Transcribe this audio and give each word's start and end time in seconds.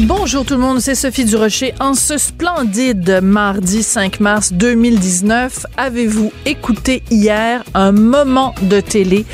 Bonjour 0.00 0.44
tout 0.44 0.52
le 0.52 0.60
monde, 0.60 0.80
c'est 0.80 0.94
Sophie 0.94 1.24
Durocher. 1.24 1.72
En 1.80 1.94
ce 1.94 2.18
splendide 2.18 3.20
mardi 3.22 3.82
5 3.82 4.20
mars 4.20 4.52
2019, 4.52 5.64
avez-vous 5.78 6.32
écouté 6.44 7.02
hier 7.10 7.64
un 7.72 7.92
moment 7.92 8.54
de 8.60 8.80
télé, 8.80 9.24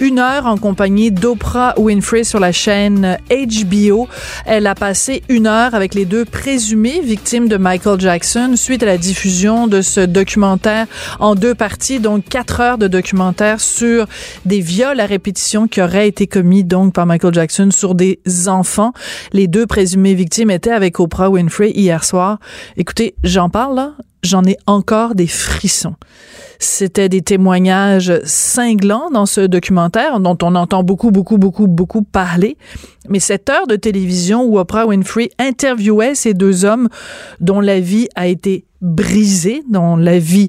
une 0.00 0.18
heure 0.18 0.46
en 0.46 0.56
compagnie 0.56 1.10
d'Oprah 1.10 1.74
Winfrey 1.76 2.24
sur 2.24 2.40
la 2.40 2.50
chaîne 2.50 3.18
HBO. 3.28 4.08
Elle 4.46 4.66
a 4.66 4.74
passé 4.74 5.22
une 5.28 5.46
heure 5.46 5.74
avec 5.74 5.94
les 5.94 6.06
deux 6.06 6.24
présumées 6.24 7.02
victimes 7.02 7.46
de 7.46 7.58
Michael 7.58 8.00
Jackson 8.00 8.54
suite 8.56 8.82
à 8.82 8.86
la 8.86 8.96
diffusion 8.96 9.66
de 9.66 9.82
ce 9.82 10.00
documentaire 10.00 10.86
en 11.20 11.34
deux 11.34 11.54
parties, 11.54 12.00
donc 12.00 12.24
quatre 12.24 12.60
heures 12.60 12.78
de 12.78 12.88
documentaire 12.88 13.60
sur 13.60 14.06
des 14.46 14.60
viols 14.60 14.98
à 14.98 15.04
répétition 15.04 15.68
qui 15.68 15.82
auraient 15.82 16.08
été 16.08 16.26
commis 16.26 16.64
donc 16.64 16.94
par 16.94 17.04
Michael 17.04 17.34
Jackson 17.34 17.68
sur 17.70 17.94
des 17.94 18.18
enfants. 18.46 18.94
Les 19.34 19.46
deux 19.46 19.66
présumés 20.06 20.14
victimes 20.14 20.50
étaient 20.50 20.70
avec 20.70 21.00
Oprah 21.00 21.30
Winfrey 21.30 21.70
hier 21.70 22.04
soir. 22.04 22.38
Écoutez, 22.76 23.16
j'en 23.24 23.50
parle 23.50 23.92
j'en 24.22 24.44
ai 24.44 24.56
encore 24.66 25.14
des 25.14 25.26
frissons. 25.26 25.94
C'était 26.58 27.08
des 27.08 27.22
témoignages 27.22 28.12
cinglants 28.24 29.10
dans 29.10 29.26
ce 29.26 29.42
documentaire 29.42 30.20
dont 30.20 30.36
on 30.42 30.54
entend 30.54 30.82
beaucoup, 30.82 31.10
beaucoup, 31.10 31.38
beaucoup, 31.38 31.66
beaucoup 31.66 32.02
parler. 32.02 32.56
Mais 33.08 33.20
cette 33.20 33.48
heure 33.50 33.66
de 33.66 33.76
télévision 33.76 34.42
où 34.44 34.58
Oprah 34.58 34.86
Winfrey 34.86 35.30
interviewait 35.38 36.14
ces 36.14 36.34
deux 36.34 36.64
hommes 36.64 36.88
dont 37.40 37.60
la 37.60 37.78
vie 37.78 38.08
a 38.16 38.26
été 38.26 38.64
brisée, 38.80 39.62
dont 39.70 39.96
la 39.96 40.18
vie 40.18 40.48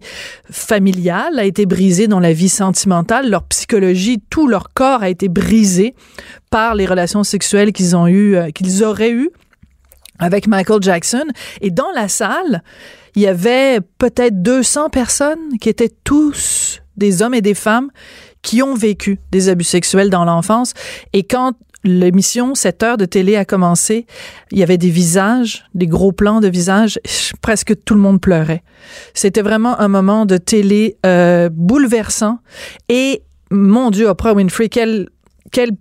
familiale 0.49 1.39
a 1.39 1.45
été 1.45 1.65
brisée, 1.65 2.07
dont 2.07 2.19
la 2.19 2.33
vie 2.33 2.49
sentimentale, 2.49 3.29
leur 3.29 3.43
psychologie, 3.43 4.21
tout 4.29 4.47
leur 4.47 4.73
corps 4.73 5.03
a 5.03 5.09
été 5.09 5.27
brisé 5.27 5.93
par 6.49 6.75
les 6.75 6.85
relations 6.85 7.23
sexuelles 7.23 7.73
qu'ils 7.73 7.95
ont 7.95 8.07
eues, 8.07 8.35
euh, 8.35 8.49
qu'ils 8.51 8.83
auraient 8.83 9.11
eues 9.11 9.29
avec 10.19 10.47
Michael 10.47 10.81
Jackson. 10.81 11.25
Et 11.61 11.71
dans 11.71 11.91
la 11.95 12.07
salle, 12.07 12.63
il 13.15 13.21
y 13.21 13.27
avait 13.27 13.79
peut-être 13.97 14.41
200 14.41 14.89
personnes 14.89 15.57
qui 15.59 15.69
étaient 15.69 15.93
tous 16.03 16.81
des 16.97 17.21
hommes 17.21 17.33
et 17.33 17.41
des 17.41 17.53
femmes 17.53 17.89
qui 18.41 18.61
ont 18.61 18.75
vécu 18.75 19.19
des 19.31 19.49
abus 19.49 19.63
sexuels 19.63 20.09
dans 20.09 20.25
l'enfance. 20.25 20.73
Et 21.13 21.23
quand 21.23 21.53
l'émission, 21.83 22.55
cette 22.55 22.83
heure 22.83 22.97
de 22.97 23.05
télé 23.05 23.35
a 23.35 23.45
commencé, 23.45 24.05
il 24.51 24.59
y 24.59 24.63
avait 24.63 24.77
des 24.77 24.89
visages, 24.89 25.65
des 25.73 25.87
gros 25.87 26.11
plans 26.11 26.39
de 26.39 26.47
visages, 26.47 26.99
presque 27.41 27.73
tout 27.83 27.95
le 27.95 28.01
monde 28.01 28.21
pleurait. 28.21 28.63
C'était 29.13 29.41
vraiment 29.41 29.79
un 29.79 29.87
moment 29.87 30.25
de 30.25 30.37
télé 30.37 30.97
euh, 31.05 31.49
bouleversant. 31.51 32.39
Et 32.89 33.23
mon 33.51 33.91
Dieu, 33.91 34.07
Oprah 34.07 34.33
Winfrey, 34.33 34.69
quelle 34.69 35.09
quelle 35.51 35.71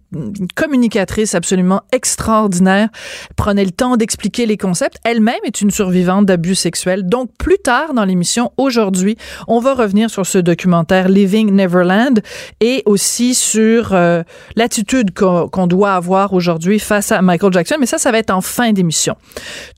communicatrice 0.54 1.34
absolument 1.34 1.82
extraordinaire, 1.92 2.88
prenait 3.36 3.64
le 3.64 3.70
temps 3.70 3.96
d'expliquer 3.96 4.46
les 4.46 4.56
concepts. 4.56 4.98
Elle-même 5.04 5.40
est 5.44 5.60
une 5.60 5.70
survivante 5.70 6.26
d'abus 6.26 6.54
sexuels. 6.54 7.06
Donc, 7.06 7.30
plus 7.38 7.58
tard 7.58 7.94
dans 7.94 8.04
l'émission, 8.04 8.52
aujourd'hui, 8.56 9.16
on 9.48 9.60
va 9.60 9.74
revenir 9.74 10.10
sur 10.10 10.26
ce 10.26 10.38
documentaire 10.38 11.08
Living 11.08 11.50
Neverland 11.52 12.20
et 12.60 12.82
aussi 12.86 13.34
sur 13.34 13.92
euh, 13.92 14.22
l'attitude 14.54 15.12
qu'on 15.14 15.66
doit 15.66 15.94
avoir 15.94 16.32
aujourd'hui 16.32 16.78
face 16.78 17.12
à 17.12 17.22
Michael 17.22 17.52
Jackson. 17.52 17.76
Mais 17.78 17.86
ça, 17.86 17.98
ça 17.98 18.12
va 18.12 18.18
être 18.18 18.30
en 18.30 18.40
fin 18.40 18.72
d'émission. 18.72 19.16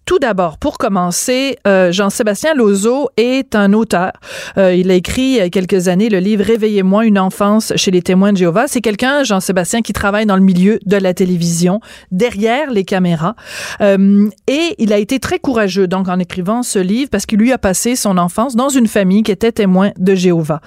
Tout 0.09 0.19
d'abord, 0.19 0.57
pour 0.57 0.79
commencer, 0.79 1.59
euh, 1.67 1.93
Jean-Sébastien 1.93 2.55
Lozo 2.55 3.11
est 3.19 3.55
un 3.55 3.75
auteur. 3.75 4.13
Euh, 4.57 4.75
il 4.75 4.91
a 4.91 4.95
écrit 4.95 5.21
il 5.21 5.37
y 5.37 5.41
a 5.41 5.51
quelques 5.51 5.89
années 5.89 6.09
le 6.09 6.19
livre 6.19 6.43
Réveillez-moi 6.43 7.05
une 7.05 7.19
enfance 7.19 7.75
chez 7.77 7.91
les 7.91 8.01
témoins 8.01 8.33
de 8.33 8.39
Jéhovah. 8.39 8.69
C'est 8.69 8.81
quelqu'un, 8.81 9.23
Jean-Sébastien, 9.23 9.83
qui 9.83 9.93
travaille 9.93 10.25
dans 10.25 10.37
le 10.37 10.43
milieu 10.43 10.79
de 10.87 10.97
la 10.97 11.13
télévision, 11.13 11.81
derrière 12.11 12.71
les 12.71 12.85
caméras. 12.85 13.37
Euh, 13.83 14.31
et 14.47 14.77
il 14.79 14.95
a 14.95 14.97
été 14.97 15.21
très 15.21 15.39
courageux, 15.39 15.87
donc, 15.87 16.09
en 16.09 16.19
écrivant 16.19 16.63
ce 16.63 16.79
livre, 16.79 17.11
parce 17.11 17.27
qu'il 17.27 17.39
lui 17.39 17.53
a 17.53 17.59
passé 17.59 17.95
son 17.95 18.17
enfance 18.17 18.57
dans 18.57 18.71
une 18.71 18.87
famille 18.87 19.23
qui 19.23 19.33
était 19.33 19.53
témoin 19.53 19.91
de 19.99 20.15
Jéhovah. 20.15 20.63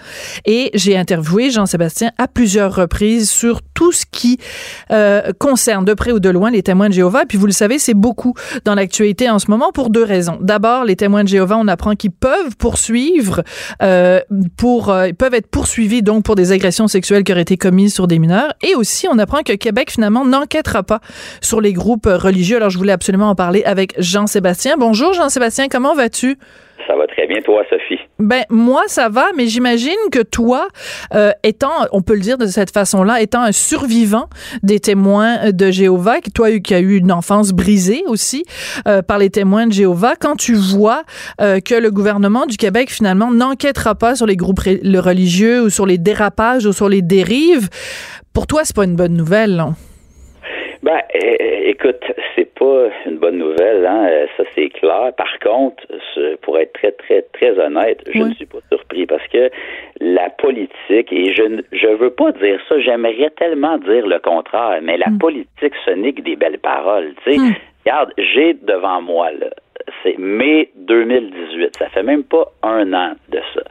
Et 0.46 0.70
j'ai 0.76 0.96
interviewé 0.96 1.50
Jean-Sébastien 1.50 2.12
à 2.20 2.28
plusieurs 2.28 2.76
reprises 2.76 3.32
sur 3.32 3.62
tout 3.74 3.92
ce 3.92 4.06
qui 4.06 4.38
concerne 5.40 5.84
de 5.84 5.96
près 5.96 6.12
ou 6.12 6.20
de 6.20 6.30
loin 6.30 6.52
les 6.52 6.62
témoins 6.62 6.90
de 6.90 6.94
Jéhovah. 6.94 7.26
Puis, 7.28 7.40
vous 7.40 7.48
le 7.48 7.52
savez, 7.52 7.80
c'est 7.80 7.96
beaucoup 7.96 8.36
dans 8.66 8.76
l'actualité 8.76 9.31
en 9.31 9.40
ce 9.40 9.50
moment 9.50 9.72
pour 9.72 9.90
deux 9.90 10.03
raisons. 10.03 10.38
D'abord, 10.42 10.84
les 10.84 10.96
témoins 10.96 11.24
de 11.24 11.30
Jéhovah, 11.30 11.58
on 11.58 11.68
apprend 11.68 11.96
qu'ils 11.96 12.12
peuvent 12.12 12.58
poursuivre, 12.58 13.44
euh, 13.81 14.19
pour, 14.58 14.90
euh, 14.90 15.08
ils 15.08 15.16
peuvent 15.16 15.34
être 15.34 15.50
poursuivis 15.50 16.03
donc 16.03 16.25
pour 16.25 16.36
des 16.36 16.52
agressions 16.52 16.88
sexuelles 16.88 17.24
qui 17.24 17.31
auraient 17.31 17.41
été 17.41 17.58
commises 17.58 17.94
sur 17.94 18.08
des 18.08 18.20
mineurs. 18.20 18.53
Et 18.62 18.75
aussi, 18.75 19.08
on 19.08 19.18
apprend 19.18 19.41
que 19.44 19.53
Québec 19.53 19.91
finalement 19.91 20.25
n'enquêtera 20.25 20.84
pas 20.84 21.00
sur 21.41 21.62
les 21.62 21.74
groupes 21.74 22.08
religieux. 22.08 22.58
Alors, 22.58 22.70
je 22.70 22.78
voulais 22.78 22.94
absolument 22.94 23.30
en 23.30 23.36
parler 23.36 23.64
avec 23.64 23.94
Jean-Sébastien. 23.97 24.75
Bonjour 24.78 25.14
Jean-Sébastien, 25.14 25.68
comment 25.70 25.96
vas-tu? 25.96 26.38
Ça 26.88 26.96
va 26.96 27.08
très 27.08 27.28
bien, 27.28 27.41
toi, 27.41 27.64
Sophie. 27.70 28.01
Ben 28.22 28.44
moi, 28.50 28.84
ça 28.88 29.09
va, 29.09 29.28
mais 29.36 29.48
j'imagine 29.48 29.92
que 30.12 30.22
toi, 30.22 30.68
euh, 31.14 31.32
étant, 31.44 31.72
on 31.92 32.02
peut 32.02 32.14
le 32.14 32.22
dire 32.22 32.38
de 32.38 32.48
cette 32.48 32.72
façon-là, 32.72 33.22
étant 33.22 33.42
un 33.42 33.52
survivant 33.52 34.28
des 34.64 34.80
témoins 34.80 35.52
de 35.52 35.72
Jéhovah, 35.72 36.22
toi 36.34 36.59
qui 36.59 36.74
as 36.74 36.80
eu 36.80 36.98
une 36.98 37.12
enfance 37.12 37.52
brisée 37.52 38.04
aussi 38.08 38.44
euh, 38.88 39.02
par 39.02 39.18
les 39.18 39.30
témoins 39.30 39.68
de 39.68 39.74
Jéhovah, 39.74 40.16
quand 40.16 40.36
tu 40.36 40.54
vois 40.54 41.04
euh, 41.42 41.59
que 41.59 41.76
le 41.76 41.92
gouvernement 41.92 42.46
du 42.46 42.58
Québec 42.58 42.92
finalement 42.92 43.32
n'enquêtera 43.32 43.96
pas 43.96 44.16
sur 44.16 44.26
les 44.26 44.36
groupes 44.36 44.59
religieux 44.59 45.64
ou 45.64 45.70
sur 45.70 45.86
les 45.86 45.98
dérapages 45.98 46.66
ou 46.66 46.74
sur 46.74 46.90
les 46.90 47.02
dérives, 47.02 47.70
pour 48.34 48.48
toi, 48.48 48.62
c'est 48.64 48.76
pas 48.76 48.86
une 48.86 48.96
bonne 48.96 49.16
nouvelle, 49.16 49.56
non? 49.56 49.76
Ben, 50.84 51.00
écoute, 51.14 52.03
c'est 52.36 52.52
pas 52.56 52.88
une 53.06 53.18
bonne 53.18 53.38
nouvelle, 53.38 53.86
hein? 53.86 54.25
ça 54.36 54.44
c'est 54.56 54.69
clair. 54.69 55.12
Par 55.16 55.38
contre, 55.40 55.84
pour 56.42 56.58
être 56.58 56.74
très, 56.74 56.92
très, 56.92 57.22
très 57.34 57.59
honnête, 57.59 58.02
je 58.12 58.18
ne 58.18 58.34
suis 58.34 58.47
pas 58.47 58.58
surpris 58.72 59.06
parce 59.06 59.28
que 59.28 59.52
la 60.00 60.31
politique, 60.31 61.12
et 61.12 61.34
je 61.34 61.44
ne 61.44 61.62
je 61.72 61.88
veux 61.88 62.09
pas 62.09 62.31
dire 62.31 62.59
ça, 62.68 62.80
j'aimerais 62.80 63.30
tellement 63.38 63.78
dire 63.78 64.08
le 64.08 64.18
contraire, 64.20 64.80
mais 64.81 64.97
la 64.97 65.09
mm. 65.09 65.20
politique, 65.20 65.74
ce 65.86 65.91
n'est 65.91 66.14
que 66.14 66.22
des 66.22 66.36
belles 66.36 66.59
paroles. 66.59 67.14
Tu 67.24 67.34
sais, 67.34 67.38
mm. 67.38 67.53
regarde, 67.86 68.14
j'ai 68.18 68.56
devant 68.56 69.03
moi 69.03 69.31
là, 69.34 69.50
c'est 70.03 70.18
mai 70.18 70.72
2018. 70.75 71.78
Ça 71.78 71.90
fait 71.90 72.03
même 72.03 72.24
pas 72.24 72.52
un 72.64 72.94
an 72.94 73.14
de 73.30 73.40
ça. 73.53 73.62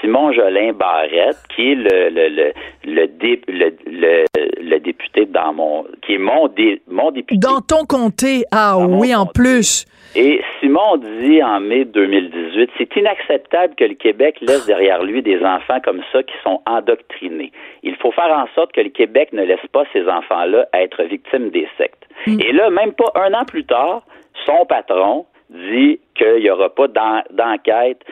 Simon 0.00 0.32
Jolin 0.32 0.72
Barrette, 0.72 1.38
qui 1.54 1.72
est 1.72 1.74
le 1.74 2.08
le, 2.10 2.28
le, 2.28 2.52
le, 2.84 3.74
le, 3.86 4.24
le 4.62 4.78
député 4.80 5.26
dans 5.26 5.52
mon 5.52 5.84
qui 6.02 6.14
est 6.14 6.18
mon, 6.18 6.48
mon 6.88 7.10
député. 7.10 7.40
Dans 7.40 7.60
ton 7.60 7.84
comté, 7.84 8.44
ah 8.52 8.78
oui, 8.78 9.14
en 9.14 9.26
plus. 9.26 9.86
Et 10.16 10.40
Simon 10.60 10.96
dit 10.96 11.42
en 11.42 11.60
mai 11.60 11.84
2018, 11.84 12.70
c'est 12.78 12.96
inacceptable 12.96 13.74
que 13.74 13.84
le 13.84 13.94
Québec 13.94 14.38
laisse 14.40 14.66
derrière 14.66 15.02
lui 15.02 15.22
des 15.22 15.44
enfants 15.44 15.80
comme 15.84 16.02
ça 16.12 16.22
qui 16.22 16.34
sont 16.42 16.62
endoctrinés. 16.66 17.52
Il 17.82 17.94
faut 17.96 18.10
faire 18.12 18.32
en 18.32 18.46
sorte 18.54 18.72
que 18.72 18.80
le 18.80 18.88
Québec 18.88 19.32
ne 19.32 19.42
laisse 19.42 19.66
pas 19.72 19.84
ces 19.92 20.08
enfants-là 20.08 20.66
être 20.72 21.02
victimes 21.04 21.50
des 21.50 21.68
sectes. 21.76 22.06
Mm. 22.26 22.40
Et 22.40 22.52
là, 22.52 22.70
même 22.70 22.92
pas 22.92 23.12
un 23.16 23.34
an 23.34 23.44
plus 23.44 23.64
tard, 23.64 24.02
son 24.46 24.64
patron, 24.64 25.26
dit 25.50 26.00
qu'il 26.14 26.42
n'y 26.42 26.50
aura 26.50 26.68
pas 26.68 26.88
d'enquête 26.88 28.02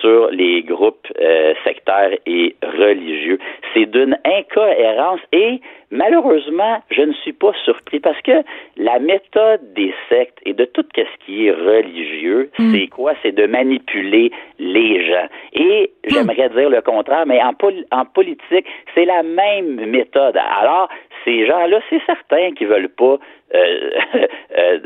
sur 0.00 0.30
les 0.30 0.62
groupes 0.62 1.06
euh, 1.20 1.54
sectaires 1.64 2.16
et 2.26 2.54
religieux. 2.62 3.38
C'est 3.72 3.86
d'une 3.86 4.16
incohérence 4.24 5.20
et 5.32 5.60
malheureusement, 5.90 6.82
je 6.90 7.02
ne 7.02 7.12
suis 7.12 7.32
pas 7.32 7.52
surpris 7.64 8.00
parce 8.00 8.20
que 8.22 8.42
la 8.76 8.98
méthode 8.98 9.60
des 9.74 9.94
sectes 10.08 10.38
et 10.44 10.52
de 10.52 10.64
tout 10.64 10.84
ce 10.94 11.24
qui 11.24 11.46
est 11.46 11.52
religieux, 11.52 12.50
hmm. 12.58 12.72
c'est 12.72 12.86
quoi? 12.88 13.12
C'est 13.22 13.32
de 13.32 13.46
manipuler 13.46 14.30
les 14.58 15.06
gens. 15.06 15.26
Et 15.52 15.90
hmm. 16.04 16.10
j'aimerais 16.10 16.48
dire 16.50 16.70
le 16.70 16.80
contraire, 16.82 17.26
mais 17.26 17.40
en, 17.42 17.54
en 17.90 18.04
politique, 18.04 18.66
c'est 18.94 19.04
la 19.04 19.22
même 19.22 19.86
méthode. 19.86 20.36
Alors, 20.60 20.88
ces 21.26 21.46
gens-là, 21.46 21.80
c'est 21.90 22.00
certain 22.06 22.52
qu'ils 22.56 22.68
veulent 22.68 22.88
pas 22.88 23.18
euh, 23.54 23.90
euh, 24.58 24.78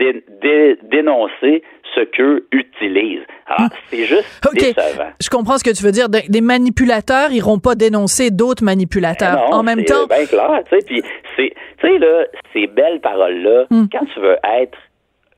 euh, 0.00 0.74
dénoncer 0.82 1.62
ce 1.94 2.00
qu'eux 2.04 2.46
utilisent. 2.52 3.24
Alors, 3.46 3.68
hmm. 3.68 3.74
c'est 3.88 4.04
juste 4.04 4.40
décevant. 4.54 5.10
Je 5.20 5.28
comprends 5.28 5.58
ce 5.58 5.64
que 5.64 5.74
tu 5.74 5.82
veux 5.82 5.90
dire. 5.90 6.08
Des 6.08 6.40
manipulateurs 6.40 7.32
iront 7.32 7.58
pas 7.58 7.74
dénoncer 7.74 8.30
d'autres 8.30 8.62
manipulateurs. 8.62 9.46
Eh 9.48 9.52
en 9.52 9.62
même 9.62 9.84
temps. 9.84 10.06
bien 10.06 10.26
clair, 10.26 10.62
tu 10.70 10.78
sais. 10.78 10.84
Puis, 10.86 11.02
tu 11.36 11.52
sais, 11.80 11.98
là, 11.98 12.26
ces 12.52 12.66
belles 12.66 13.00
paroles-là, 13.00 13.64
hmm. 13.70 13.86
quand 13.90 14.04
tu 14.14 14.20
veux 14.20 14.36
être 14.60 14.78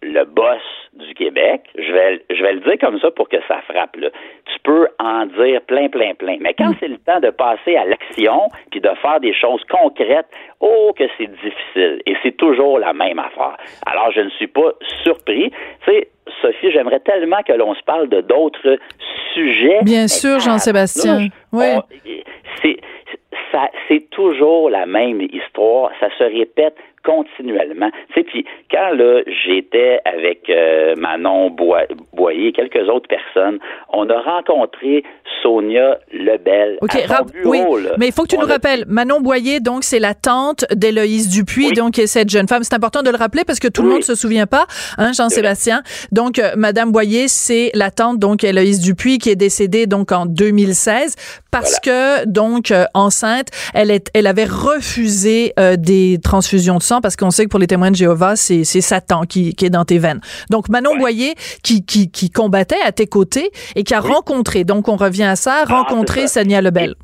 le 0.02 0.24
boss 0.24 0.60
du 0.94 1.14
Québec, 1.14 1.62
je 1.76 1.92
vais, 1.92 2.24
je 2.30 2.42
vais 2.42 2.54
le 2.54 2.60
dire 2.60 2.78
comme 2.80 2.98
ça 3.00 3.10
pour 3.10 3.28
que 3.28 3.36
ça 3.48 3.60
frappe. 3.68 3.96
Là. 3.96 4.10
Tu 4.46 4.58
peux 4.64 4.88
en 4.98 5.26
dire 5.26 5.62
plein, 5.62 5.88
plein, 5.88 6.14
plein. 6.14 6.36
Mais 6.40 6.54
quand 6.54 6.70
mm. 6.70 6.76
c'est 6.80 6.88
le 6.88 6.98
temps 6.98 7.20
de 7.20 7.30
passer 7.30 7.76
à 7.76 7.84
l'action 7.84 8.48
puis 8.70 8.80
de 8.80 8.90
faire 9.00 9.20
des 9.20 9.32
choses 9.32 9.62
concrètes, 9.70 10.26
oh 10.60 10.92
que 10.96 11.04
c'est 11.16 11.30
difficile. 11.30 12.02
Et 12.06 12.16
c'est 12.22 12.36
toujours 12.36 12.78
la 12.78 12.92
même 12.92 13.18
affaire. 13.18 13.56
Alors, 13.86 14.10
je 14.12 14.20
ne 14.20 14.30
suis 14.30 14.48
pas 14.48 14.72
surpris. 15.02 15.50
Tu 15.84 15.92
sais, 15.92 16.08
Sophie, 16.40 16.72
j'aimerais 16.72 17.00
tellement 17.00 17.42
que 17.46 17.52
l'on 17.52 17.74
se 17.74 17.82
parle 17.82 18.08
de 18.08 18.20
d'autres 18.20 18.78
sujets. 19.34 19.80
Bien 19.82 20.08
sûr, 20.08 20.40
Jean-Sébastien. 20.40 21.28
Oui. 21.52 21.66
C'est 23.88 24.08
toujours 24.10 24.70
la 24.70 24.86
même 24.86 25.20
histoire. 25.20 25.90
Ça 26.00 26.08
se 26.16 26.24
répète 26.24 26.74
continuellement. 27.04 27.90
Tu 28.08 28.14
sais, 28.14 28.22
puis 28.24 28.44
quand 28.70 28.90
là 28.94 29.22
j'étais 29.26 30.00
avec 30.04 30.48
euh, 30.48 30.94
Manon 30.96 31.50
Boyer 31.50 32.48
et 32.48 32.52
quelques 32.52 32.88
autres 32.88 33.08
personnes, 33.08 33.58
on 33.92 34.08
a 34.08 34.20
rencontré 34.20 35.04
Sonia 35.42 35.98
Lebel 36.12 36.78
OK, 36.80 36.96
oui, 37.44 37.60
mais 37.98 38.08
il 38.08 38.12
faut 38.12 38.22
que 38.22 38.28
tu 38.28 38.38
nous 38.38 38.46
rappelles, 38.46 38.84
Manon 38.86 39.20
Boyer, 39.20 39.60
donc 39.60 39.82
c'est 39.82 39.98
la 39.98 40.14
tante 40.14 40.64
d'Éloïse 40.72 41.28
Dupuis, 41.28 41.72
donc 41.72 41.96
cette 41.96 42.30
jeune 42.30 42.48
femme. 42.48 42.62
C'est 42.62 42.74
important 42.74 43.02
de 43.02 43.10
le 43.10 43.16
rappeler 43.16 43.42
parce 43.44 43.58
que 43.58 43.68
tout 43.68 43.82
le 43.82 43.88
monde 43.88 44.04
se 44.04 44.14
souvient 44.14 44.46
pas, 44.46 44.66
hein, 44.98 45.12
Jean-Sébastien. 45.12 45.82
Donc 46.12 46.38
euh, 46.38 46.52
Madame 46.56 46.92
Boyer, 46.92 47.26
c'est 47.28 47.70
la 47.74 47.90
tante 47.90 48.18
donc 48.18 48.44
Éloïse 48.44 48.80
Dupuis 48.80 49.18
qui 49.18 49.30
est 49.30 49.36
décédée 49.36 49.86
donc 49.86 50.12
en 50.12 50.26
2016 50.26 51.16
parce 51.50 51.80
que 51.80 52.26
donc 52.26 52.70
euh, 52.70 52.84
enceinte, 52.94 53.48
elle 53.74 53.90
est, 53.90 54.10
elle 54.14 54.26
avait 54.26 54.44
refusé 54.44 55.52
des 55.78 56.18
transfusions 56.22 56.76
de 56.76 56.82
sang 56.82 57.00
parce 57.00 57.16
qu'on 57.16 57.30
sait 57.30 57.44
que 57.44 57.50
pour 57.50 57.60
les 57.60 57.66
témoins 57.66 57.90
de 57.90 57.96
Jéhovah, 57.96 58.36
c'est 58.36 58.64
Satan 58.64 59.22
qui, 59.22 59.54
qui, 59.54 59.66
est 59.66 59.70
dans 59.70 59.84
tes 59.84 59.98
veines. 59.98 60.20
Donc 60.50 60.68
Manon 60.68 60.96
Boyer 60.96 61.34
qui, 61.62 61.84
qui, 61.84 62.10
qui, 62.10 62.30
combattait 62.30 62.80
à 62.84 62.92
tes 62.92 63.06
côtés 63.06 63.50
et 63.76 63.84
qui 63.84 63.94
a 63.94 64.00
rencontré, 64.00 64.64
donc 64.64 64.88
on 64.88 64.96
revient 64.96 65.24
à 65.24 65.36
ça, 65.36 65.64
ah, 65.66 65.72
rencontré 65.72 66.26
Sania 66.26 66.60
Lebel. 66.60 66.94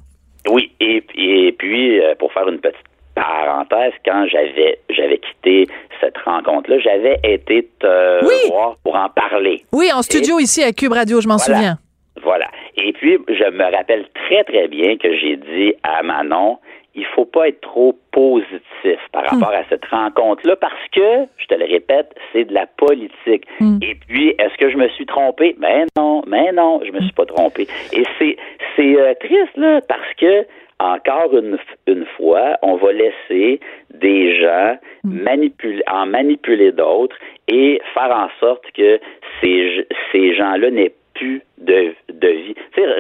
oui, 0.51 0.73
et, 0.81 1.05
et 1.17 1.53
puis 1.53 2.01
euh, 2.01 2.15
pour 2.19 2.33
faire 2.33 2.49
une 2.49 2.59
petite 2.59 2.77
parenthèse, 3.15 3.93
quand 4.05 4.27
j'avais 4.31 4.79
j'avais 4.91 5.19
quitté 5.19 5.67
cette 6.01 6.19
rencontre-là, 6.19 6.79
j'avais 6.79 7.19
été 7.25 7.69
te 7.79 8.49
voir 8.49 8.77
pour 8.83 8.97
en 8.97 9.09
parler. 9.09 9.63
Oui, 9.73 9.91
en 9.95 10.03
studio 10.03 10.39
ici 10.39 10.63
à 10.63 10.73
Cube 10.73 10.93
Radio, 10.93 11.21
je 11.21 11.29
m'en 11.29 11.39
souviens. 11.39 11.79
Voilà. 12.23 12.47
Et 12.77 12.93
puis, 12.93 13.19
je 13.29 13.51
me 13.51 13.77
rappelle 13.77 14.07
très, 14.15 14.45
très 14.45 14.69
bien 14.69 14.97
que 14.97 15.17
j'ai 15.17 15.37
dit 15.37 15.75
à 15.83 16.03
Manon, 16.03 16.59
il 16.95 17.07
faut 17.15 17.25
pas 17.25 17.49
être 17.49 17.61
trop 17.61 17.97
positif 18.11 18.99
par 19.13 19.23
hmm. 19.23 19.41
rapport 19.41 19.55
à 19.55 19.63
cette 19.69 19.85
rencontre-là 19.85 20.57
parce 20.57 20.89
que, 20.93 21.27
je 21.37 21.47
te 21.47 21.55
le 21.55 21.65
répète, 21.65 22.13
c'est 22.33 22.45
de 22.45 22.55
la 22.55 22.67
politique. 22.67 23.47
Hmm. 23.61 23.79
Et 23.83 23.95
puis, 23.95 24.35
est-ce 24.39 24.57
que 24.59 24.71
je 24.71 24.77
me 24.77 24.89
suis 24.89 25.07
trompé? 25.07 25.55
Ben 25.59 25.87
non, 25.97 26.23
mais 26.27 26.51
non, 26.53 26.81
je 26.85 26.91
me 26.91 27.01
suis 27.01 27.13
pas 27.13 27.27
trompé. 27.27 27.69
Et 27.93 28.05
c'est 28.19 28.37
c'est 28.77 28.97
euh, 28.97 29.15
triste 29.21 29.57
là 29.57 29.81
parce 29.87 30.15
que 30.19 30.45
encore 30.81 31.37
une, 31.37 31.59
une 31.87 32.07
fois, 32.17 32.57
on 32.63 32.77
va 32.77 32.93
laisser 32.93 33.61
des 33.91 34.41
gens 34.41 34.79
hmm. 35.05 35.23
manipuler, 35.23 35.83
en 35.91 36.07
manipuler 36.07 36.73
d'autres 36.73 37.17
et 37.49 37.81
faire 37.95 38.15
en 38.15 38.29
sorte 38.41 38.65
que 38.73 39.01
ces, 39.41 39.87
ces 40.13 40.35
gens-là 40.35 40.71
n'aient 40.71 40.95
plus 41.15 41.43
de, 41.59 41.95
de 42.13 42.29
vie. 42.29 42.55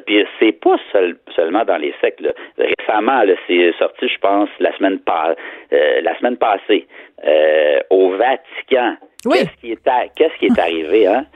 Puis 0.06 0.26
c'est 0.40 0.52
pas 0.52 0.76
seulement 1.36 1.64
dans 1.64 1.76
les 1.76 1.94
sectes. 2.00 2.22
Récemment, 2.58 3.22
c'est 3.46 3.72
sorti, 3.78 4.08
je 4.08 4.18
pense, 4.18 4.48
la 4.58 4.76
semaine, 4.76 4.98
euh, 5.72 6.00
la 6.02 6.18
semaine 6.18 6.36
passée, 6.36 6.86
euh, 7.24 7.78
au 7.90 8.10
Vatican. 8.10 8.96
Qu'est-ce 9.24 9.60
qui 9.60 9.72
est, 9.72 9.88
qu'est-ce 10.16 10.38
qui 10.38 10.46
est 10.46 10.58
arrivé, 10.58 11.06
hein? 11.06 11.26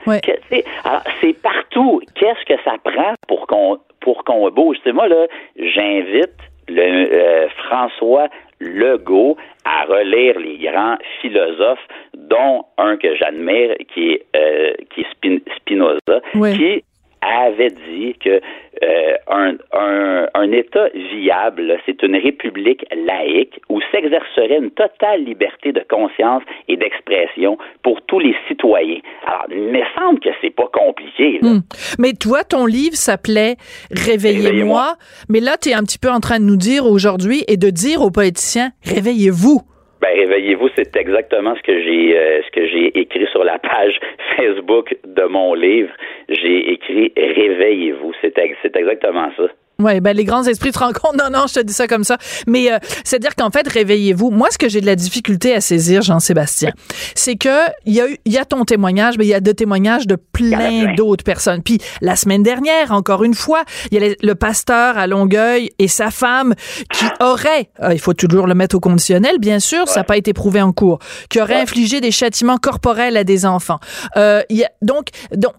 c'est 1.21 1.41
partout. 1.41 2.01
Qu'est-ce 2.15 2.45
que 2.45 2.61
ça 2.63 2.75
prend 2.83 3.13
pour 3.27 3.45
qu'on 3.47 3.79
pour 4.03 4.23
qu'on 4.23 4.49
bouge? 4.51 4.77
C'est 4.83 4.93
moi, 4.93 5.07
là, 5.07 5.27
j'invite 5.57 6.37
le 6.67 6.81
euh, 6.81 7.49
François 7.67 8.27
Legault 8.59 9.37
à 9.65 9.83
relire 9.85 10.39
les 10.39 10.57
grands 10.57 10.97
philosophes, 11.21 11.85
dont 12.13 12.63
un 12.77 12.97
que 12.97 13.15
j'admire, 13.15 13.75
qui 13.93 14.11
est, 14.11 14.25
euh, 14.35 14.73
qui 14.93 15.01
est 15.01 15.41
Spinoza, 15.57 16.21
qui 16.55 16.83
avait 17.23 17.69
dit 17.69 18.15
que 18.19 18.41
euh, 18.83 19.13
un, 19.27 19.55
un, 19.71 20.27
un, 20.33 20.51
État 20.51 20.89
viable, 20.93 21.77
c'est 21.85 22.01
une 22.03 22.15
république 22.15 22.85
laïque 22.91 23.61
où 23.69 23.79
s'exercerait 23.91 24.57
une 24.57 24.71
totale 24.71 25.23
liberté 25.23 25.71
de 25.71 25.81
conscience 25.89 26.43
et 26.67 26.75
d'expression 26.75 27.57
pour 27.83 28.01
tous 28.07 28.19
les 28.19 28.35
citoyens. 28.47 28.99
Alors, 29.25 29.45
il 29.51 29.71
me 29.71 29.81
semble 29.95 30.19
que 30.19 30.29
c'est 30.41 30.53
pas 30.53 30.67
compliqué. 30.73 31.39
Là. 31.41 31.49
Hmm. 31.49 31.61
Mais 31.99 32.13
toi, 32.13 32.43
ton 32.43 32.65
livre 32.65 32.95
s'appelait 32.95 33.55
Réveillez-moi, 33.91 34.95
mais 35.29 35.39
là, 35.39 35.57
tu 35.61 35.69
es 35.69 35.73
un 35.73 35.83
petit 35.83 35.99
peu 35.99 36.09
en 36.09 36.19
train 36.19 36.39
de 36.39 36.45
nous 36.45 36.57
dire 36.57 36.85
aujourd'hui 36.85 37.43
et 37.47 37.57
de 37.57 37.69
dire 37.69 38.01
aux 38.01 38.11
politiciens, 38.11 38.71
réveillez-vous. 38.83 39.61
Ben, 40.03 40.19
réveillez-vous, 40.19 40.67
c'est 40.75 40.93
exactement 40.97 41.55
ce 41.55 41.61
que 41.61 41.81
j'ai 41.81 42.17
euh, 42.17 42.41
ce 42.45 42.51
que 42.51 42.67
j'ai 42.67 42.87
écrit 42.99 43.25
sur 43.27 43.45
la 43.45 43.57
page 43.57 43.97
Facebook 44.35 44.93
de 45.05 45.23
mon 45.23 45.53
livre. 45.53 45.93
J'ai 46.27 46.73
écrit 46.73 47.13
réveillez-vous. 47.15 48.11
C'est 48.19 48.33
c'est 48.61 48.75
exactement 48.75 49.31
ça. 49.37 49.43
Oui, 49.79 49.99
ben 50.01 50.15
les 50.15 50.23
grands 50.23 50.43
esprits 50.43 50.71
se 50.71 50.79
rencontrent. 50.79 51.13
Non, 51.23 51.29
non, 51.31 51.45
je 51.47 51.53
te 51.53 51.59
dis 51.59 51.73
ça 51.73 51.87
comme 51.87 52.03
ça. 52.03 52.17
Mais 52.47 52.71
euh, 52.71 52.79
c'est-à-dire 53.03 53.35
qu'en 53.35 53.51
fait, 53.51 53.67
réveillez-vous. 53.67 54.31
Moi, 54.31 54.49
ce 54.51 54.57
que 54.57 54.67
j'ai 54.67 54.81
de 54.81 54.85
la 54.85 54.95
difficulté 54.95 55.53
à 55.53 55.61
saisir, 55.61 56.01
Jean-Sébastien, 56.01 56.71
c'est 57.13 57.35
que 57.35 57.69
il 57.85 57.93
y 57.93 58.01
a 58.01 58.05
y 58.25 58.37
a 58.37 58.45
ton 58.45 58.65
témoignage, 58.65 59.17
mais 59.17 59.25
il 59.25 59.29
y 59.29 59.33
a 59.33 59.39
deux 59.39 59.53
témoignages 59.53 60.07
de 60.07 60.15
plein 60.15 60.93
d'autres 60.95 61.23
personnes. 61.23 61.61
Puis 61.61 61.79
la 62.01 62.15
semaine 62.15 62.41
dernière, 62.41 62.91
encore 62.91 63.23
une 63.23 63.35
fois, 63.35 63.63
il 63.91 64.01
y 64.01 64.05
a 64.05 64.15
le 64.21 64.35
pasteur 64.35 64.97
à 64.97 65.07
Longueuil 65.07 65.69
et 65.77 65.87
sa 65.87 66.09
femme 66.11 66.55
qui 66.91 67.05
aurait, 67.19 67.69
euh, 67.81 67.93
il 67.93 67.99
faut 67.99 68.13
toujours 68.13 68.47
le 68.47 68.55
mettre 68.55 68.75
au 68.75 68.79
conditionnel, 68.79 69.37
bien 69.39 69.59
sûr, 69.59 69.87
ça 69.87 70.01
n'a 70.01 70.03
pas 70.03 70.17
été 70.17 70.33
prouvé 70.33 70.61
en 70.61 70.71
cours, 70.71 70.99
qui 71.29 71.41
aurait 71.41 71.61
infligé 71.61 72.01
des 72.01 72.11
châtiments 72.11 72.57
corporels 72.57 73.17
à 73.17 73.23
des 73.23 73.45
enfants. 73.45 73.79
Euh, 74.17 74.41
y 74.49 74.63
a, 74.63 74.71
donc, 74.81 75.07
donc 75.35 75.53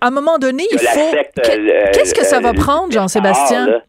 à 0.00 0.08
un 0.08 0.10
moment 0.10 0.38
donné, 0.38 0.66
il 0.70 0.78
faut. 0.78 1.00
Euh, 1.00 1.84
qu'est-ce 1.92 2.14
que 2.14 2.24
ça 2.24 2.40
va 2.40 2.52
prendre, 2.52 2.92
Jean-Sébastien? 2.92 3.80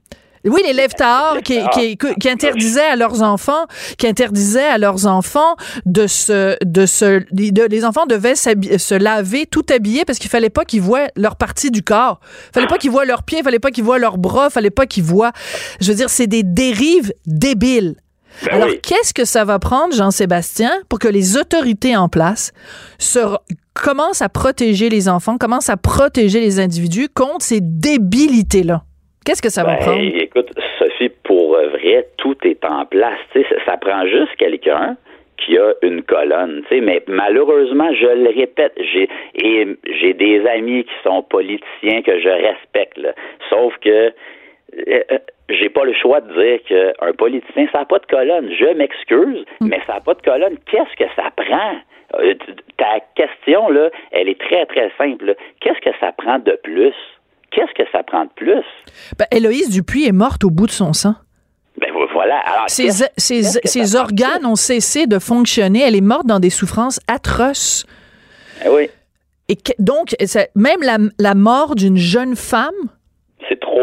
Oui, 0.44 0.62
les 0.66 0.74
lèvres 0.74 0.96
qui, 1.44 1.60
qui, 1.74 1.98
qui, 1.98 2.30
interdisaient 2.30 2.82
à 2.82 2.96
leurs 2.96 3.22
enfants, 3.22 3.66
qui 4.00 4.08
interdisaient 4.08 4.66
à 4.66 4.80
leurs 4.80 5.06
enfants 5.06 5.56
de 5.86 6.08
se, 6.08 6.58
de 6.66 6.86
se, 6.88 7.24
les 7.32 7.86
enfants 7.86 8.08
devaient 8.08 8.36
se 8.36 8.96
laver 8.96 9.46
tout 9.46 9.66
habillés 9.72 10.04
parce 10.04 10.18
qu'il 10.18 10.32
fallait 10.32 10.50
pas 10.50 10.66
qu'ils 10.66 10.82
voient 10.82 11.10
leur 11.16 11.36
partie 11.36 11.70
du 11.70 11.84
corps. 11.84 12.20
Fallait 12.54 12.68
pas 12.68 12.80
qu'ils 12.80 12.90
voient 12.90 13.06
leurs 13.06 13.24
pieds, 13.24 13.44
fallait 13.44 13.60
pas 13.60 13.70
qu'ils 13.70 13.84
voient 13.84 14.00
leurs 14.00 14.18
bras, 14.18 14.50
fallait 14.50 14.72
pas 14.72 14.88
qu'ils 14.88 15.04
voient. 15.04 15.32
Je 15.80 15.90
veux 15.90 15.96
dire, 15.96 16.10
c'est 16.10 16.28
des 16.28 16.44
dérives 16.44 17.14
débiles. 17.28 17.98
Ben 18.46 18.56
Alors, 18.56 18.70
qu'est-ce 18.70 19.14
que 19.14 19.26
ça 19.26 19.46
va 19.46 19.60
prendre, 19.60 19.94
Jean-Sébastien, 19.94 20.72
pour 20.90 21.00
que 21.00 21.08
les 21.08 21.38
autorités 21.38 21.96
en 21.96 22.10
place 22.10 22.54
se, 22.98 23.20
commencent 23.74 24.22
à 24.22 24.30
protéger 24.30 24.90
les 24.90 25.10
enfants, 25.10 25.38
commencent 25.38 25.70
à 25.70 25.78
protéger 25.78 26.40
les 26.40 26.60
individus 26.60 27.08
contre 27.10 27.42
ces 27.42 27.60
débilités-là? 27.62 28.82
Qu'est-ce 29.26 29.42
que 29.42 29.50
ça 29.50 29.64
va 29.64 29.76
ben, 29.76 29.86
prendre? 29.86 30.02
Écoute, 30.02 30.52
Sophie, 30.80 31.12
pour 31.24 31.52
vrai, 31.52 32.08
tout 32.18 32.38
est 32.44 32.66
en 32.66 32.86
place. 32.86 33.20
ça, 33.66 33.78
prend 33.78 34.06
juste 34.08 34.36
quelqu'un 34.38 34.98
qui 35.38 35.58
a 35.58 35.74
une 35.82 36.04
colonne, 36.04 36.64
mais 36.72 37.04
malheureusement, 37.08 37.92
je 37.94 38.06
le 38.06 38.30
répète, 38.30 38.74
j'ai 38.78 39.10
et 39.36 39.68
j'ai 40.00 40.14
des 40.14 40.46
amis 40.46 40.84
qui 40.84 40.94
sont 41.04 41.24
politiciens 41.24 42.02
que 42.04 42.20
je 42.20 42.30
respecte, 42.30 43.00
sauf 43.50 43.74
que 43.82 44.14
j'ai 45.50 45.70
pas 45.70 45.84
le 45.84 45.94
choix 45.94 46.22
de 46.22 46.34
dire 46.34 46.60
qu'un 46.68 47.14
politicien, 47.14 47.68
ça 47.72 47.80
n'a 47.80 47.86
pas 47.86 48.00
de 48.00 48.06
colonne. 48.06 48.50
Je 48.58 48.74
m'excuse, 48.76 49.46
mm. 49.60 49.68
mais 49.68 49.80
ça 49.86 49.94
n'a 49.94 50.00
pas 50.00 50.14
de 50.14 50.22
colonne. 50.22 50.58
Qu'est-ce 50.66 50.96
que 50.96 51.10
ça 51.16 51.30
prend? 51.36 51.76
Euh, 52.16 52.34
ta 52.78 53.00
question, 53.16 53.70
là, 53.70 53.90
elle 54.12 54.30
est 54.30 54.40
très, 54.40 54.66
très 54.66 54.92
simple. 54.98 55.36
Qu'est-ce 55.60 55.80
que 55.80 55.96
ça 56.00 56.12
prend 56.12 56.40
de 56.40 56.60
plus? 56.64 56.94
Qu'est-ce 57.52 57.74
que 57.74 57.90
ça 57.92 58.04
prend 58.04 58.26
de 58.26 58.32
plus? 58.36 58.64
Ben, 59.18 59.26
Héloïse 59.32 59.70
Dupuis 59.70 60.08
est 60.08 60.14
morte 60.14 60.44
au 60.44 60.50
bout 60.50 60.68
de 60.68 60.72
son 60.72 60.94
sang. 60.94 61.16
Ben 61.78 61.90
voilà. 62.14 62.44
ses, 62.68 63.96
organes 63.96 64.46
ont 64.46 64.56
cessé 64.56 65.08
de 65.08 65.20
fonctionner. 65.20 65.82
Elle 65.82 65.96
est 65.96 66.02
morte 66.02 66.26
dans 66.28 66.40
des 66.40 66.50
souffrances 66.50 67.00
atroces. 67.08 67.86
Eh 68.66 68.70
oui. 68.70 68.90
Et 69.48 69.58
donc, 69.80 70.16
même 70.56 70.80
la 71.18 71.36
mort 71.36 71.76
d'une 71.76 71.98
jeune 71.98 72.36
femme 72.36 72.90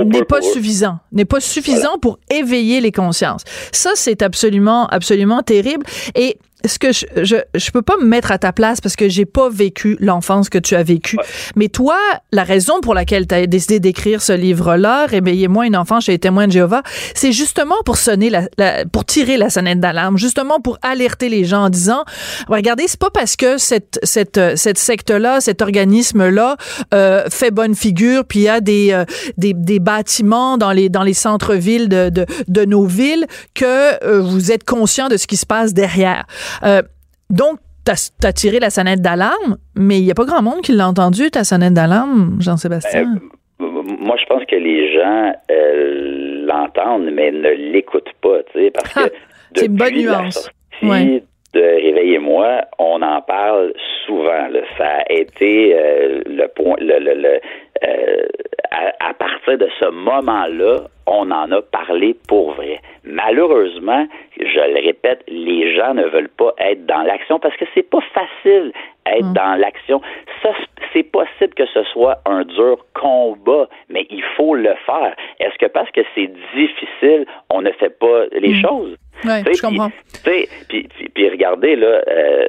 n'est 0.05 0.25
pas 0.25 0.43
suffisant, 0.43 0.99
n'est 1.13 1.25
pas 1.25 1.41
suffisant 1.41 1.99
pour 1.99 2.19
éveiller 2.31 2.81
les 2.81 2.93
consciences. 2.93 3.43
Ça, 3.73 3.91
c'est 3.95 4.23
absolument, 4.23 4.87
absolument 4.87 5.43
terrible. 5.43 5.85
Et 6.15 6.39
ce 6.65 6.79
que 6.79 6.93
je, 6.93 7.07
je, 7.23 7.37
je 7.55 7.71
peux 7.71 7.83
pas 7.83 7.97
me 7.99 8.05
mettre 8.05 8.33
à 8.33 8.39
ta 8.39 8.53
place 8.53 8.81
parce 8.81 8.97
que 8.97 9.09
j'ai 9.09 9.25
pas 9.25 9.49
vécu 9.49 9.97
l'enfance 10.01 10.49
que 10.49 10.59
tu 10.59 10.75
as 10.75 10.83
vécue. 10.83 11.17
Mais 11.57 11.69
toi, 11.69 11.97
la 12.33 12.45
raison 12.45 12.81
pour 12.81 12.95
laquelle 12.95 13.27
tu 13.27 13.35
as 13.35 13.47
décidé 13.47 13.81
d'écrire 13.81 14.23
ce 14.23 14.33
livre-là, 14.33 15.07
Réveillez-moi 15.07 15.67
une 15.67 15.77
enfant 15.77 16.01
chez 16.01 16.13
les 16.13 16.19
témoins 16.19 16.47
de 16.47 16.53
Jéhovah, 16.53 16.83
c'est 17.15 17.33
justement 17.33 17.77
pour 17.85 17.97
sonner 17.97 18.31
la, 18.31 18.85
pour 18.87 19.05
tirer 19.05 19.37
la 19.37 19.51
sonnette 19.51 19.81
d'alarme, 19.81 20.19
justement 20.19 20.61
pour 20.61 20.79
alerter 20.83 21.29
les 21.29 21.45
gens 21.45 21.65
en 21.65 21.71
disant 21.71 22.05
regardez, 22.49 22.85
c'est 22.87 22.99
pas 22.99 23.11
parce 23.11 23.37
que 23.37 23.59
cette 23.59 23.99
cette 24.03 24.41
cette 24.57 24.79
secte-là, 24.79 25.41
cet 25.41 25.63
organisme-là 25.63 26.57
euh, 26.95 27.25
fait 27.31 27.51
bonne 27.51 27.75
figure, 27.75 28.25
puis 28.25 28.41
il 28.41 28.43
y 28.43 28.49
a 28.49 28.61
des, 28.61 28.93
euh, 28.93 29.05
des, 29.37 29.55
des 29.55 29.79
bâtiments 29.79 30.59
dans 30.59 30.73
les 30.73 30.89
dans 30.89 31.03
les 31.03 31.15
centres-villes 31.15 31.89
de, 31.89 32.11
de, 32.11 32.27
de 32.49 32.65
nos 32.65 32.85
villes 32.85 33.27
que 33.55 34.05
euh, 34.05 34.21
vous 34.21 34.53
êtes 34.53 34.65
conscient 34.65 35.09
de 35.09 35.17
ce 35.17 35.27
qui 35.27 35.37
se 35.37 35.47
passe 35.47 35.75
derrière. 35.75 36.27
Euh, 36.65 36.83
donc, 37.31 37.59
tu 37.85 37.93
as, 38.27 38.33
tiré 38.33 38.59
la 38.61 38.71
sonnette 38.71 39.01
d'alarme, 39.01 39.57
mais 39.75 39.99
il 39.99 40.05
n'y 40.05 40.11
a 40.11 40.15
pas 40.15 40.25
grand 40.25 40.43
monde 40.43 40.61
qui 40.61 40.73
l'a 40.73 40.87
entendu, 40.87 41.31
ta 41.31 41.45
sonnette 41.45 41.75
d'alarme, 41.75 42.37
Jean-Sébastien? 42.41 43.17
Euh, 43.61 43.65
moi, 44.01 44.17
je 44.21 44.27
pense 44.27 44.45
que 44.45 44.57
les 44.57 44.93
gens 44.93 45.33
euh, 45.51 46.47
l'entendent, 46.47 47.11
mais 47.13 47.31
ne 47.31 47.51
l'écoutent 47.73 48.13
pas, 48.21 48.43
tu 48.53 48.61
sais, 48.61 48.71
parce 48.71 48.93
que 48.93 49.13
c'est 49.55 49.67
une 49.67 49.77
bonne 49.77 49.95
nuance. 49.95 50.51
de 50.83 51.23
Réveillez-moi, 51.55 52.61
on 52.79 53.01
en 53.01 53.23
parle 53.23 53.73
souvent. 54.07 54.49
Ça 54.77 54.99
a 54.99 55.13
été 55.13 55.75
le 56.27 56.47
point, 56.49 56.77
le, 56.79 57.41
à, 58.71 59.15
partir 59.15 59.59
de 59.59 59.69
ce 59.81 59.91
moment-là, 59.91 60.89
on 61.11 61.31
en 61.31 61.51
a 61.51 61.63
parlé 61.63 62.15
pour 62.29 62.53
vrai. 62.53 62.81
Malheureusement, 63.05 64.07
je 64.39 64.73
le 64.73 64.85
répète, 64.85 65.25
les 65.29 65.75
gens 65.75 65.95
ne 65.95 66.05
veulent 66.05 66.29
pas 66.29 66.55
être 66.59 66.87
dans 66.87 67.03
l'action 67.03 67.39
parce 67.39 67.57
que 67.57 67.65
c'est 67.75 67.89
pas 67.89 68.03
facile 68.13 68.73
être 69.17 69.27
mm. 69.27 69.35
dans 69.35 69.55
l'action. 69.59 70.01
Ça, 70.43 70.51
c'est 70.93 71.03
possible 71.03 71.55
que 71.55 71.67
ce 71.67 71.83
soit 71.85 72.19
un 72.27 72.45
dur 72.45 72.85
combat, 72.95 73.69
mais 73.89 74.07
il 74.11 74.23
faut 74.37 74.55
le 74.55 74.75
faire. 74.87 75.15
Est-ce 75.41 75.57
que 75.59 75.67
parce 75.67 75.91
que 75.91 76.01
c'est 76.15 76.31
difficile, 76.55 77.27
on 77.51 77.63
ne 77.63 77.71
fait 77.73 77.99
pas 77.99 78.25
les 78.33 78.55
mm. 78.55 78.63
choses? 78.63 78.97
Oui, 79.25 79.33
je 79.53 79.61
comprends. 79.61 79.91
Puis, 80.25 80.49
puis, 81.15 81.29
regardez, 81.29 81.75
là, 81.75 82.03
euh, 82.09 82.47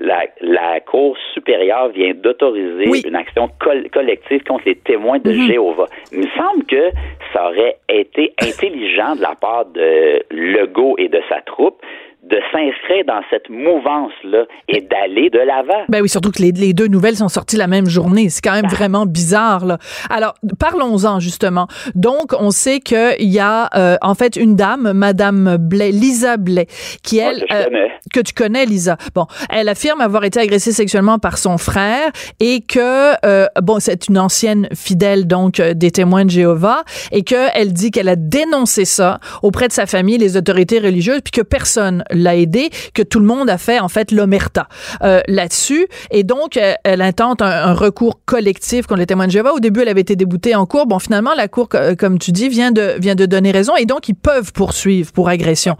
la, 0.00 0.24
la 0.40 0.80
Cour 0.80 1.16
supérieure 1.34 1.88
vient 1.90 2.12
d'autoriser 2.14 3.06
une 3.06 3.14
action 3.14 3.50
collective 3.92 4.42
contre 4.44 4.64
les 4.66 4.76
témoins 4.76 5.18
de 5.18 5.32
mm-hmm. 5.32 5.46
Jéhovah. 5.46 5.86
Il 6.12 6.20
me 6.20 6.28
semble 6.28 6.64
que 6.64 6.90
ça 7.32 7.46
aurait 7.46 7.76
été 7.90 8.32
intelligent 8.40 9.16
de 9.16 9.22
la 9.22 9.34
part 9.34 9.66
de 9.66 10.22
Legault 10.30 10.94
et 10.98 11.08
de 11.08 11.20
sa 11.28 11.42
troupe 11.42 11.82
de 12.22 12.38
s'inscrire 12.52 13.04
dans 13.06 13.20
cette 13.30 13.50
mouvance-là 13.50 14.44
et 14.68 14.80
d'aller 14.80 15.28
de 15.28 15.40
l'avant. 15.40 15.84
Ben 15.88 16.02
oui, 16.02 16.08
surtout 16.08 16.30
que 16.30 16.40
les, 16.40 16.72
deux 16.72 16.86
nouvelles 16.86 17.16
sont 17.16 17.28
sorties 17.28 17.56
la 17.56 17.66
même 17.66 17.86
journée. 17.86 18.28
C'est 18.28 18.40
quand 18.40 18.52
même 18.52 18.68
ah. 18.68 18.74
vraiment 18.74 19.06
bizarre, 19.06 19.66
là. 19.66 19.78
Alors, 20.08 20.34
parlons-en, 20.60 21.18
justement. 21.18 21.66
Donc, 21.96 22.32
on 22.38 22.52
sait 22.52 22.78
qu'il 22.78 23.28
y 23.28 23.40
a, 23.40 23.68
euh, 23.74 23.96
en 24.02 24.14
fait, 24.14 24.36
une 24.36 24.54
dame, 24.54 24.92
Madame 24.92 25.56
Blais, 25.58 25.90
Lisa 25.90 26.36
Blais, 26.36 26.66
qui, 27.02 27.18
elle... 27.18 27.44
que, 27.44 27.54
euh, 27.54 27.88
que 28.12 28.20
tu 28.20 28.32
connais, 28.34 28.66
Lisa. 28.66 28.96
Bon, 29.14 29.26
elle 29.50 29.68
affirme 29.68 30.00
avoir 30.00 30.22
été 30.22 30.38
agressée 30.38 30.72
sexuellement 30.72 31.18
par 31.18 31.38
son 31.38 31.58
frère 31.58 32.10
et 32.38 32.60
que, 32.60 33.14
euh, 33.26 33.46
bon, 33.60 33.80
c'est 33.80 34.08
une 34.08 34.18
ancienne 34.18 34.68
fidèle, 34.74 35.26
donc, 35.26 35.60
des 35.60 35.90
témoins 35.90 36.24
de 36.24 36.30
Jéhovah, 36.30 36.84
et 37.10 37.22
qu'elle 37.22 37.72
dit 37.72 37.90
qu'elle 37.90 38.08
a 38.08 38.16
dénoncé 38.16 38.84
ça 38.84 39.18
auprès 39.42 39.66
de 39.66 39.72
sa 39.72 39.86
famille, 39.86 40.18
les 40.18 40.36
autorités 40.36 40.78
religieuses, 40.78 41.20
puis 41.22 41.32
que 41.32 41.42
personne 41.42 42.04
l'a 42.12 42.36
aidé, 42.36 42.70
que 42.94 43.02
tout 43.02 43.20
le 43.20 43.26
monde 43.26 43.50
a 43.50 43.58
fait 43.58 43.80
en 43.80 43.88
fait 43.88 44.10
l'omerta 44.10 44.68
euh, 45.02 45.20
là-dessus. 45.28 45.86
Et 46.10 46.22
donc, 46.24 46.56
euh, 46.56 46.74
elle 46.84 47.02
intente 47.02 47.42
un, 47.42 47.74
recours 47.74 48.20
collectif 48.24 48.86
contre 48.86 49.00
les 49.00 49.06
témoins 49.06 49.26
de 49.26 49.32
Jéhovah. 49.32 49.52
Au 49.52 49.60
début, 49.60 49.80
elle 49.80 49.88
avait 49.88 50.02
été 50.02 50.16
déboutée 50.16 50.54
en 50.54 50.66
cours. 50.66 50.86
Bon, 50.86 50.98
finalement, 50.98 51.34
la 51.34 51.48
cour, 51.48 51.68
comme 51.98 52.18
tu 52.18 52.32
dis, 52.32 52.48
vient 52.48 52.70
de 52.70 52.94
vient 52.98 53.14
de 53.14 53.26
donner 53.26 53.50
raison 53.50 53.76
et 53.76 53.86
donc 53.86 54.08
ils 54.08 54.14
peuvent 54.14 54.52
poursuivre 54.52 55.12
pour 55.12 55.28
agression. 55.28 55.76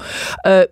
Euh, 0.46 0.66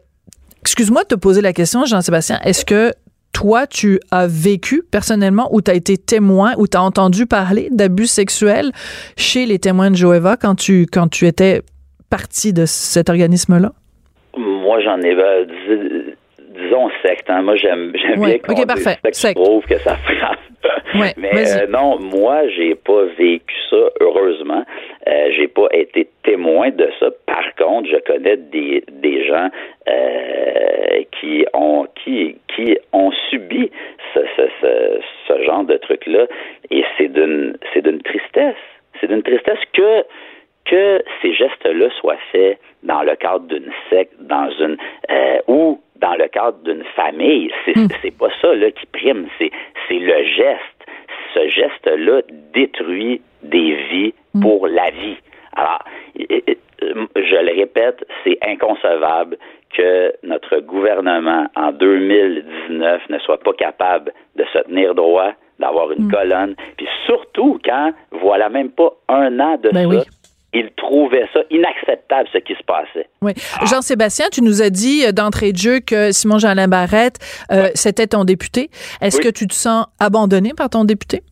excuse-moi 0.63 1.03
de 1.03 1.09
te 1.09 1.15
poser 1.15 1.41
la 1.41 1.53
question, 1.53 1.85
Jean-Sébastien. 1.85 2.41
Est-ce 2.45 2.65
que 2.65 2.93
toi, 3.33 3.67
tu 3.67 4.01
as 4.11 4.27
vécu 4.27 4.83
personnellement 4.91 5.49
ou 5.55 5.63
tu 5.63 5.71
as 5.71 5.75
été 5.75 5.97
témoin 5.97 6.55
ou 6.59 6.67
tu 6.67 6.77
as 6.77 6.83
entendu 6.83 7.27
parler 7.27 7.69
d'abus 7.71 8.07
sexuels 8.07 8.73
chez 9.17 9.47
les 9.47 9.59
témoins 9.59 9.91
de 9.91 9.97
Jéhovah 9.97 10.37
quand 10.37 10.57
tu, 10.57 10.87
quand 10.91 11.09
tu 11.09 11.27
étais 11.27 11.63
partie 12.09 12.53
de 12.53 12.67
cet 12.67 13.09
organisme-là? 13.09 13.73
Moi, 14.71 14.79
j'en 14.83 15.01
ai, 15.01 15.17
euh, 15.17 15.45
disons 16.55 16.91
secte. 17.03 17.29
Hein. 17.29 17.43
Moi, 17.43 17.57
j'aime 17.57 17.93
j'aime 18.01 18.21
bien 18.21 18.39
qu'on 18.39 18.53
okay, 18.53 19.35
prouve 19.35 19.67
que 19.67 19.79
ça 19.79 19.97
frappe. 19.97 20.39
Mais 21.17 21.33
euh, 21.35 21.67
non, 21.67 21.99
moi, 21.99 22.47
j'ai 22.51 22.77
pas 22.77 23.03
vécu 23.19 23.55
ça, 23.69 23.91
heureusement. 24.01 24.65
Euh, 25.09 25.31
j'ai 25.37 25.49
pas 25.49 25.67
été 25.73 26.09
témoin 26.23 26.71
de 26.71 26.89
ça. 27.01 27.07
Par 27.27 27.53
contre, 27.57 27.89
je 27.91 27.97
connais 28.07 28.37
des, 28.37 28.85
des 28.93 29.27
gens 29.27 29.49
euh, 29.89 31.03
qui 31.19 31.45
ont 31.53 31.89
qui 32.05 32.37
qui 32.55 32.79
ont 32.93 33.11
subi 33.29 33.73
ce, 34.15 34.21
ce, 34.37 34.43
ce, 34.61 35.01
ce 35.27 35.43
genre 35.43 35.65
de 35.65 35.79
truc 35.79 36.07
là 36.07 36.27
et 36.71 36.85
c'est 36.97 37.09
d'une 37.09 37.57
c'est 37.75 37.83
d'une 37.83 38.03
tristesse. 38.03 38.63
C'est 39.01 39.09
d'une 39.09 39.25
tristesse 39.25 39.59
que 39.73 40.05
que 40.67 41.03
ces 41.23 41.35
gestes-là 41.35 41.89
soient 42.01 42.23
faits 42.31 42.59
dans 42.83 43.03
le 43.03 43.15
cadre 43.17 43.47
d'une 43.47 43.71
secte, 43.89 44.15
dans 44.21 44.51
une 44.59 44.77
euh, 45.11 45.39
ou 45.49 45.81
dans 45.97 46.15
le 46.15 46.29
cadre 46.29 46.59
d'une 46.65 46.85
famille, 46.97 47.51
c'est 47.65 47.75
c'est 48.03 48.17
pas 48.17 48.31
ça 48.41 48.55
là 48.55 48.71
qui 48.71 48.87
prime, 48.87 49.27
c'est 49.39 49.51
c'est 49.89 49.99
le 49.99 50.25
geste. 50.25 50.61
Ce 51.35 51.49
geste-là 51.49 52.23
détruit 52.55 53.21
des 53.43 53.75
vies 53.91 54.15
hmm. 54.35 54.41
pour 54.41 54.67
la 54.67 54.91
vie. 54.91 55.17
Alors, 55.53 55.85
je 56.19 57.45
le 57.45 57.55
répète, 57.55 58.05
c'est 58.25 58.39
inconcevable 58.43 59.37
que 59.77 60.13
notre 60.25 60.59
gouvernement 60.61 61.47
en 61.55 61.73
2019 61.73 63.03
ne 63.11 63.19
soit 63.21 63.39
pas 63.39 63.53
capable 63.53 64.13
de 64.37 64.45
se 64.53 64.59
tenir 64.61 64.95
droit, 64.95 65.33
d'avoir 65.61 65.93
une 65.93 66.07
hmm. 66.07 66.11
colonne, 66.11 66.55
puis 66.77 66.89
surtout 67.07 67.61
quand 67.65 67.93
voilà 68.11 68.49
même 68.49 68.71
pas 68.71 68.93
un 69.09 69.39
an 69.39 69.57
de 69.57 69.71
ben 69.71 69.93
ça 69.93 70.11
il 70.53 70.71
trouvait 70.77 71.27
ça 71.33 71.41
inacceptable 71.51 72.29
ce 72.33 72.39
qui 72.39 72.55
se 72.55 72.63
passait. 72.65 73.09
Oui. 73.23 73.33
Jean-Sébastien, 73.67 74.27
tu 74.33 74.43
nous 74.43 74.63
as 74.63 74.71
dit 74.71 75.05
euh, 75.07 75.13
d'entrée 75.13 75.53
de 75.53 75.59
jeu 75.59 75.81
que 75.81 76.13
Simon 76.13 76.39
Jean 76.39 76.55
Barrette, 76.69 77.19
euh, 77.53 77.69
c'était 77.75 78.09
ton 78.09 78.25
député. 78.25 78.71
Est-ce 79.01 79.21
que 79.21 79.29
tu 79.29 79.47
te 79.47 79.55
sens 79.55 79.87
abandonné 80.01 80.53
par 80.57 80.71
ton 80.71 80.85
député? 80.85 81.23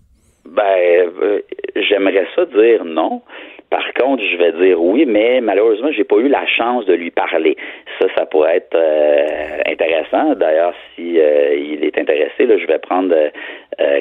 Ben, 0.48 0.62
euh, 0.62 1.40
j'aimerais 1.76 2.26
ça 2.34 2.44
dire 2.46 2.84
non. 2.84 3.22
Par 3.70 3.84
contre, 3.94 4.22
je 4.22 4.36
vais 4.36 4.52
dire 4.52 4.80
oui, 4.80 5.04
mais 5.06 5.40
malheureusement, 5.40 5.90
j'ai 5.92 6.04
pas 6.04 6.16
eu 6.16 6.28
la 6.28 6.46
chance 6.46 6.86
de 6.86 6.94
lui 6.94 7.10
parler. 7.10 7.56
Ça, 7.98 8.06
ça 8.16 8.24
pourrait 8.24 8.56
être 8.56 8.74
euh, 8.74 9.58
intéressant. 9.66 10.34
D'ailleurs, 10.34 10.72
si 10.94 11.20
euh, 11.20 11.54
il 11.54 11.84
est 11.84 11.98
intéressé, 11.98 12.46
là, 12.46 12.56
je 12.58 12.66
vais 12.66 12.78
prendre 12.78 13.14
euh, 13.14 14.00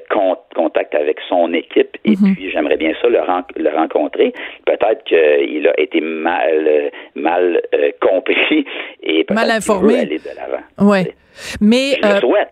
contact 0.56 0.96
avec 0.96 1.18
son 1.28 1.54
équipe 1.54 1.98
et 2.06 2.12
mhm. 2.12 2.36
puis 2.36 2.50
j'aimerais 2.50 2.78
bien 2.78 2.94
ça 3.02 3.10
le, 3.10 3.20
le 3.58 3.76
rencontrer. 3.76 4.34
Peut-être 4.66 5.04
qu'il 5.04 5.68
a 5.68 5.80
été 5.80 6.00
mal 6.02 6.92
mal 7.16 7.62
compris 8.02 8.66
et 9.04 9.26
mal 9.30 9.52
informé. 9.52 10.00
aller 10.00 10.18
de 10.18 10.36
l'avant. 10.36 10.92
Ouais. 10.92 11.14
Mais 11.62 11.98
je 12.02 12.14
le 12.14 12.20
souhaite. 12.20 12.50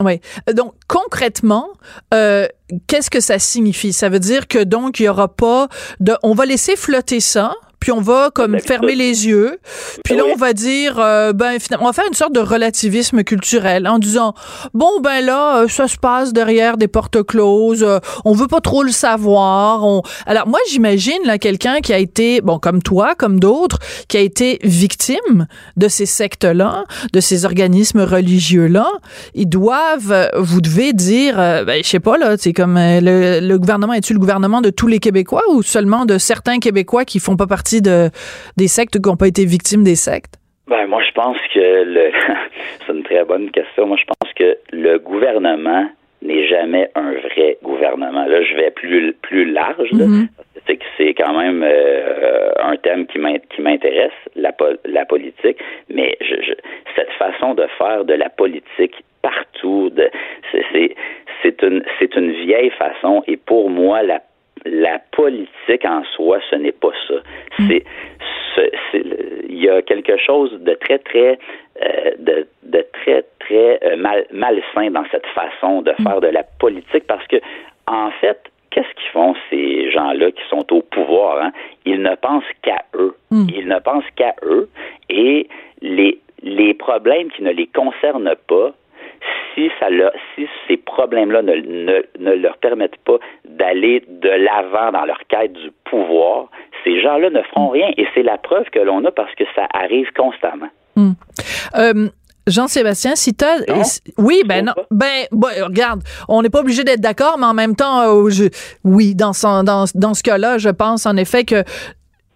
Oui. 0.00 0.20
Donc 0.52 0.74
concrètement, 0.88 1.68
euh, 2.12 2.46
qu'est-ce 2.86 3.10
que 3.10 3.20
ça 3.20 3.38
signifie? 3.38 3.92
Ça 3.92 4.08
veut 4.08 4.18
dire 4.18 4.46
que 4.46 4.62
donc 4.62 5.00
il 5.00 5.04
y 5.04 5.08
aura 5.08 5.28
pas 5.28 5.68
de, 6.00 6.16
on 6.22 6.34
va 6.34 6.44
laisser 6.44 6.76
flotter 6.76 7.20
ça 7.20 7.54
puis 7.80 7.92
on 7.92 8.00
va 8.00 8.30
comme 8.34 8.58
fermer 8.58 8.94
les 8.94 9.26
yeux, 9.26 9.58
puis 10.04 10.16
là 10.16 10.24
on 10.32 10.36
va 10.36 10.52
dire 10.52 10.98
euh, 10.98 11.32
ben 11.32 11.58
finalement 11.60 11.86
on 11.86 11.88
va 11.90 11.92
faire 11.92 12.06
une 12.08 12.14
sorte 12.14 12.32
de 12.32 12.40
relativisme 12.40 13.22
culturel 13.22 13.86
en 13.86 13.98
disant 13.98 14.34
bon 14.74 15.00
ben 15.02 15.24
là 15.24 15.58
euh, 15.58 15.68
ça 15.68 15.86
se 15.86 15.96
passe 15.96 16.32
derrière 16.32 16.78
des 16.78 16.88
portes 16.88 17.22
closes, 17.22 17.84
euh, 17.84 17.98
on 18.24 18.32
veut 18.32 18.46
pas 18.46 18.60
trop 18.60 18.82
le 18.82 18.90
savoir. 18.90 19.84
On... 19.84 20.02
Alors 20.26 20.48
moi 20.48 20.58
j'imagine 20.70 21.18
là 21.24 21.38
quelqu'un 21.38 21.80
qui 21.80 21.92
a 21.92 21.98
été 21.98 22.40
bon 22.40 22.58
comme 22.58 22.82
toi 22.82 23.14
comme 23.14 23.38
d'autres 23.38 23.78
qui 24.08 24.16
a 24.16 24.20
été 24.20 24.58
victime 24.62 25.46
de 25.76 25.88
ces 25.88 26.06
sectes 26.06 26.44
là, 26.44 26.84
de 27.12 27.20
ces 27.20 27.44
organismes 27.44 28.00
religieux 28.00 28.66
là, 28.66 28.88
ils 29.34 29.48
doivent 29.48 30.30
vous 30.36 30.60
devez 30.60 30.92
dire 30.92 31.36
ben 31.36 31.82
je 31.82 31.88
sais 31.88 32.00
pas 32.00 32.16
là, 32.16 32.36
c'est 32.38 32.52
comme 32.52 32.76
le, 32.76 33.40
le 33.40 33.58
gouvernement 33.58 33.92
est-tu 33.92 34.12
le 34.12 34.18
gouvernement 34.18 34.60
de 34.60 34.70
tous 34.70 34.86
les 34.86 34.98
Québécois 34.98 35.42
ou 35.50 35.62
seulement 35.62 36.06
de 36.06 36.18
certains 36.18 36.58
Québécois 36.58 37.04
qui 37.04 37.20
font 37.20 37.36
pas 37.36 37.46
partie 37.46 37.65
de, 37.74 38.10
des 38.56 38.68
sectes 38.68 39.00
qui 39.00 39.08
n'ont 39.08 39.16
pas 39.16 39.28
été 39.28 39.44
victimes 39.44 39.84
des 39.84 39.96
sectes? 39.96 40.34
Ben, 40.68 40.86
moi, 40.86 41.02
je 41.02 41.12
pense 41.12 41.36
que 41.54 41.84
le... 41.84 42.10
c'est 42.86 42.92
une 42.92 43.02
très 43.04 43.24
bonne 43.24 43.50
question. 43.50 43.86
Moi, 43.86 43.96
je 43.98 44.04
pense 44.04 44.32
que 44.34 44.56
le 44.72 44.98
gouvernement 44.98 45.88
n'est 46.22 46.46
jamais 46.46 46.90
un 46.94 47.12
vrai 47.12 47.58
gouvernement. 47.62 48.24
Là, 48.26 48.42
je 48.42 48.54
vais 48.54 48.70
plus, 48.70 49.12
plus 49.22 49.44
large, 49.44 49.90
mm-hmm. 49.92 50.28
c'est 50.96 51.14
quand 51.14 51.36
même 51.38 51.62
euh, 51.64 52.50
un 52.58 52.76
thème 52.76 53.06
qui 53.06 53.18
m'intéresse, 53.60 54.12
la, 54.34 54.52
la 54.84 55.04
politique, 55.04 55.58
mais 55.88 56.16
je, 56.20 56.34
je, 56.42 56.52
cette 56.96 57.12
façon 57.12 57.54
de 57.54 57.66
faire 57.78 58.04
de 58.04 58.14
la 58.14 58.28
politique 58.30 58.94
partout, 59.22 59.92
c'est 61.42 61.62
une, 61.62 61.84
une 62.16 62.32
vieille 62.32 62.70
façon, 62.70 63.22
et 63.26 63.36
pour 63.36 63.70
moi, 63.70 64.02
la 64.02 64.20
la 64.66 64.98
politique 65.12 65.84
en 65.84 66.02
soi, 66.04 66.38
ce 66.50 66.56
n'est 66.56 66.72
pas 66.72 66.92
ça. 67.08 67.14
Mm. 67.58 67.68
C'est, 67.68 67.84
il 69.48 69.62
y 69.62 69.68
a 69.68 69.82
quelque 69.82 70.16
chose 70.16 70.52
de 70.52 70.74
très, 70.74 70.98
très, 70.98 71.38
euh, 71.82 72.10
de, 72.18 72.46
de, 72.62 72.84
très, 72.92 73.24
très 73.40 73.78
euh, 73.84 73.96
mal, 73.96 74.26
malsain 74.32 74.90
dans 74.90 75.04
cette 75.10 75.26
façon 75.26 75.82
de 75.82 75.92
mm. 75.98 76.02
faire 76.02 76.20
de 76.20 76.28
la 76.28 76.42
politique 76.58 77.06
parce 77.06 77.26
que, 77.26 77.36
en 77.86 78.10
fait, 78.12 78.38
qu'est-ce 78.70 78.92
qu'ils 78.94 79.12
font 79.12 79.34
ces 79.50 79.90
gens-là 79.90 80.30
qui 80.30 80.42
sont 80.48 80.72
au 80.72 80.82
pouvoir 80.82 81.42
hein? 81.42 81.52
Ils 81.84 82.02
ne 82.02 82.14
pensent 82.14 82.44
qu'à 82.62 82.84
eux. 82.94 83.14
Mm. 83.30 83.46
Ils 83.54 83.68
ne 83.68 83.78
pensent 83.78 84.10
qu'à 84.16 84.34
eux 84.42 84.68
et 85.08 85.48
les 85.82 86.18
les 86.42 86.74
problèmes 86.74 87.30
qui 87.30 87.42
ne 87.42 87.50
les 87.50 87.66
concernent 87.66 88.34
pas 88.46 88.72
si, 89.54 89.70
ça 89.80 89.86
si 90.34 90.46
ces 90.68 90.76
problèmes-là 90.76 91.42
ne, 91.42 91.54
ne, 91.54 92.02
ne, 92.18 92.34
leur 92.34 92.56
permettent 92.58 92.98
pas 93.04 93.18
d'aller 93.44 94.04
de 94.08 94.28
l'avant 94.28 94.92
dans 94.92 95.04
leur 95.04 95.20
quête 95.28 95.52
du 95.52 95.70
pouvoir, 95.84 96.48
ces 96.84 97.00
gens-là 97.00 97.30
ne 97.30 97.42
feront 97.42 97.68
rien. 97.68 97.90
Et 97.96 98.06
c'est 98.14 98.22
la 98.22 98.38
preuve 98.38 98.68
que 98.70 98.78
l'on 98.78 99.04
a 99.04 99.10
parce 99.10 99.34
que 99.34 99.44
ça 99.54 99.66
arrive 99.72 100.12
constamment. 100.12 100.68
Hmm. 100.94 101.12
Euh, 101.76 102.08
Jean-Sébastien, 102.46 103.16
si 103.16 103.34
t'as... 103.34 103.56
Oui, 104.18 104.42
ben 104.46 104.66
non. 104.66 104.72
Ben, 104.90 105.26
regarde, 105.32 106.02
on 106.28 106.42
n'est 106.42 106.50
pas 106.50 106.60
obligé 106.60 106.84
d'être 106.84 107.00
d'accord, 107.00 107.38
mais 107.38 107.46
en 107.46 107.54
même 107.54 107.74
temps, 107.74 108.02
euh, 108.02 108.48
oui, 108.84 109.16
dans, 109.16 109.32
son, 109.32 109.64
dans, 109.64 109.84
dans 109.94 110.14
ce 110.14 110.22
cas-là, 110.22 110.58
je 110.58 110.68
pense 110.68 111.06
en 111.06 111.16
effet 111.16 111.44
que 111.44 111.64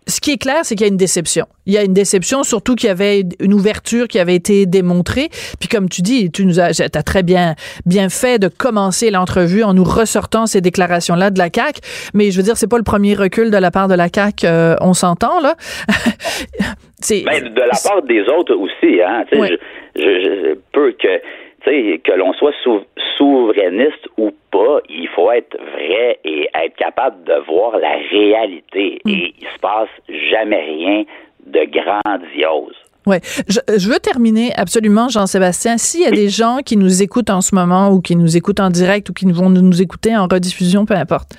ce 0.06 0.20
qui 0.20 0.32
est 0.32 0.38
clair, 0.38 0.60
c'est 0.62 0.74
qu'il 0.74 0.86
y 0.86 0.88
a 0.88 0.92
une 0.92 0.96
déception. 0.96 1.46
Il 1.66 1.72
y 1.72 1.78
a 1.78 1.84
une 1.84 1.92
déception, 1.92 2.42
surtout 2.42 2.74
qu'il 2.74 2.88
y 2.88 2.90
avait 2.90 3.22
une 3.38 3.54
ouverture 3.54 4.08
qui 4.08 4.18
avait 4.18 4.34
été 4.34 4.66
démontrée. 4.66 5.28
Puis 5.58 5.68
comme 5.68 5.88
tu 5.88 6.02
dis, 6.02 6.30
tu 6.30 6.46
nous 6.46 6.58
as, 6.58 6.80
as 6.80 7.02
très 7.02 7.22
bien, 7.22 7.54
bien 7.86 8.08
fait 8.08 8.38
de 8.38 8.48
commencer 8.48 9.10
l'entrevue 9.10 9.62
en 9.62 9.74
nous 9.74 9.84
ressortant 9.84 10.46
ces 10.46 10.60
déclarations-là 10.60 11.30
de 11.30 11.38
la 11.38 11.50
CAC. 11.50 11.80
Mais 12.14 12.30
je 12.30 12.36
veux 12.36 12.42
dire, 12.42 12.56
c'est 12.56 12.70
pas 12.70 12.78
le 12.78 12.82
premier 12.82 13.14
recul 13.14 13.50
de 13.50 13.56
la 13.56 13.70
part 13.70 13.88
de 13.88 13.94
la 13.94 14.08
CAC. 14.08 14.44
Euh, 14.44 14.74
on 14.80 14.94
s'entend 14.94 15.40
là. 15.40 15.54
c'est 17.00 17.22
ben, 17.22 17.42
de 17.42 17.60
la 17.60 17.78
part 17.82 18.02
des 18.02 18.22
autres 18.22 18.54
aussi. 18.56 19.00
Hein. 19.02 19.24
Je, 19.30 19.38
je, 19.96 20.02
je, 20.02 20.54
peux 20.72 20.92
que 20.92 21.20
que 21.64 22.12
l'on 22.12 22.32
soit 22.34 22.54
souverainiste 23.16 24.08
ou 24.16 24.30
pas, 24.50 24.80
il 24.88 25.08
faut 25.08 25.30
être 25.30 25.56
vrai 25.74 26.18
et 26.24 26.48
être 26.54 26.76
capable 26.76 27.22
de 27.24 27.34
voir 27.46 27.78
la 27.78 27.96
réalité. 28.10 29.00
Mm. 29.04 29.10
Et 29.10 29.34
il 29.40 29.46
se 29.46 29.58
passe 29.60 29.88
jamais 30.08 30.60
rien 30.60 31.04
de 31.46 31.64
grandiose. 31.70 32.76
Oui. 33.06 33.16
Je, 33.48 33.88
veux 33.88 33.98
terminer 33.98 34.52
absolument, 34.56 35.08
Jean-Sébastien. 35.08 35.78
S'il 35.78 36.02
y 36.02 36.06
a 36.06 36.10
des 36.10 36.28
gens 36.28 36.58
qui 36.64 36.76
nous 36.76 37.02
écoutent 37.02 37.30
en 37.30 37.40
ce 37.40 37.54
moment 37.54 37.90
ou 37.90 38.00
qui 38.00 38.14
nous 38.14 38.36
écoutent 38.36 38.60
en 38.60 38.68
direct 38.68 39.08
ou 39.08 39.14
qui 39.14 39.24
vont 39.24 39.48
nous 39.48 39.82
écouter 39.82 40.14
en 40.16 40.26
rediffusion, 40.26 40.84
peu 40.84 40.94
importe. 40.94 41.30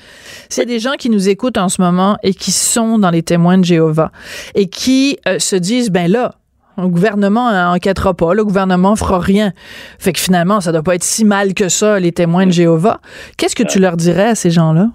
S'il 0.49 0.63
y 0.63 0.65
a 0.65 0.69
des 0.69 0.79
gens 0.79 0.93
qui 0.97 1.09
nous 1.09 1.29
écoutent 1.29 1.59
en 1.59 1.69
ce 1.69 1.81
moment 1.81 2.17
et 2.23 2.33
qui 2.33 2.51
sont 2.51 2.97
dans 2.97 3.11
les 3.11 3.21
témoins 3.21 3.59
de 3.59 3.65
Jéhovah 3.65 4.11
et 4.55 4.67
qui 4.67 5.19
euh, 5.27 5.37
se 5.37 5.55
disent, 5.55 5.91
ben 5.91 6.11
là, 6.11 6.33
le 6.77 6.87
gouvernement 6.87 7.47
enquêtera 7.73 8.13
pas, 8.13 8.33
le 8.33 8.43
gouvernement 8.43 8.95
fera 8.95 9.19
rien. 9.19 9.51
Fait 9.99 10.13
que 10.13 10.19
finalement, 10.19 10.61
ça 10.61 10.71
doit 10.71 10.83
pas 10.83 10.95
être 10.95 11.03
si 11.03 11.25
mal 11.25 11.53
que 11.53 11.69
ça, 11.69 11.99
les 11.99 12.11
témoins 12.11 12.45
de 12.45 12.51
Jéhovah. 12.51 12.99
Qu'est-ce 13.37 13.55
que 13.55 13.63
tu 13.63 13.79
leur 13.79 13.97
dirais 13.97 14.29
à 14.29 14.35
ces 14.35 14.49
gens-là? 14.49 14.87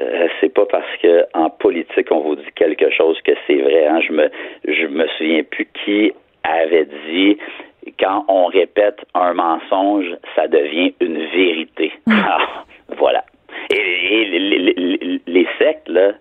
Euh, 0.00 0.28
c'est 0.40 0.52
pas 0.52 0.66
parce 0.66 0.96
que 1.02 1.24
en 1.34 1.50
politique 1.50 2.08
on 2.10 2.20
vous 2.20 2.36
dit 2.36 2.42
quelque 2.54 2.90
chose 2.90 3.18
que 3.24 3.32
c'est 3.46 3.56
vrai. 3.56 3.86
Hein. 3.86 4.00
Je 4.06 4.12
me 4.12 4.30
je 4.66 4.86
me 4.86 5.06
souviens 5.18 5.42
plus 5.42 5.68
qui 5.84 6.12
avait 6.44 6.88
dit 7.08 7.36
quand 7.98 8.24
on 8.28 8.46
répète 8.46 9.00
un 9.14 9.34
mensonge, 9.34 10.06
ça 10.34 10.46
devient 10.48 10.94
une 11.00 11.18
vérité. 11.26 11.92
Hmm. 12.06 12.12
Ah, 12.24 12.64
voilà. 12.98 13.24
Et, 13.70 14.24
les, 14.24 15.20
les 15.26 15.48
sectes 15.58 15.88
là, 15.88 16.12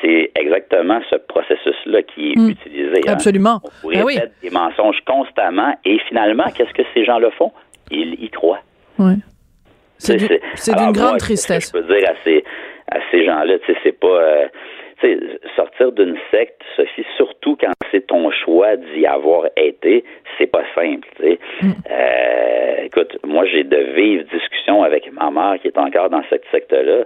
c'est 0.00 0.30
exactement 0.34 1.00
ce 1.10 1.16
processus-là 1.16 2.02
qui 2.02 2.32
est 2.32 2.38
hmm. 2.38 2.50
utilisé. 2.50 3.00
Hein. 3.06 3.12
Absolument. 3.12 3.60
On 3.82 3.88
ben 3.88 4.04
répète 4.04 4.32
des 4.42 4.50
mensonges 4.50 5.00
constamment 5.06 5.74
et 5.84 5.98
finalement, 6.08 6.44
qu'est-ce 6.54 6.72
que 6.72 6.82
ces 6.94 7.04
gens-là 7.04 7.30
font? 7.32 7.52
Ils 7.90 8.14
y 8.22 8.30
croient. 8.30 8.62
Oui. 8.98 9.14
C'est 9.98 10.16
d'une 10.16 10.92
grande 10.92 11.18
tristesse. 11.18 11.66
Ce 11.66 11.72
que 11.72 11.78
je 11.78 11.86
peux 11.86 11.94
dire 11.94 12.08
à 12.08 12.14
ces, 12.24 12.44
à 12.90 12.98
ces 13.10 13.24
gens-là, 13.24 13.54
c'est 13.82 13.98
pas... 13.98 14.06
Euh, 14.06 14.46
sortir 15.56 15.92
d'une 15.92 16.16
secte, 16.30 16.62
Sophie, 16.76 17.04
surtout 17.16 17.56
quand 17.60 17.72
c'est 17.90 18.06
ton 18.06 18.30
choix 18.30 18.76
d'y 18.76 19.06
avoir 19.06 19.46
été, 19.56 20.04
c'est 20.38 20.46
pas 20.46 20.64
simple. 20.74 21.08
Mm. 21.62 21.70
Euh, 21.90 22.84
écoute, 22.84 23.18
moi 23.24 23.44
j'ai 23.46 23.64
de 23.64 23.76
vives 23.76 24.26
discussions 24.32 24.82
avec 24.82 25.10
ma 25.12 25.30
mère 25.30 25.60
qui 25.60 25.68
est 25.68 25.78
encore 25.78 26.10
dans 26.10 26.22
cette 26.30 26.44
secte-là. 26.50 27.04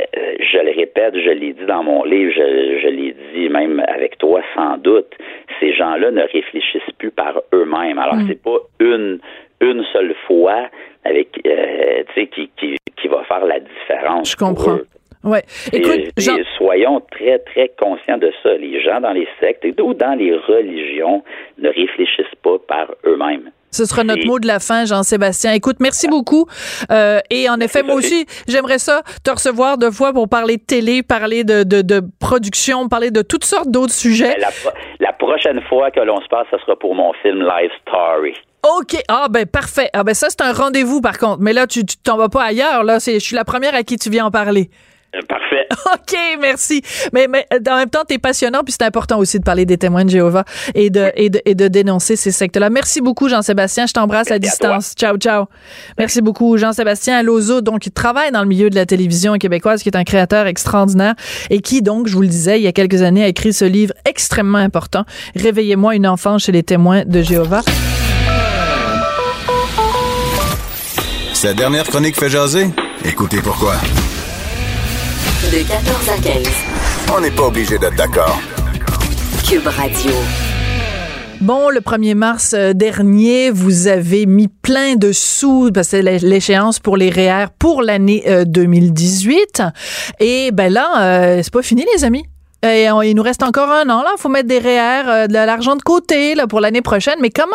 Euh, 0.00 0.34
je 0.40 0.58
le 0.58 0.72
répète, 0.76 1.14
je 1.14 1.30
l'ai 1.30 1.52
dit 1.52 1.64
dans 1.66 1.82
mon 1.82 2.04
livre, 2.04 2.32
je, 2.34 2.88
l'ai 2.88 3.14
dit 3.34 3.48
même 3.48 3.82
avec 3.88 4.18
toi 4.18 4.42
sans 4.54 4.76
doute, 4.78 5.12
ces 5.60 5.72
gens-là 5.74 6.10
ne 6.10 6.22
réfléchissent 6.22 6.92
plus 6.98 7.10
par 7.10 7.40
eux-mêmes. 7.54 7.98
Alors 7.98 8.16
mm. 8.16 8.26
c'est 8.28 8.42
pas 8.42 8.58
une 8.80 9.18
une 9.60 9.84
seule 9.92 10.14
fois 10.26 10.68
avec 11.04 11.40
euh, 11.46 12.02
qui, 12.14 12.50
qui, 12.58 12.76
qui 12.96 13.08
va 13.08 13.24
faire 13.24 13.44
la 13.44 13.60
différence. 13.60 14.32
Je 14.32 14.36
comprends. 14.36 14.78
Ouais. 15.24 15.42
Écoute, 15.72 16.12
soyons 16.56 17.00
très, 17.10 17.38
très 17.40 17.70
conscients 17.76 18.18
de 18.18 18.32
ça. 18.42 18.54
Les 18.54 18.80
gens 18.80 19.00
dans 19.00 19.12
les 19.12 19.26
sectes 19.40 19.66
ou 19.80 19.92
dans 19.92 20.14
les 20.14 20.34
religions 20.36 21.24
ne 21.58 21.68
réfléchissent 21.68 22.38
pas 22.42 22.58
par 22.68 22.94
eux-mêmes. 23.04 23.50
Ce 23.76 23.84
sera 23.84 24.04
notre 24.04 24.26
mot 24.26 24.38
de 24.38 24.46
la 24.46 24.58
fin, 24.58 24.86
Jean-Sébastien. 24.86 25.52
Écoute, 25.52 25.76
merci 25.80 26.08
beaucoup. 26.08 26.46
Euh, 26.90 27.20
et 27.30 27.48
en 27.50 27.60
effet, 27.60 27.82
moi 27.82 27.94
aussi, 27.94 28.26
j'aimerais 28.48 28.78
ça 28.78 29.02
te 29.22 29.30
recevoir 29.30 29.76
deux 29.76 29.90
fois 29.90 30.12
pour 30.14 30.28
parler 30.28 30.56
de 30.56 30.62
télé, 30.62 31.02
parler 31.02 31.44
de, 31.44 31.62
de, 31.62 31.82
de 31.82 32.00
production, 32.18 32.88
parler 32.88 33.10
de 33.10 33.20
toutes 33.20 33.44
sortes 33.44 33.70
d'autres 33.70 33.92
sujets. 33.92 34.36
La, 34.38 34.48
la, 35.00 35.12
prochaine 35.12 35.60
fois 35.68 35.90
que 35.90 36.00
l'on 36.00 36.20
se 36.22 36.28
passe, 36.28 36.46
ce 36.50 36.58
sera 36.58 36.76
pour 36.76 36.94
mon 36.94 37.12
film 37.22 37.42
Live 37.42 37.70
Story. 37.82 38.34
OK. 38.78 38.96
Ah 39.08 39.26
ben 39.30 39.44
parfait. 39.46 39.90
Ah 39.92 40.02
ben 40.02 40.14
ça 40.14 40.28
c'est 40.30 40.40
un 40.40 40.52
rendez-vous 40.52 41.00
par 41.00 41.18
contre. 41.18 41.40
Mais 41.40 41.52
là 41.52 41.66
tu 41.66 41.84
t'en 41.84 42.16
vas 42.16 42.28
pas 42.28 42.44
ailleurs 42.44 42.82
là, 42.82 42.98
c'est 42.98 43.14
je 43.14 43.24
suis 43.24 43.36
la 43.36 43.44
première 43.44 43.74
à 43.74 43.82
qui 43.82 43.96
tu 43.96 44.10
viens 44.10 44.26
en 44.26 44.30
parler. 44.30 44.70
Euh, 45.14 45.20
parfait. 45.28 45.66
OK, 45.94 46.18
merci. 46.40 46.82
Mais, 47.12 47.26
mais 47.28 47.46
euh, 47.52 47.58
en 47.70 47.76
même 47.76 47.90
temps, 47.90 48.02
tu 48.06 48.14
es 48.14 48.18
passionnant, 48.18 48.62
puis 48.64 48.74
c'est 48.78 48.84
important 48.84 49.18
aussi 49.18 49.38
de 49.38 49.44
parler 49.44 49.64
des 49.64 49.78
témoins 49.78 50.04
de 50.04 50.10
Jéhovah 50.10 50.44
et 50.74 50.90
de, 50.90 51.10
et 51.14 51.30
de, 51.30 51.40
et 51.44 51.54
de 51.54 51.68
dénoncer 51.68 52.16
ces 52.16 52.32
sectes-là. 52.32 52.70
Merci 52.70 53.00
beaucoup, 53.00 53.28
Jean-Sébastien. 53.28 53.86
Je 53.86 53.92
t'embrasse 53.92 54.30
à 54.30 54.38
distance. 54.38 54.94
ciao, 54.96 55.16
ciao. 55.16 55.46
Merci 55.98 56.20
beaucoup, 56.22 56.56
Jean-Sébastien 56.56 57.22
Lozo, 57.22 57.60
donc, 57.60 57.80
qui 57.80 57.90
travaille 57.90 58.32
dans 58.32 58.42
le 58.42 58.48
milieu 58.48 58.70
de 58.70 58.74
la 58.74 58.86
télévision 58.86 59.34
québécoise, 59.38 59.82
qui 59.82 59.88
est 59.88 59.96
un 59.96 60.04
créateur 60.04 60.46
extraordinaire 60.46 61.14
et 61.50 61.60
qui, 61.60 61.82
donc, 61.82 62.08
je 62.08 62.14
vous 62.14 62.22
le 62.22 62.28
disais, 62.28 62.58
il 62.58 62.62
y 62.62 62.68
a 62.68 62.72
quelques 62.72 63.02
années, 63.02 63.24
a 63.24 63.28
écrit 63.28 63.52
ce 63.52 63.64
livre 63.64 63.94
extrêmement 64.04 64.58
important, 64.58 65.04
Réveillez-moi 65.34 65.94
une 65.94 66.06
enfance 66.06 66.44
chez 66.44 66.52
les 66.52 66.62
témoins 66.62 67.04
de 67.04 67.22
Jéhovah. 67.22 67.62
Sa 71.34 71.54
dernière 71.54 71.84
chronique 71.84 72.16
fait 72.16 72.30
jaser? 72.30 72.68
Écoutez 73.04 73.40
pourquoi. 73.42 73.74
De 75.52 75.62
14 75.62 76.08
à 76.08 76.20
15. 76.20 76.48
On 77.16 77.20
n'est 77.20 77.30
pas 77.30 77.44
obligé 77.44 77.78
d'être 77.78 77.94
d'accord. 77.94 78.40
Cube 79.48 79.66
Radio. 79.66 80.10
Bon, 81.40 81.70
le 81.70 81.78
1er 81.80 82.14
mars 82.16 82.52
euh, 82.52 82.72
dernier, 82.72 83.50
vous 83.50 83.86
avez 83.86 84.26
mis 84.26 84.48
plein 84.48 84.96
de 84.96 85.12
sous, 85.12 85.70
parce 85.72 85.90
que 85.90 86.02
c'est 86.02 86.18
l'échéance 86.18 86.80
pour 86.80 86.96
les 86.96 87.10
REER 87.10 87.44
e 87.44 87.48
pour 87.60 87.82
l'année 87.82 88.24
2018. 88.44 89.60
Euh, 89.60 89.70
Et 90.18 90.50
ben 90.52 90.72
là, 90.72 91.02
euh, 91.36 91.40
c'est 91.44 91.52
pas 91.52 91.62
fini, 91.62 91.84
les 91.94 92.02
amis. 92.02 92.24
Il 92.66 93.14
nous 93.14 93.22
reste 93.22 93.42
encore 93.42 93.70
un 93.70 93.88
an, 93.88 94.02
là. 94.02 94.10
Faut 94.18 94.28
mettre 94.28 94.48
des 94.48 94.58
REER, 94.58 95.28
de 95.28 95.34
l'argent 95.34 95.76
de 95.76 95.82
côté, 95.82 96.34
pour 96.48 96.60
l'année 96.60 96.82
prochaine. 96.82 97.16
Mais 97.20 97.30
comment 97.30 97.54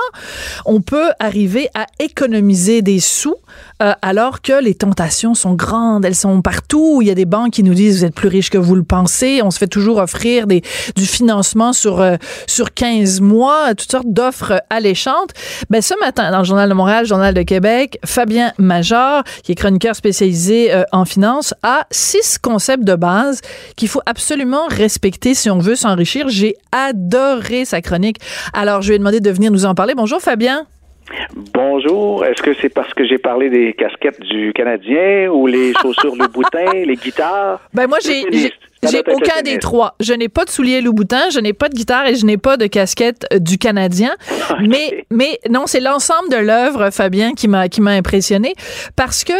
on 0.65 0.81
peut 0.81 1.11
arriver 1.19 1.69
à 1.73 1.85
économiser 1.99 2.81
des 2.81 2.99
sous 2.99 3.35
euh, 3.81 3.93
alors 4.01 4.41
que 4.41 4.61
les 4.61 4.75
tentations 4.75 5.33
sont 5.33 5.53
grandes, 5.53 6.05
elles 6.05 6.15
sont 6.15 6.41
partout? 6.41 6.99
Il 7.01 7.07
y 7.07 7.11
a 7.11 7.15
des 7.15 7.25
banques 7.25 7.53
qui 7.53 7.63
nous 7.63 7.73
disent 7.73 7.99
vous 7.99 8.05
êtes 8.05 8.15
plus 8.15 8.27
riche 8.27 8.49
que 8.49 8.57
vous 8.57 8.75
le 8.75 8.83
pensez. 8.83 9.41
On 9.43 9.51
se 9.51 9.57
fait 9.57 9.67
toujours 9.67 9.97
offrir 9.97 10.47
du 10.47 10.61
financement 11.05 11.73
sur 11.73 11.99
euh, 12.01 12.15
sur 12.47 12.73
15 12.73 13.21
mois, 13.21 13.73
toutes 13.75 13.91
sortes 13.91 14.11
d'offres 14.11 14.61
alléchantes. 14.69 15.31
Ben 15.69 15.81
ce 15.81 15.93
matin 15.99 16.31
dans 16.31 16.39
le 16.39 16.43
journal 16.45 16.69
de 16.69 16.73
Montréal, 16.73 17.03
le 17.03 17.07
journal 17.07 17.33
de 17.33 17.41
Québec, 17.41 17.99
Fabien 18.05 18.53
Major, 18.57 19.23
qui 19.43 19.51
est 19.51 19.55
chroniqueur 19.55 19.95
spécialisé 19.95 20.73
euh, 20.73 20.83
en 20.91 21.05
finance, 21.05 21.53
a 21.63 21.87
six 21.91 22.37
concepts 22.37 22.83
de 22.83 22.95
base 22.95 23.41
qu'il 23.75 23.87
faut 23.87 24.01
absolument 24.05 24.67
respecter 24.67 25.00
si 25.33 25.49
on 25.49 25.59
veut 25.59 25.75
s'enrichir. 25.75 26.29
J'ai 26.29 26.55
adoré 26.71 27.65
sa 27.65 27.81
chronique. 27.81 28.17
Alors 28.53 28.81
je 28.81 28.89
lui 28.89 28.95
ai 28.95 28.99
demandé 28.99 29.19
de 29.19 29.31
venir 29.31 29.51
nous 29.51 29.65
en 29.65 29.75
parler. 29.75 29.93
Bonjour 29.95 30.19
Fabien. 30.19 30.65
Bonjour. 31.53 32.25
Est-ce 32.25 32.41
que 32.41 32.51
c'est 32.61 32.69
parce 32.69 32.93
que 32.93 33.05
j'ai 33.05 33.17
parlé 33.17 33.49
des 33.49 33.73
casquettes 33.73 34.21
du 34.21 34.53
Canadien 34.53 35.29
ou 35.29 35.47
les 35.47 35.73
chaussures 35.81 36.15
Louboutin, 36.15 36.71
les 36.73 36.95
guitares? 36.95 37.59
Ben 37.73 37.87
moi, 37.87 37.97
j'ai, 38.03 38.23
j'ai 38.89 39.03
aucun 39.07 39.41
des 39.43 39.59
trois. 39.59 39.95
Je 39.99 40.13
n'ai 40.13 40.29
pas 40.29 40.45
de 40.45 40.49
souliers 40.49 40.81
Louboutin, 40.81 41.29
je 41.29 41.39
n'ai 41.39 41.53
pas 41.53 41.69
de 41.69 41.75
guitare 41.75 42.07
et 42.07 42.15
je 42.15 42.25
n'ai 42.25 42.37
pas 42.37 42.57
de 42.57 42.67
casquette 42.67 43.25
euh, 43.33 43.39
du 43.39 43.57
Canadien. 43.57 44.15
Mais, 44.61 45.05
mais 45.09 45.39
non, 45.49 45.63
c'est 45.65 45.79
l'ensemble 45.79 46.29
de 46.29 46.37
l'œuvre, 46.37 46.91
Fabien, 46.91 47.33
qui 47.33 47.47
m'a, 47.47 47.67
qui 47.67 47.81
m'a 47.81 47.91
impressionné 47.91 48.53
parce 48.95 49.23
que 49.23 49.33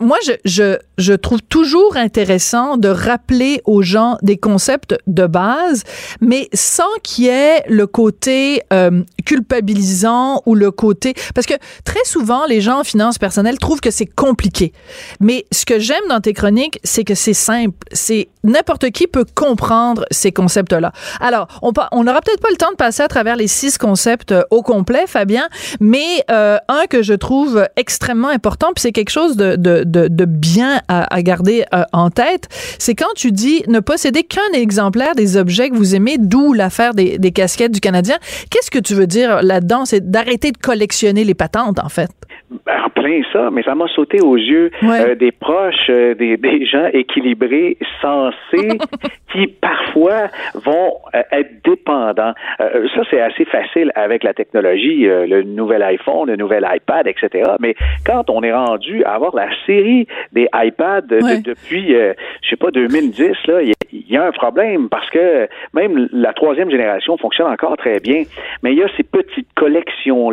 moi, 0.00 0.16
je, 0.24 0.32
je, 0.44 0.76
je, 0.98 1.12
trouve 1.12 1.40
toujours 1.42 1.96
intéressant 1.96 2.76
de 2.76 2.88
rappeler 2.88 3.60
aux 3.64 3.82
gens 3.82 4.18
des 4.22 4.36
concepts 4.36 4.96
de 5.06 5.26
base, 5.26 5.84
mais 6.20 6.48
sans 6.52 6.88
qu'il 7.02 7.24
y 7.24 7.28
ait 7.28 7.62
le 7.68 7.86
côté 7.86 8.62
euh, 8.72 9.02
culpabilisant 9.24 10.42
ou 10.46 10.54
le 10.54 10.70
côté... 10.70 11.14
Parce 11.34 11.46
que 11.46 11.54
très 11.84 12.04
souvent, 12.04 12.46
les 12.46 12.60
gens 12.60 12.80
en 12.80 12.84
finances 12.84 13.18
personnelles 13.18 13.58
trouvent 13.58 13.80
que 13.80 13.90
c'est 13.90 14.06
compliqué. 14.06 14.72
Mais 15.20 15.46
ce 15.52 15.64
que 15.64 15.78
j'aime 15.78 16.04
dans 16.08 16.20
tes 16.20 16.32
chroniques, 16.32 16.80
c'est 16.82 17.04
que 17.04 17.14
c'est 17.14 17.34
simple. 17.34 17.76
C'est 17.92 18.28
n'importe 18.42 18.90
qui 18.90 19.06
peut 19.06 19.26
comprendre 19.34 20.04
ces 20.10 20.32
concepts-là. 20.32 20.92
Alors, 21.20 21.46
on 21.62 21.72
on 21.92 22.04
n'aura 22.04 22.20
peut-être 22.20 22.40
pas 22.40 22.50
le 22.50 22.56
temps 22.56 22.70
de 22.70 22.76
passer 22.76 23.02
à 23.02 23.08
travers 23.08 23.36
les 23.36 23.46
six 23.46 23.78
concepts 23.78 24.32
euh, 24.32 24.42
au 24.50 24.62
complet, 24.62 25.04
Fabien, 25.06 25.48
mais 25.80 26.24
euh, 26.30 26.58
un 26.68 26.86
que 26.88 27.02
je 27.02 27.14
trouve 27.14 27.66
extrêmement 27.76 28.28
important, 28.28 28.68
puis 28.74 28.82
c'est 28.82 28.92
quelque 28.92 29.10
chose 29.10 29.36
de, 29.36 29.56
de, 29.56 29.67
de, 29.84 30.24
bien 30.24 30.80
à, 30.88 31.22
garder 31.22 31.64
euh, 31.74 31.82
en 31.92 32.10
tête, 32.10 32.48
c'est 32.78 32.94
quand 32.94 33.12
tu 33.16 33.32
dis 33.32 33.62
ne 33.68 33.80
posséder 33.80 34.22
qu'un 34.22 34.52
exemplaire 34.52 35.14
des 35.14 35.36
objets 35.36 35.70
que 35.70 35.76
vous 35.76 35.94
aimez, 35.94 36.16
d'où 36.18 36.52
l'affaire 36.52 36.94
des, 36.94 37.18
casquettes 37.32 37.72
du 37.72 37.80
Canadien. 37.80 38.16
Qu'est-ce 38.50 38.70
que 38.70 38.78
tu 38.78 38.94
veux 38.94 39.06
dire 39.06 39.42
là-dedans? 39.42 39.84
C'est 39.84 40.10
d'arrêter 40.10 40.50
de 40.50 40.58
collectionner 40.58 41.24
les 41.24 41.34
patentes, 41.34 41.78
en 41.78 41.88
fait. 41.88 42.10
Ben, 42.64 42.80
en 42.84 42.87
plein 42.98 43.22
ça, 43.32 43.50
mais 43.50 43.62
ça 43.62 43.74
m'a 43.74 43.86
sauté 43.88 44.20
aux 44.20 44.36
yeux 44.36 44.70
euh, 44.82 45.14
des 45.14 45.32
proches, 45.32 45.88
euh, 45.90 46.14
des, 46.14 46.36
des, 46.48 46.66
gens 46.66 46.86
équilibrés, 46.92 47.76
sensés, 48.02 48.78
qui 49.32 49.46
parfois 49.46 50.28
vont 50.54 50.94
euh, 51.14 51.22
être 51.32 51.62
dépendants. 51.64 52.34
ça, 52.58 53.02
c'est 53.10 53.20
assez 53.20 53.44
facile 53.44 53.92
avec 53.94 54.24
la 54.24 54.34
technologie, 54.34 55.04
le 55.06 55.42
nouvel 55.42 55.82
iPhone, 55.82 56.28
le 56.28 56.36
nouvel 56.36 56.66
iPad, 56.70 57.06
etc. 57.06 57.52
Mais 57.60 57.74
quand 58.04 58.30
on 58.30 58.42
est 58.42 58.52
rendu 58.52 59.04
à 59.04 59.14
avoir 59.14 59.34
la 59.34 59.48
série 59.66 60.06
des 60.32 60.48
iPads 60.54 61.02
depuis, 61.02 61.92
je 61.92 62.48
sais 62.48 62.56
pas, 62.56 62.70
2010, 62.70 63.32
là, 63.46 63.62
il 63.62 63.72
y, 63.92 64.12
y, 64.12 64.16
a 64.16 64.24
un 64.24 64.32
problème 64.32 64.88
parce 64.88 65.08
que 65.10 65.48
même 65.74 66.08
la 66.12 66.32
troisième 66.32 66.70
génération 66.70 67.16
fonctionne 67.16 67.50
encore 67.50 67.76
très 67.76 68.00
bien, 68.00 68.22
mais 68.62 68.72
il 68.72 68.78
y 68.78 68.82
a 68.82 68.88
ces 68.96 69.04
petites 69.04 69.52
collections 69.54 70.30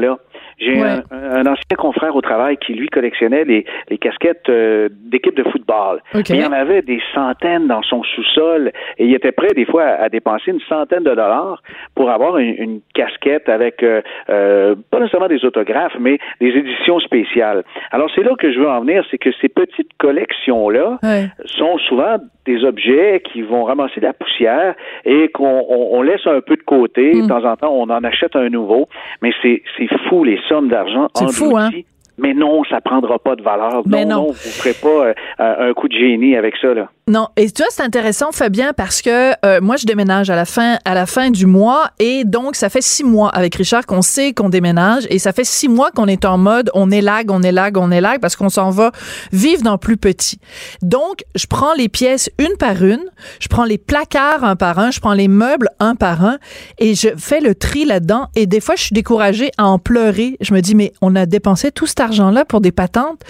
J'ai 0.58 0.82
un, 0.82 1.04
un, 1.12 1.46
ancien 1.46 1.76
confrère 1.78 2.16
au 2.16 2.22
travail 2.22 2.58
qui, 2.58 2.74
lui, 2.74 2.88
collectionnait 2.88 3.44
les, 3.44 3.66
les 3.90 3.98
casquettes 3.98 4.48
euh, 4.50 4.90
d'équipes 4.92 5.36
de 5.36 5.44
football. 5.44 6.02
il 6.14 6.36
y 6.36 6.46
en 6.46 6.54
avait 6.54 6.82
des 6.82 7.02
centaines 7.14 7.68
dans 7.68 7.82
son 7.84 8.04
sous-sol 8.04 8.72
et 8.98 9.06
il 9.06 9.14
était 9.14 9.32
prêt, 9.34 9.54
des 9.54 9.66
fois, 9.66 9.84
à, 9.84 10.10
dépenser 10.10 10.52
une 10.52 10.62
centaine 10.62 11.04
de 11.04 11.10
dollars 11.10 11.62
pour 11.94 12.10
avoir 12.10 12.38
une, 12.38 12.56
une 12.58 12.80
casquette 12.94 13.50
avec, 13.50 13.84
euh, 13.84 14.02
euh, 14.30 14.76
pas 14.92 15.00
nécessairement 15.00 15.28
des 15.28 15.44
autographes, 15.44 15.96
mais 16.00 16.20
des 16.40 16.50
éditions 16.50 17.00
spéciales. 17.00 17.64
Alors, 17.92 18.10
c'est 18.16 18.24
là 18.24 18.32
que 18.40 18.52
je 18.52 18.60
veux 18.60 18.70
en 18.70 18.82
venir, 18.82 19.04
c'est 19.12 19.18
que 19.18 19.32
ces 19.42 19.50
petites 19.50 19.92
collections-là 19.98 21.00
sont 21.46 21.78
souvent 21.80 22.18
des 22.46 22.64
objets 22.64 23.22
qui 23.32 23.42
vont 23.42 23.64
ramasser 23.64 24.00
de 24.00 24.06
la 24.06 24.14
poussière 24.14 24.76
et 25.04 25.30
qu'on 25.30 25.66
on, 25.68 26.02
laisse 26.02 26.26
un 26.26 26.42
peu 26.42 26.56
de 26.56 26.62
côté. 26.62 27.12
De 27.12 27.22
hmm. 27.24 27.28
temps 27.28 27.46
en 27.46 27.56
temps, 27.56 27.74
on 27.74 27.90
en 27.90 28.04
achète 28.04 28.36
un 28.36 28.50
nouveau. 28.50 28.88
Mais 29.22 29.32
c'est 29.42 29.62
fou 30.08 30.24
les 30.24 30.40
d'argent 30.70 31.08
en 31.14 31.28
fou, 31.28 31.58
hein? 31.58 31.70
Mais 32.18 32.34
non, 32.34 32.64
ça 32.64 32.80
prendra 32.80 33.20
pas 33.20 33.36
de 33.36 33.42
valeur. 33.42 33.82
non, 33.86 34.06
non, 34.06 34.26
vous 34.28 34.34
ferez 34.34 34.74
pas 34.74 35.14
euh, 35.44 35.70
un 35.70 35.74
coup 35.74 35.90
de 35.90 35.98
génie 35.98 36.38
avec 36.38 36.56
ça. 36.58 36.74
Là. 36.74 36.90
Non, 37.08 37.28
et 37.38 37.52
tu 37.52 37.62
vois, 37.62 37.70
c'est 37.70 37.84
intéressant, 37.84 38.32
Fabien, 38.32 38.74
parce 38.74 39.04
que 39.04 39.34
euh, 39.46 39.62
moi, 39.62 39.76
je 39.76 39.86
déménage 39.86 40.32
à 40.32 40.36
la 40.36 40.46
fin 40.46 40.80
à 40.86 40.96
la 40.96 41.06
fin 41.06 41.30
du 41.30 41.46
mois, 41.46 41.92
et 42.00 42.24
donc 42.24 42.56
ça 42.56 42.68
fait 42.68 42.82
six 42.82 43.04
mois 43.04 43.30
avec 43.30 43.54
Richard 43.54 43.86
qu'on 43.86 44.02
sait 44.02 44.34
qu'on 44.34 44.50
déménage, 44.50 45.06
et 45.12 45.20
ça 45.20 45.32
fait 45.32 45.44
six 45.44 45.68
mois 45.68 45.92
qu'on 45.92 46.08
est 46.08 46.26
en 46.26 46.40
mode 46.40 46.72
on 46.74 46.88
lag, 46.88 47.30
on 47.30 47.38
lag, 47.38 47.78
on 47.78 47.90
lag, 47.90 48.20
parce 48.20 48.36
qu'on 48.36 48.50
s'en 48.50 48.72
va 48.72 48.92
vivre 49.32 49.62
dans 49.62 49.78
plus 49.78 49.98
petit. 49.98 50.40
Donc, 50.82 51.24
je 51.36 51.46
prends 51.46 51.76
les 51.76 51.90
pièces 51.90 52.32
une 52.40 52.58
par 52.58 52.84
une, 52.84 53.06
je 53.40 53.50
prends 53.50 53.66
les 53.66 53.78
placards 53.78 54.44
un 54.44 54.56
par 54.56 54.80
un, 54.80 54.90
je 54.90 55.00
prends 55.00 55.14
les 55.14 55.28
meubles 55.28 55.70
un 55.80 55.94
par 55.94 56.26
un, 56.26 56.40
et 56.80 56.96
je 56.96 57.10
fais 57.16 57.40
le 57.40 57.54
tri 57.54 57.86
là-dedans. 57.86 58.30
Et 58.36 58.48
des 58.48 58.60
fois, 58.60 58.74
je 58.76 58.82
suis 58.82 58.96
découragée 58.96 59.52
à 59.60 59.68
en 59.68 59.78
pleurer. 59.78 60.38
Je 60.42 60.56
me 60.56 60.62
dis, 60.62 60.74
mais 60.74 60.92
on 61.04 61.16
a 61.16 61.28
dépensé 61.28 61.70
tout 61.72 61.86
cet 61.86 62.00
argent-là 62.00 62.46
pour 62.46 62.62
des 62.62 62.72
patentes 62.72 63.22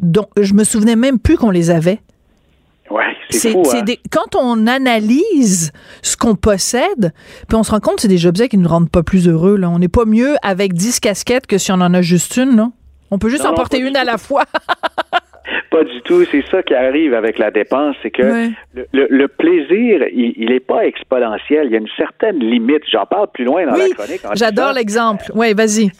dont 0.00 0.26
je 0.38 0.52
me 0.52 0.64
souvenais 0.64 0.96
même 0.96 1.18
plus 1.18 1.38
qu'on 1.38 1.50
les 1.50 1.70
avait. 1.70 2.00
Ouais, 2.90 3.16
c'est 3.30 3.50
fou. 3.50 3.62
Hein? 3.74 3.84
quand 4.10 4.36
on 4.36 4.66
analyse 4.66 5.72
ce 6.02 6.16
qu'on 6.16 6.34
possède, 6.34 7.12
puis 7.48 7.56
on 7.56 7.62
se 7.62 7.70
rend 7.70 7.80
compte 7.80 7.96
que 7.96 8.02
c'est 8.02 8.08
des 8.08 8.26
objets 8.26 8.48
qui 8.48 8.58
ne 8.58 8.62
nous 8.62 8.68
rendent 8.68 8.90
pas 8.90 9.02
plus 9.02 9.28
heureux. 9.28 9.56
Là. 9.56 9.68
On 9.70 9.78
n'est 9.78 9.88
pas 9.88 10.04
mieux 10.04 10.36
avec 10.42 10.72
10 10.72 11.00
casquettes 11.00 11.46
que 11.46 11.58
si 11.58 11.72
on 11.72 11.80
en 11.80 11.94
a 11.94 12.02
juste 12.02 12.36
une. 12.36 12.54
Non? 12.56 12.72
On 13.10 13.18
peut 13.18 13.28
juste 13.28 13.44
en 13.44 13.54
porter 13.54 13.78
une 13.78 13.96
à 13.96 14.04
la 14.04 14.18
fois. 14.18 14.44
pas 15.70 15.84
du 15.84 16.00
tout. 16.02 16.24
C'est 16.30 16.44
ça 16.50 16.62
qui 16.62 16.74
arrive 16.74 17.14
avec 17.14 17.38
la 17.38 17.50
dépense, 17.50 17.96
c'est 18.02 18.10
que 18.10 18.50
le, 18.92 19.26
plaisir, 19.28 20.06
il 20.12 20.48
n'est 20.48 20.60
pas 20.60 20.86
exponentiel. 20.86 21.66
Il 21.66 21.72
y 21.72 21.76
a 21.76 21.78
une 21.78 21.88
certaine 21.96 22.38
limite. 22.38 22.82
J'en 22.90 23.06
parle 23.06 23.28
plus 23.32 23.44
loin 23.44 23.64
dans 23.66 23.76
la 23.76 23.88
chronique. 23.90 24.22
J'adore 24.34 24.72
l'exemple. 24.72 25.24
Oui, 25.34 25.54
vas-y. 25.54 25.90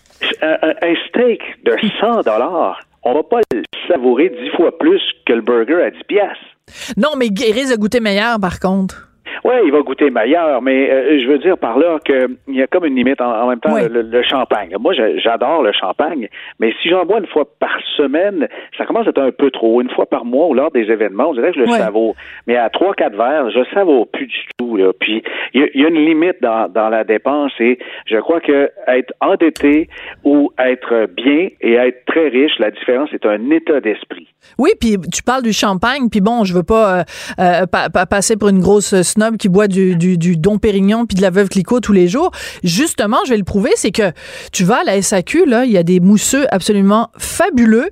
Un, 0.43 0.57
un, 0.63 0.95
steak 1.09 1.43
de 1.65 1.77
100 2.01 2.23
dollars, 2.23 2.81
on 3.03 3.15
va 3.15 3.23
pas 3.23 3.41
le 3.53 3.63
savourer 3.87 4.31
dix 4.31 4.49
fois 4.57 4.77
plus 4.79 5.03
que 5.27 5.35
le 5.35 5.43
burger 5.43 5.83
à 5.83 5.91
10 5.91 5.99
piastres. 6.09 6.56
Non, 6.97 7.17
mais 7.17 7.29
il 7.29 7.53
risque 7.53 7.73
de 7.73 7.77
goûter 7.77 8.01
meilleur, 8.01 8.41
par 8.41 8.61
contre. 8.61 9.09
Oui, 9.47 9.55
il 9.65 9.71
va 9.71 9.81
goûter 9.83 10.11
meilleur, 10.11 10.61
mais 10.61 10.91
euh, 10.91 11.21
je 11.21 11.29
veux 11.29 11.39
dire 11.39 11.57
par 11.57 11.79
là 11.79 12.01
qu'il 12.05 12.37
y 12.49 12.63
a 12.63 12.67
comme 12.67 12.85
une 12.85 12.97
limite 12.97 13.21
en, 13.21 13.49
même 13.49 13.61
temps 13.61 13.77
le, 13.77 14.23
champagne. 14.25 14.75
Moi, 14.81 14.93
j'adore 14.93 15.63
le 15.63 15.71
champagne, 15.73 16.29
mais 16.59 16.75
si 16.83 16.89
j'en 16.89 17.05
bois 17.05 17.21
une 17.21 17.29
fois 17.29 17.45
par 17.61 17.79
semaine, 17.97 18.49
ça 18.77 18.87
commence 18.87 19.07
à 19.07 19.11
être 19.11 19.23
un 19.23 19.31
peu 19.31 19.53
trop. 19.53 19.81
Une 19.81 19.91
fois 19.91 20.07
par 20.07 20.25
mois 20.25 20.49
ou 20.49 20.55
lors 20.55 20.73
des 20.73 20.91
événements, 20.91 21.29
on 21.29 21.35
dirait 21.35 21.53
que 21.53 21.61
je 21.61 21.61
le 21.61 21.69
savoure. 21.69 22.17
Mais 22.49 22.57
à 22.57 22.71
trois, 22.71 22.93
quatre 22.95 23.17
verres, 23.17 23.51
je 23.51 23.63
savoure 23.73 24.09
plus 24.09 24.27
du 24.27 24.41
tout. 24.59 24.77
Là. 24.77 24.91
Puis 24.99 25.23
il 25.55 25.71
y, 25.75 25.85
a 25.85 25.89
une 25.89 26.05
limite 26.05 26.43
dans, 26.43 26.69
dans 26.69 26.89
la 26.89 27.05
dépense 27.05 27.53
et 27.61 27.79
je 28.07 28.17
crois 28.17 28.41
que 28.41 28.69
être 28.89 29.13
endetté 29.21 29.89
ou 30.25 30.51
être 30.59 31.07
bien 31.15 31.51
et 31.61 31.75
être 31.75 32.05
très 32.07 32.29
riche, 32.29 32.59
la 32.59 32.73
différence 32.73 33.13
est 33.13 33.25
un 33.25 33.51
état 33.51 33.81
d'esprit. 33.81 34.27
Oui, 34.59 34.71
puis 34.81 34.97
tu 35.13 35.23
parles 35.23 35.43
du 35.43 35.53
champagne, 35.53 36.09
puis 36.11 36.21
bon, 36.21 36.45
je 36.45 36.55
veux 36.55 36.63
pas, 36.63 37.01
euh, 37.01 37.03
euh 37.39 37.67
passer 38.11 38.37
pour 38.37 38.49
une 38.49 38.61
grosse 38.61 39.01
snob 39.03 39.36
qui 39.37 39.49
boit 39.49 39.69
du, 39.69 39.97
du, 39.97 40.37
Dom 40.37 40.59
Pérignon 40.59 41.07
puis 41.07 41.17
de 41.17 41.23
la 41.23 41.31
Veuve 41.31 41.49
Clicquot 41.49 41.81
tous 41.81 41.93
les 41.93 42.09
jours. 42.09 42.31
Justement, 42.63 43.19
je 43.25 43.31
vais 43.31 43.39
le 43.39 43.45
prouver, 43.45 43.71
c'est 43.77 43.93
que 43.93 44.13
tu 44.53 44.65
vas 44.65 44.81
à 44.81 44.85
la 44.85 45.01
SAQ, 45.01 45.47
là, 45.47 45.65
il 45.65 45.73
y 45.73 45.79
a 45.79 45.83
des 45.83 46.01
mousseux 46.01 46.47
absolument 46.51 47.11
fabuleux 47.17 47.91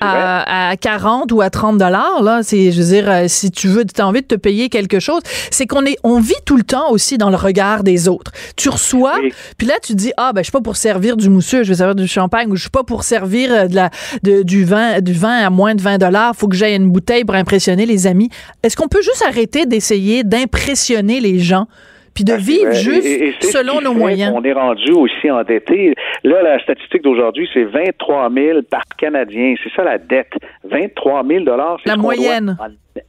à, 0.00 0.74
40 0.80 1.32
ou 1.32 1.40
à 1.40 1.50
30 1.50 1.78
dollars 1.78 2.22
là 2.22 2.42
c'est 2.42 2.72
je 2.72 2.80
veux 2.80 2.88
dire 2.88 3.10
euh, 3.10 3.24
si 3.28 3.50
tu 3.50 3.68
veux 3.68 3.84
tu 3.84 4.00
as 4.00 4.06
envie 4.06 4.22
de 4.22 4.26
te 4.26 4.34
payer 4.34 4.68
quelque 4.68 4.98
chose 4.98 5.20
c'est 5.50 5.66
qu'on 5.66 5.84
est 5.84 5.98
on 6.02 6.20
vit 6.20 6.34
tout 6.44 6.56
le 6.56 6.62
temps 6.62 6.90
aussi 6.90 7.18
dans 7.18 7.30
le 7.30 7.36
regard 7.36 7.82
des 7.82 8.08
autres. 8.08 8.32
Tu 8.56 8.68
reçois 8.68 9.18
puis 9.58 9.66
là 9.66 9.74
tu 9.82 9.94
dis 9.94 10.12
ah 10.16 10.32
ben 10.32 10.40
je 10.40 10.44
suis 10.44 10.52
pas 10.52 10.60
pour 10.60 10.76
servir 10.76 11.16
du 11.16 11.28
mousseux 11.28 11.62
je 11.62 11.68
vais 11.68 11.76
servir 11.76 11.94
du 11.94 12.06
champagne 12.06 12.50
ou 12.50 12.56
je 12.56 12.62
suis 12.62 12.70
pas 12.70 12.84
pour 12.84 13.04
servir 13.04 13.52
euh, 13.52 13.66
de 13.66 13.74
la 13.74 13.90
de, 14.22 14.42
du 14.42 14.64
vin 14.64 15.00
du 15.00 15.12
vin 15.12 15.36
à 15.36 15.50
moins 15.50 15.74
de 15.74 15.82
20 15.82 15.98
dollars. 15.98 16.34
Faut 16.34 16.48
que 16.48 16.56
j'aille 16.56 16.76
une 16.76 16.90
bouteille 16.90 17.24
pour 17.24 17.34
impressionner 17.34 17.86
les 17.86 18.06
amis 18.06 18.30
est-ce 18.62 18.76
qu'on 18.76 18.88
peut 18.88 19.02
juste 19.02 19.24
arrêter 19.26 19.66
d'essayer 19.66 20.24
d'impressionner 20.24 21.20
les 21.20 21.38
gens? 21.38 21.66
Puis 22.14 22.24
de 22.24 22.34
vivre 22.34 22.72
juste 22.72 23.42
selon 23.44 23.80
nos 23.80 23.94
moyens. 23.94 24.32
On 24.34 24.42
est 24.42 24.52
rendu 24.52 24.92
aussi 24.92 25.30
endetté. 25.30 25.94
Là, 26.24 26.42
la 26.42 26.62
statistique 26.62 27.02
d'aujourd'hui, 27.02 27.48
c'est 27.54 27.64
23 27.64 28.30
000 28.32 28.62
par 28.68 28.82
Canadien. 28.98 29.54
C'est 29.62 29.72
ça 29.74 29.84
la 29.84 29.98
dette. 29.98 30.32
23 30.64 31.26
000 31.26 31.44
dollars. 31.44 31.78
La 31.86 31.96
moyenne. 31.96 32.56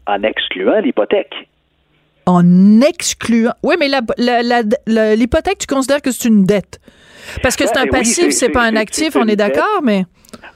En, 0.07 0.23
excluant 0.23 0.79
l'hypothèque. 0.79 1.33
En 2.25 2.81
excluant. 2.81 3.53
Oui, 3.63 3.75
mais 3.79 3.89
l'hypothèque, 5.15 5.59
tu 5.59 5.67
considères 5.67 6.01
que 6.01 6.11
c'est 6.11 6.27
une 6.27 6.45
dette. 6.45 6.79
Parce 7.41 7.55
que 7.55 7.65
c'est 7.65 7.77
un 7.77 7.87
passif, 7.87 8.31
c'est 8.31 8.49
pas 8.49 8.63
un 8.63 8.75
actif, 8.75 9.15
on 9.15 9.27
est 9.27 9.35
d'accord, 9.35 9.81
mais. 9.83 10.03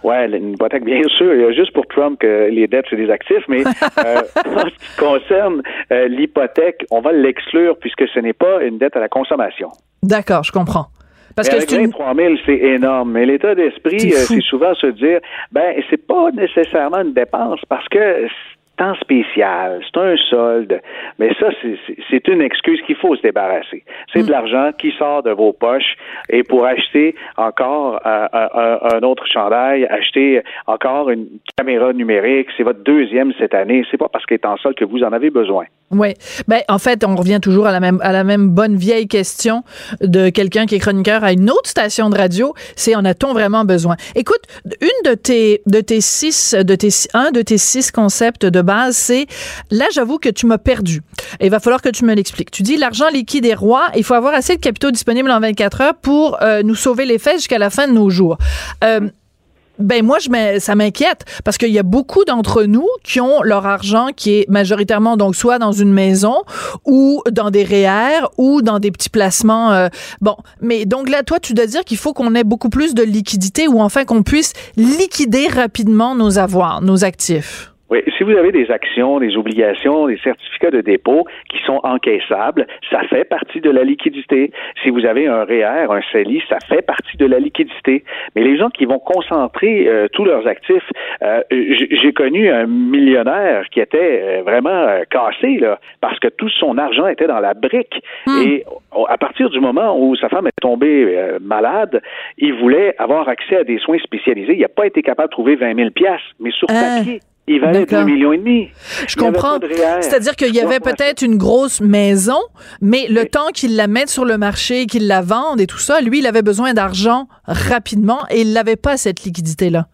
Oui, 0.05 0.37
une 0.37 0.51
hypothèque, 0.51 0.83
bien 0.83 1.01
sûr. 1.17 1.33
Il 1.33 1.41
y 1.41 1.43
a 1.43 1.51
juste 1.51 1.73
pour 1.73 1.87
Trump 1.87 2.19
que 2.19 2.47
les 2.51 2.67
dettes, 2.67 2.85
c'est 2.91 2.95
des 2.95 3.09
actifs, 3.09 3.43
mais 3.47 3.63
euh, 4.05 4.21
en 4.55 4.59
ce 4.59 4.75
qui 4.75 4.97
concerne 4.99 5.63
euh, 5.91 6.07
l'hypothèque, 6.07 6.85
on 6.91 7.01
va 7.01 7.11
l'exclure 7.11 7.75
puisque 7.79 8.07
ce 8.13 8.19
n'est 8.19 8.33
pas 8.33 8.61
une 8.61 8.77
dette 8.77 8.95
à 8.95 8.99
la 8.99 9.09
consommation. 9.09 9.69
D'accord, 10.03 10.43
je 10.43 10.51
comprends. 10.51 10.85
Parce 11.35 11.49
que 11.49 11.55
avec 11.55 11.71
23 11.71 12.13
000, 12.13 12.35
c'est 12.45 12.55
énorme. 12.55 13.13
Mais 13.13 13.25
l'état 13.25 13.55
d'esprit, 13.55 14.13
euh, 14.13 14.17
c'est 14.17 14.41
souvent 14.41 14.75
se 14.75 14.87
dire, 14.87 15.21
ben, 15.51 15.73
c'est 15.89 16.05
pas 16.05 16.29
nécessairement 16.31 17.01
une 17.01 17.13
dépense 17.13 17.59
parce 17.67 17.87
que 17.89 18.27
temps 18.77 18.95
spécial, 18.95 19.81
c'est 19.85 19.99
un 19.99 20.15
solde. 20.29 20.81
Mais 21.19 21.33
ça, 21.39 21.47
c'est 22.09 22.27
une 22.27 22.41
excuse 22.41 22.81
qu'il 22.85 22.95
faut 22.95 23.15
se 23.15 23.21
débarrasser. 23.21 23.83
C'est 24.13 24.23
de 24.23 24.27
mm. 24.27 24.31
l'argent 24.31 24.71
qui 24.77 24.91
sort 24.97 25.23
de 25.23 25.31
vos 25.31 25.53
poches 25.53 25.95
et 26.29 26.43
pour 26.43 26.65
acheter 26.65 27.15
encore 27.37 27.99
un, 28.05 28.27
un, 28.33 29.01
autre 29.03 29.25
chandail, 29.27 29.85
acheter 29.85 30.41
encore 30.67 31.09
une 31.09 31.27
caméra 31.57 31.93
numérique, 31.93 32.47
c'est 32.57 32.63
votre 32.63 32.83
deuxième 32.83 33.33
cette 33.39 33.53
année. 33.53 33.85
C'est 33.91 33.97
pas 33.97 34.09
parce 34.09 34.25
qu'elle 34.25 34.39
est 34.39 34.47
en 34.47 34.57
solde 34.57 34.75
que 34.75 34.85
vous 34.85 35.03
en 35.03 35.13
avez 35.13 35.29
besoin. 35.29 35.65
Oui. 35.91 36.13
Ben, 36.47 36.61
en 36.67 36.79
fait, 36.79 37.03
on 37.05 37.15
revient 37.15 37.39
toujours 37.41 37.67
à 37.67 37.71
la 37.71 37.79
même, 37.79 37.99
à 38.01 38.11
la 38.11 38.23
même 38.23 38.49
bonne 38.49 38.75
vieille 38.75 39.07
question 39.07 39.63
de 40.01 40.29
quelqu'un 40.29 40.65
qui 40.65 40.75
est 40.75 40.79
chroniqueur 40.79 41.23
à 41.23 41.31
une 41.31 41.49
autre 41.49 41.69
station 41.69 42.09
de 42.09 42.17
radio. 42.17 42.53
C'est 42.75 42.95
en 42.95 43.05
a-t-on 43.05 43.33
vraiment 43.33 43.65
besoin? 43.65 43.95
Écoute, 44.15 44.41
une 44.81 45.11
de 45.11 45.13
tes, 45.13 45.61
de 45.67 45.81
tes 45.81 46.01
six, 46.01 46.55
de 46.55 46.75
tes, 46.75 46.89
un 47.13 47.31
de 47.31 47.41
tes 47.41 47.59
six 47.59 47.91
concepts 47.91 48.45
de 48.45 48.61
base, 48.65 48.97
c'est, 48.97 49.27
là, 49.71 49.85
j'avoue 49.93 50.17
que 50.17 50.29
tu 50.29 50.45
m'as 50.45 50.57
perdu. 50.57 51.01
il 51.39 51.49
va 51.49 51.59
falloir 51.59 51.81
que 51.81 51.89
tu 51.89 52.05
me 52.05 52.13
l'expliques. 52.13 52.51
Tu 52.51 52.63
dis, 52.63 52.77
l'argent 52.77 53.09
liquide 53.09 53.45
est 53.45 53.53
roi. 53.53 53.87
Il 53.95 54.03
faut 54.03 54.13
avoir 54.13 54.33
assez 54.33 54.55
de 54.55 54.61
capitaux 54.61 54.91
disponibles 54.91 55.31
en 55.31 55.39
24 55.39 55.81
heures 55.81 55.95
pour 55.95 56.41
euh, 56.41 56.63
nous 56.63 56.75
sauver 56.75 57.05
les 57.05 57.19
fesses 57.19 57.37
jusqu'à 57.37 57.59
la 57.59 57.69
fin 57.69 57.87
de 57.87 57.93
nos 57.93 58.09
jours. 58.09 58.37
Euh, 58.83 59.09
ben 59.79 60.05
moi, 60.05 60.19
je 60.19 60.59
ça 60.59 60.75
m'inquiète 60.75 61.25
parce 61.43 61.57
qu'il 61.57 61.69
y 61.69 61.79
a 61.79 61.83
beaucoup 61.83 62.23
d'entre 62.25 62.63
nous 62.63 62.87
qui 63.03 63.19
ont 63.19 63.41
leur 63.43 63.65
argent 63.65 64.07
qui 64.15 64.39
est 64.39 64.49
majoritairement 64.49 65.17
donc 65.17 65.35
soit 65.35 65.59
dans 65.59 65.71
une 65.71 65.91
maison 65.91 66.43
ou 66.85 67.21
dans 67.31 67.51
des 67.51 67.63
REER 67.63 68.27
ou 68.37 68.61
dans 68.61 68.79
des 68.79 68.91
petits 68.91 69.09
placements. 69.09 69.71
Euh, 69.71 69.87
bon, 70.21 70.35
mais 70.61 70.85
donc 70.85 71.09
là, 71.09 71.23
toi, 71.23 71.39
tu 71.39 71.53
dois 71.53 71.67
dire 71.67 71.83
qu'il 71.83 71.97
faut 71.97 72.13
qu'on 72.13 72.35
ait 72.35 72.43
beaucoup 72.43 72.69
plus 72.69 72.93
de 72.93 73.03
liquidité 73.03 73.67
ou 73.67 73.81
enfin 73.81 74.05
qu'on 74.05 74.23
puisse 74.23 74.53
liquider 74.77 75.47
rapidement 75.47 76.15
nos 76.15 76.37
avoirs, 76.37 76.81
nos 76.81 77.03
actifs. 77.03 77.74
Oui, 77.89 77.99
si 78.17 78.23
vous 78.23 78.31
avez 78.31 78.51
des 78.51 78.71
actions, 78.71 79.19
des 79.19 79.37
obligations, 79.37 80.07
des 80.07 80.17
certificats 80.17 80.71
de 80.71 80.81
dépôt 80.81 81.25
qui 81.49 81.57
sont 81.65 81.79
encaissables, 81.83 82.65
ça 82.89 83.01
fait 83.03 83.25
partie 83.25 83.61
de 83.61 83.69
la 83.69 83.83
liquidité. 83.83 84.51
Si 84.81 84.89
vous 84.89 85.05
avez 85.05 85.27
un 85.27 85.43
REER, 85.43 85.91
un 85.91 86.01
CELI, 86.11 86.41
ça 86.49 86.57
fait 86.67 86.81
partie 86.81 87.15
de 87.17 87.27
la 87.27 87.37
liquidité. 87.37 88.03
Mais 88.35 88.43
les 88.43 88.57
gens 88.57 88.69
qui 88.69 88.85
vont 88.85 88.97
concentrer 88.97 89.87
euh, 89.87 90.07
tous 90.11 90.25
leurs 90.25 90.47
actifs, 90.47 90.89
euh, 91.21 91.41
j'ai 91.51 92.11
connu 92.13 92.49
un 92.49 92.65
millionnaire 92.65 93.65
qui 93.69 93.79
était 93.79 94.21
euh, 94.23 94.41
vraiment 94.41 95.01
cassé 95.11 95.57
là, 95.59 95.79
parce 96.01 96.19
que 96.19 96.29
tout 96.29 96.49
son 96.49 96.79
argent 96.79 97.05
était 97.05 97.27
dans 97.27 97.39
la 97.39 97.53
brique. 97.53 98.01
Hmm. 98.25 98.41
Et 98.47 98.65
à 99.09 99.17
partir 99.19 99.51
du 99.51 99.59
moment 99.59 99.95
où 99.99 100.15
sa 100.15 100.29
femme 100.29 100.47
est 100.47 100.61
tombée 100.61 101.15
malade, 101.39 102.01
il 102.39 102.53
voulait 102.55 102.95
avoir 102.97 103.29
accès 103.29 103.57
à 103.57 103.63
des 103.63 103.77
soins 103.77 103.99
spécialisés. 103.99 104.53
Il 104.53 104.61
n'a 104.61 104.69
pas 104.69 104.87
été 104.87 105.03
capable 105.03 105.29
de 105.29 105.33
trouver 105.33 105.55
20 105.55 105.75
000 105.75 105.89
piastres, 105.91 106.33
mais 106.39 106.51
sur 106.51 106.67
papier 106.67 107.19
il 107.47 107.61
valait 107.61 107.85
2 107.85 108.03
millions 108.03 108.33
et 108.33 108.37
demi. 108.37 108.69
Je 109.07 109.15
comprends. 109.15 109.59
C'est-à-dire 110.01 110.35
qu'il 110.35 110.53
y 110.53 110.61
avait 110.61 110.79
peut-être 110.79 111.21
une 111.21 111.37
grosse 111.37 111.79
maison, 111.81 112.39
mais 112.81 113.07
le 113.09 113.25
temps 113.25 113.49
qu'il 113.53 113.75
la 113.75 113.87
mette 113.87 114.09
sur 114.09 114.25
le 114.25 114.37
marché, 114.37 114.87
qu'il 114.87 115.07
la 115.07 115.21
vende 115.21 115.61
et 115.61 115.67
tout 115.67 115.77
ça, 115.77 116.01
lui, 116.01 116.19
il 116.19 116.27
avait 116.27 116.41
besoin 116.41 116.73
d'argent 116.73 117.27
rapidement 117.45 118.19
et 118.31 118.41
il 118.41 118.53
n'avait 118.53 118.75
pas 118.75 118.97
cette 118.97 119.23
liquidité-là. 119.23 119.85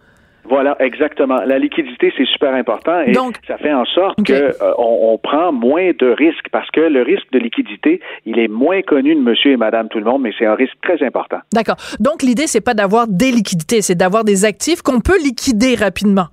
Voilà, 0.46 0.76
exactement. 0.80 1.38
La 1.46 1.60
liquidité, 1.60 2.12
c'est 2.18 2.26
super 2.26 2.54
important 2.54 3.00
et 3.02 3.12
Donc, 3.12 3.36
ça 3.48 3.58
fait 3.58 3.72
en 3.72 3.86
sorte 3.86 4.18
qu'on 4.18 4.24
que 4.24 4.34
euh, 4.34 4.74
on, 4.78 5.18
prend 5.18 5.52
moins 5.52 5.92
de 5.98 6.08
risques 6.08 6.48
parce 6.52 6.70
que 6.72 6.82
le 6.82 7.04
risque 7.04 7.32
de 7.32 7.40
liquidité, 7.40 8.02
il 8.26 8.40
est 8.40 8.48
moins 8.48 8.82
connu 8.82 9.16
de 9.16 9.22
monsieur 9.22 9.52
et 9.52 9.58
madame 9.58 9.88
tout 9.88 10.00
le 10.00 10.06
monde, 10.06 10.24
mais 10.24 10.32
c'est 10.38 10.46
un 10.46 10.56
risque 10.56 10.76
très 10.82 11.02
important. 11.06 11.38
D'accord. 11.54 11.78
Donc, 12.00 12.24
l'idée, 12.24 12.48
c'est 12.48 12.62
pas 12.62 12.74
d'avoir 12.74 13.08
des 13.08 13.32
liquidités, 13.32 13.82
c'est 13.82 13.96
d'avoir 13.96 14.24
des 14.24 14.44
actifs 14.44 14.82
qu'on 14.82 15.00
peut 15.00 15.18
liquider 15.20 15.76
rapidement. 15.76 16.28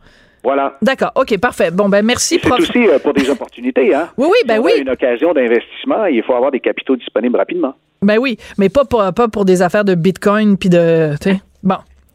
Voilà. 0.48 0.78
D'accord. 0.80 1.12
OK, 1.14 1.37
parfait. 1.37 1.70
Bon, 1.70 1.90
ben 1.90 2.02
merci, 2.02 2.40
C'est 2.42 2.50
aussi 2.50 2.88
euh, 2.88 2.98
pour 2.98 3.12
des 3.12 3.28
opportunités, 3.28 3.94
hein? 3.94 4.08
Oui, 4.16 4.28
oui, 4.30 4.38
ben 4.46 4.58
oui. 4.58 4.72
une 4.80 4.88
occasion 4.88 5.34
d'investissement, 5.34 6.06
il 6.06 6.22
faut 6.22 6.32
avoir 6.32 6.50
des 6.50 6.61
capitaux 6.61 6.96
disponibles 6.96 7.37
rapidement. 7.37 7.74
Ben 8.00 8.16
oui, 8.18 8.38
mais 8.56 8.70
pas 8.70 8.87
pour, 8.87 9.04
pas 9.14 9.28
pour 9.28 9.44
des 9.44 9.61
affaires 9.61 9.84
de 9.84 9.94
Bitcoin 9.94 10.56
puis 10.56 10.70
de. 10.70 11.11
Bon. 11.22 11.40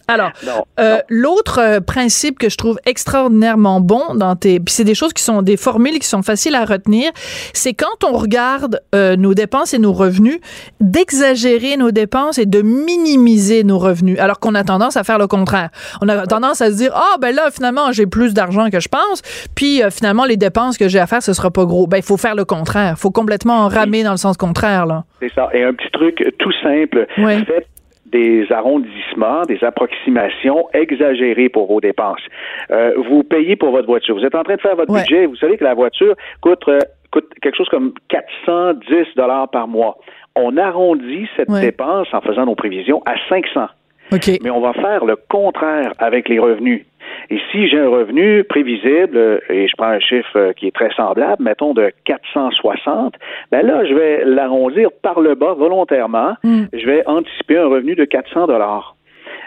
Alors, 0.07 0.31
euh, 0.79 0.99
l'autre 1.09 1.59
euh, 1.59 1.79
principe 1.79 2.37
que 2.37 2.49
je 2.49 2.57
trouve 2.57 2.77
extraordinairement 2.85 3.79
bon 3.79 4.15
dans 4.15 4.35
tes, 4.35 4.59
puis 4.59 4.73
c'est 4.73 4.83
des 4.83 4.95
choses 4.95 5.13
qui 5.13 5.23
sont 5.23 5.41
des 5.41 5.55
formules 5.55 5.99
qui 5.99 6.07
sont 6.07 6.23
faciles 6.23 6.55
à 6.55 6.65
retenir, 6.65 7.11
c'est 7.53 7.73
quand 7.73 8.03
on 8.05 8.17
regarde 8.17 8.81
euh, 8.93 9.15
nos 9.15 9.33
dépenses 9.33 9.73
et 9.73 9.79
nos 9.79 9.93
revenus, 9.93 10.39
d'exagérer 10.81 11.77
nos 11.77 11.91
dépenses 11.91 12.37
et 12.37 12.45
de 12.45 12.61
minimiser 12.61 13.63
nos 13.63 13.79
revenus, 13.79 14.19
alors 14.19 14.39
qu'on 14.39 14.55
a 14.55 14.63
tendance 14.63 14.97
à 14.97 15.03
faire 15.03 15.17
le 15.17 15.27
contraire. 15.27 15.69
On 16.01 16.09
a 16.09 16.27
tendance 16.27 16.61
à 16.61 16.69
se 16.69 16.75
dire 16.75 16.91
ah 16.93 17.17
ben 17.21 17.33
là 17.33 17.49
finalement 17.51 17.91
j'ai 17.91 18.05
plus 18.05 18.33
d'argent 18.33 18.69
que 18.69 18.79
je 18.79 18.89
pense, 18.89 19.21
puis 19.55 19.81
finalement 19.89 20.25
les 20.25 20.37
dépenses 20.37 20.77
que 20.77 20.89
j'ai 20.89 20.99
à 20.99 21.07
faire 21.07 21.23
ce 21.23 21.33
sera 21.33 21.49
pas 21.49 21.65
gros. 21.65 21.87
Ben 21.87 21.97
il 21.97 22.03
faut 22.03 22.17
faire 22.17 22.35
le 22.35 22.45
contraire, 22.45 22.95
il 22.97 22.99
faut 22.99 23.11
complètement 23.11 23.67
ramer 23.67 24.03
dans 24.03 24.11
le 24.11 24.17
sens 24.17 24.35
contraire 24.35 24.85
là. 24.85 25.05
C'est 25.21 25.31
ça. 25.33 25.49
Et 25.53 25.63
un 25.63 25.73
petit 25.73 25.89
truc 25.91 26.23
tout 26.39 26.51
simple, 26.61 27.07
faites 27.15 27.67
des 28.13 28.45
arrondissements, 28.51 29.41
des 29.43 29.61
approximations 29.63 30.69
exagérées 30.73 31.49
pour 31.49 31.67
vos 31.67 31.81
dépenses. 31.81 32.21
Euh, 32.71 32.93
vous 33.09 33.23
payez 33.23 33.55
pour 33.55 33.71
votre 33.71 33.87
voiture. 33.87 34.15
Vous 34.15 34.23
êtes 34.23 34.35
en 34.35 34.43
train 34.43 34.55
de 34.55 34.61
faire 34.61 34.75
votre 34.75 34.93
budget. 34.93 35.25
Vous 35.25 35.35
savez 35.35 35.57
que 35.57 35.63
la 35.63 35.73
voiture 35.73 36.15
coûte, 36.39 36.63
euh, 36.67 36.79
coûte 37.11 37.27
quelque 37.41 37.57
chose 37.57 37.69
comme 37.69 37.93
410 38.09 39.15
dollars 39.15 39.49
par 39.49 39.67
mois. 39.67 39.97
On 40.35 40.57
arrondit 40.57 41.27
cette 41.35 41.51
dépense 41.51 42.07
en 42.13 42.21
faisant 42.21 42.45
nos 42.45 42.55
prévisions 42.55 43.01
à 43.05 43.15
500. 43.29 43.67
Mais 44.43 44.51
on 44.51 44.61
va 44.61 44.73
faire 44.73 45.05
le 45.05 45.15
contraire 45.15 45.93
avec 45.97 46.29
les 46.29 46.37
revenus. 46.37 46.85
Et 47.29 47.39
si 47.51 47.67
j'ai 47.67 47.79
un 47.79 47.89
revenu 47.89 48.43
prévisible, 48.43 49.41
et 49.49 49.67
je 49.67 49.75
prends 49.77 49.87
un 49.87 49.99
chiffre 49.99 50.37
euh, 50.37 50.53
qui 50.53 50.67
est 50.67 50.75
très 50.75 50.93
semblable, 50.95 51.41
mettons 51.43 51.73
de 51.73 51.91
460, 52.05 53.15
ben 53.51 53.65
là, 53.65 53.85
je 53.85 53.93
vais 53.93 54.25
l'arrondir 54.25 54.89
par 55.01 55.19
le 55.19 55.35
bas 55.35 55.53
volontairement. 55.53 56.33
Mm. 56.43 56.63
Je 56.73 56.85
vais 56.85 57.07
anticiper 57.07 57.57
un 57.57 57.67
revenu 57.67 57.95
de 57.95 58.05
400 58.05 58.47
dollars. 58.47 58.95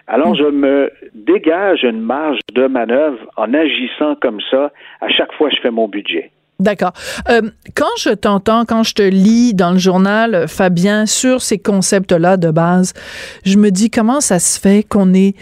Alors, 0.06 0.32
mm. 0.32 0.36
je 0.36 0.44
me 0.44 0.92
dégage 1.14 1.82
une 1.84 2.00
marge 2.00 2.38
de 2.54 2.66
manœuvre 2.66 3.18
en 3.36 3.52
agissant 3.54 4.14
comme 4.20 4.40
ça 4.50 4.72
à 5.00 5.08
chaque 5.08 5.32
fois 5.34 5.50
que 5.50 5.56
je 5.56 5.60
fais 5.60 5.70
mon 5.70 5.88
budget. 5.88 6.30
D'accord. 6.58 6.92
Euh, 7.28 7.42
quand 7.74 7.84
je 7.98 8.10
t'entends, 8.10 8.64
quand 8.64 8.82
je 8.82 8.94
te 8.94 9.02
lis 9.02 9.52
dans 9.52 9.72
le 9.72 9.78
journal, 9.78 10.48
Fabien, 10.48 11.04
sur 11.04 11.42
ces 11.42 11.58
concepts-là 11.58 12.38
de 12.38 12.50
base, 12.50 12.94
je 13.44 13.58
me 13.58 13.70
dis 13.70 13.90
comment 13.90 14.22
ça 14.22 14.38
se 14.38 14.58
fait 14.58 14.82
qu'on 14.82 15.12
est 15.12 15.34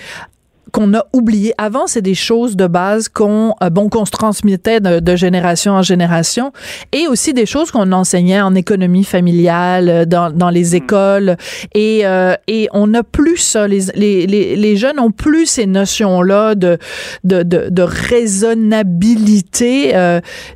qu'on 0.75 0.93
a 0.93 1.07
oublié. 1.13 1.55
Avant, 1.57 1.87
c'est 1.87 2.03
des 2.03 2.17
choses 2.17 2.57
de 2.57 2.67
base 2.67 3.09
qu'on 3.09 3.55
euh, 3.63 3.71
bon 3.71 3.89
qu'on 3.89 4.05
se 4.05 4.11
transmettait 4.11 4.81
de, 4.81 5.15
génération 5.15 5.75
en 5.75 5.83
génération, 5.83 6.51
et 6.91 7.07
aussi 7.07 7.33
des 7.33 7.47
choses 7.47 7.71
qu'on 7.71 7.93
enseignait 7.93 8.41
en 8.41 8.57
économie 8.57 9.05
familiale, 9.05 9.89
euh, 9.89 10.05
dans, 10.05 10.31
dans 10.31 10.51
les 10.51 10.73
hmm. 10.73 10.83
écoles, 10.83 11.37
et 11.75 12.01
euh, 12.05 12.35
et 12.49 12.69
on 12.73 12.89
n'a 12.89 13.05
plus 13.05 13.37
ça. 13.37 13.69
Les, 13.69 13.83
les, 13.95 14.27
les, 14.27 14.77
jeunes 14.77 14.99
ont 14.99 15.13
plus 15.13 15.47
ces 15.47 15.67
notions 15.67 16.23
là 16.23 16.57
de 16.57 16.79
de, 17.23 17.45
de, 17.45 17.69
de 17.71 17.83
raisonnabilité. 17.83 19.93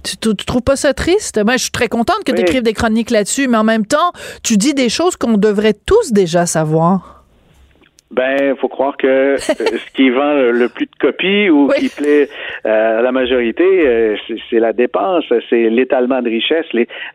tu, 0.02 0.16
tu, 0.16 0.34
trouves 0.34 0.62
pas 0.62 0.74
ça 0.74 0.94
triste? 0.94 1.40
Moi, 1.44 1.56
je 1.56 1.62
suis 1.62 1.70
très 1.70 1.86
contente 1.86 2.24
que 2.26 2.32
tu 2.32 2.40
écrives 2.40 2.64
des 2.64 2.72
chroniques 2.72 3.10
là-dessus, 3.10 3.46
mais 3.46 3.58
en 3.58 3.64
même 3.64 3.86
temps, 3.86 4.10
tu 4.42 4.56
dis 4.56 4.74
des 4.74 4.88
choses 4.88 5.14
qu'on 5.14 5.38
devrait 5.38 5.76
tous 5.86 6.10
déjà 6.10 6.44
savoir. 6.46 7.17
Ben, 8.10 8.56
faut 8.56 8.68
croire 8.68 8.96
que 8.96 9.06
euh, 9.06 9.36
ce 9.36 9.92
qui 9.92 10.08
vend 10.08 10.32
le, 10.32 10.68
plus 10.70 10.86
de 10.86 10.96
copies 10.98 11.50
ou 11.50 11.68
qui 11.68 11.90
plaît 11.90 12.30
euh, 12.64 13.00
à 13.00 13.02
la 13.02 13.12
majorité, 13.12 13.64
euh, 13.64 14.16
c'est 14.48 14.60
la 14.60 14.72
dépense, 14.72 15.24
c'est 15.50 15.68
l'étalement 15.68 16.22
de 16.22 16.30
richesse, 16.30 16.64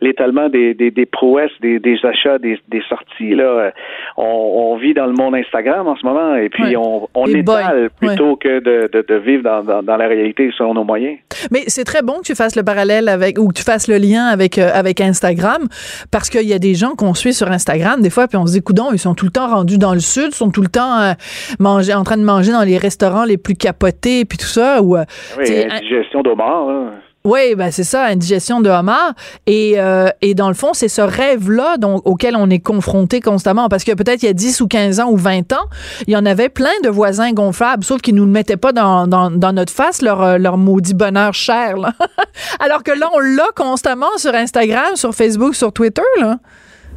l'étalement 0.01 0.49
des, 0.49 0.75
des, 0.75 0.91
des, 0.91 1.07
prouesses, 1.07 1.51
des, 1.61 1.79
des 1.79 1.97
achats, 2.03 2.37
des, 2.37 2.59
des, 2.67 2.81
sorties. 2.87 3.33
Là, 3.33 3.71
on, 4.17 4.23
on, 4.23 4.77
vit 4.77 4.93
dans 4.93 5.07
le 5.07 5.13
monde 5.13 5.33
Instagram 5.33 5.87
en 5.87 5.95
ce 5.95 6.05
moment, 6.05 6.35
et 6.35 6.49
puis 6.49 6.77
on, 6.77 7.09
on 7.15 7.25
étale 7.25 7.89
plutôt 7.99 8.35
que 8.35 8.59
de, 8.59 8.87
de, 8.93 9.03
de 9.07 9.15
vivre 9.15 9.41
dans, 9.41 9.63
dans, 9.63 9.81
dans, 9.81 9.97
la 9.97 10.07
réalité 10.07 10.51
selon 10.55 10.75
nos 10.75 10.83
moyens. 10.83 11.17
Mais 11.49 11.63
c'est 11.67 11.85
très 11.85 12.03
bon 12.03 12.19
que 12.19 12.27
tu 12.27 12.35
fasses 12.35 12.55
le 12.55 12.63
parallèle 12.63 13.09
avec 13.09 13.39
ou 13.39 13.47
que 13.47 13.53
tu 13.53 13.63
fasses 13.63 13.87
le 13.87 13.97
lien 13.97 14.25
avec 14.25 14.59
avec 14.59 15.01
Instagram, 15.01 15.67
parce 16.11 16.29
qu'il 16.29 16.47
y 16.47 16.53
a 16.53 16.59
des 16.59 16.75
gens 16.75 16.91
qu'on 16.91 17.15
suit 17.15 17.33
sur 17.33 17.49
Instagram 17.49 18.01
des 18.01 18.11
fois, 18.11 18.27
puis 18.27 18.37
on 18.37 18.45
se 18.45 18.53
dit, 18.53 18.61
coudon, 18.61 18.89
ils 18.91 18.99
sont 18.99 19.15
tout 19.15 19.25
le 19.25 19.31
temps 19.31 19.47
rendus 19.47 19.79
dans 19.79 19.93
le 19.93 19.99
sud, 19.99 20.35
sont 20.35 20.51
tout 20.51 20.61
le 20.61 20.67
temps 20.67 20.82
euh, 20.83 21.13
manger, 21.59 21.93
en 21.93 22.03
train 22.03 22.17
de 22.17 22.23
manger 22.23 22.51
dans 22.51 22.63
les 22.63 22.77
restaurants 22.77 23.25
les 23.25 23.37
plus 23.37 23.55
capotés, 23.55 24.25
puis 24.25 24.37
tout 24.37 24.45
ça. 24.45 24.81
Ou, 24.81 24.97
euh, 24.97 25.05
oui, 25.37 25.65
indigestion 25.69 26.21
d'homard. 26.21 26.91
Oui, 27.25 27.55
ben 27.55 27.71
c'est 27.71 27.85
ça, 27.85 28.03
indigestion 28.07 28.59
de 28.59 28.69
homard. 28.69 29.13
Et, 29.47 29.75
euh, 29.77 30.09
et 30.21 30.33
dans 30.33 30.49
le 30.49 30.53
fond, 30.53 30.73
c'est 30.73 30.89
ce 30.89 31.01
rêve-là 31.01 31.77
auquel 32.03 32.35
on 32.35 32.49
est 32.49 32.59
confronté 32.59 33.21
constamment. 33.21 33.69
Parce 33.69 33.85
que 33.85 33.93
peut-être 33.93 34.23
il 34.23 34.25
y 34.25 34.29
a 34.29 34.33
10 34.33 34.59
ou 34.59 34.67
15 34.67 34.99
ans 34.99 35.09
ou 35.09 35.15
20 35.15 35.53
ans, 35.53 35.65
il 36.05 36.13
y 36.13 36.17
en 36.17 36.25
avait 36.25 36.49
plein 36.49 36.73
de 36.83 36.89
voisins 36.89 37.31
gonflables, 37.31 37.85
sauf 37.85 38.01
qu'ils 38.01 38.15
nous 38.15 38.25
le 38.25 38.31
mettaient 38.31 38.57
pas 38.57 38.73
dans, 38.73 39.07
dans, 39.07 39.31
dans 39.31 39.53
notre 39.53 39.71
face, 39.71 40.01
leur, 40.01 40.37
leur 40.37 40.57
maudit 40.57 40.93
bonheur 40.93 41.33
cher. 41.33 41.75
Alors 42.59 42.83
que 42.83 42.91
là, 42.91 43.09
on 43.13 43.19
l'a 43.19 43.47
constamment 43.55 44.17
sur 44.17 44.35
Instagram, 44.35 44.95
sur 44.95 45.13
Facebook, 45.15 45.55
sur 45.55 45.71
Twitter. 45.71 46.01
Là. 46.19 46.39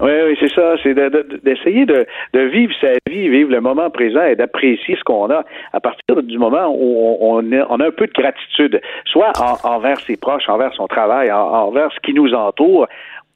Oui, 0.01 0.11
oui, 0.27 0.37
c'est 0.39 0.53
ça. 0.53 0.75
C'est 0.83 0.95
d'essayer 1.43 1.87
de, 1.87 2.07
de, 2.35 2.41
vivre 2.41 2.73
sa 2.81 2.93
vie, 3.09 3.29
vivre 3.29 3.51
le 3.51 3.61
moment 3.61 3.89
présent 3.89 4.25
et 4.25 4.37
d'apprécier 4.37 4.97
ce 4.97 5.05
qu'on 5.05 5.31
a 5.31 5.43
à 5.73 5.81
partir 5.81 6.23
du 6.23 6.39
moment 6.39 6.69
où 6.69 7.17
on, 7.21 7.41
a, 7.53 7.67
on 7.71 7.81
a 7.81 7.87
un 7.87 7.91
peu 7.91 8.07
de 8.07 8.13
gratitude, 8.13 8.81
soit 9.07 9.33
envers 9.65 9.99
ses 10.01 10.17
proches, 10.17 10.49
envers 10.49 10.75
son 10.75 10.87
travail, 10.87 11.33
envers 11.33 11.91
ce 11.93 12.01
qui 12.01 12.13
nous 12.13 12.33
entoure. 12.35 12.87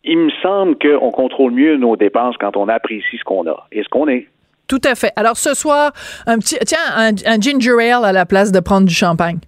Il 0.04 0.18
me 0.18 0.30
semble 0.42 0.76
qu'on 0.78 1.10
contrôle 1.10 1.52
mieux 1.52 1.76
nos 1.76 1.96
dépenses 1.96 2.36
quand 2.38 2.56
on 2.56 2.68
apprécie 2.68 3.18
ce 3.18 3.24
qu'on 3.24 3.46
a 3.46 3.66
et 3.72 3.82
ce 3.82 3.88
qu'on 3.88 4.08
est. 4.08 4.28
Tout 4.66 4.80
à 4.84 4.94
fait. 4.94 5.12
Alors 5.16 5.36
ce 5.36 5.54
soir, 5.54 5.92
un 6.26 6.38
petit, 6.38 6.56
tiens, 6.66 6.78
un, 6.94 7.10
un 7.26 7.40
ginger 7.40 7.90
ale 7.90 8.04
à 8.04 8.12
la 8.12 8.26
place 8.26 8.52
de 8.52 8.60
prendre 8.60 8.86
du 8.86 8.94
champagne. 8.94 9.38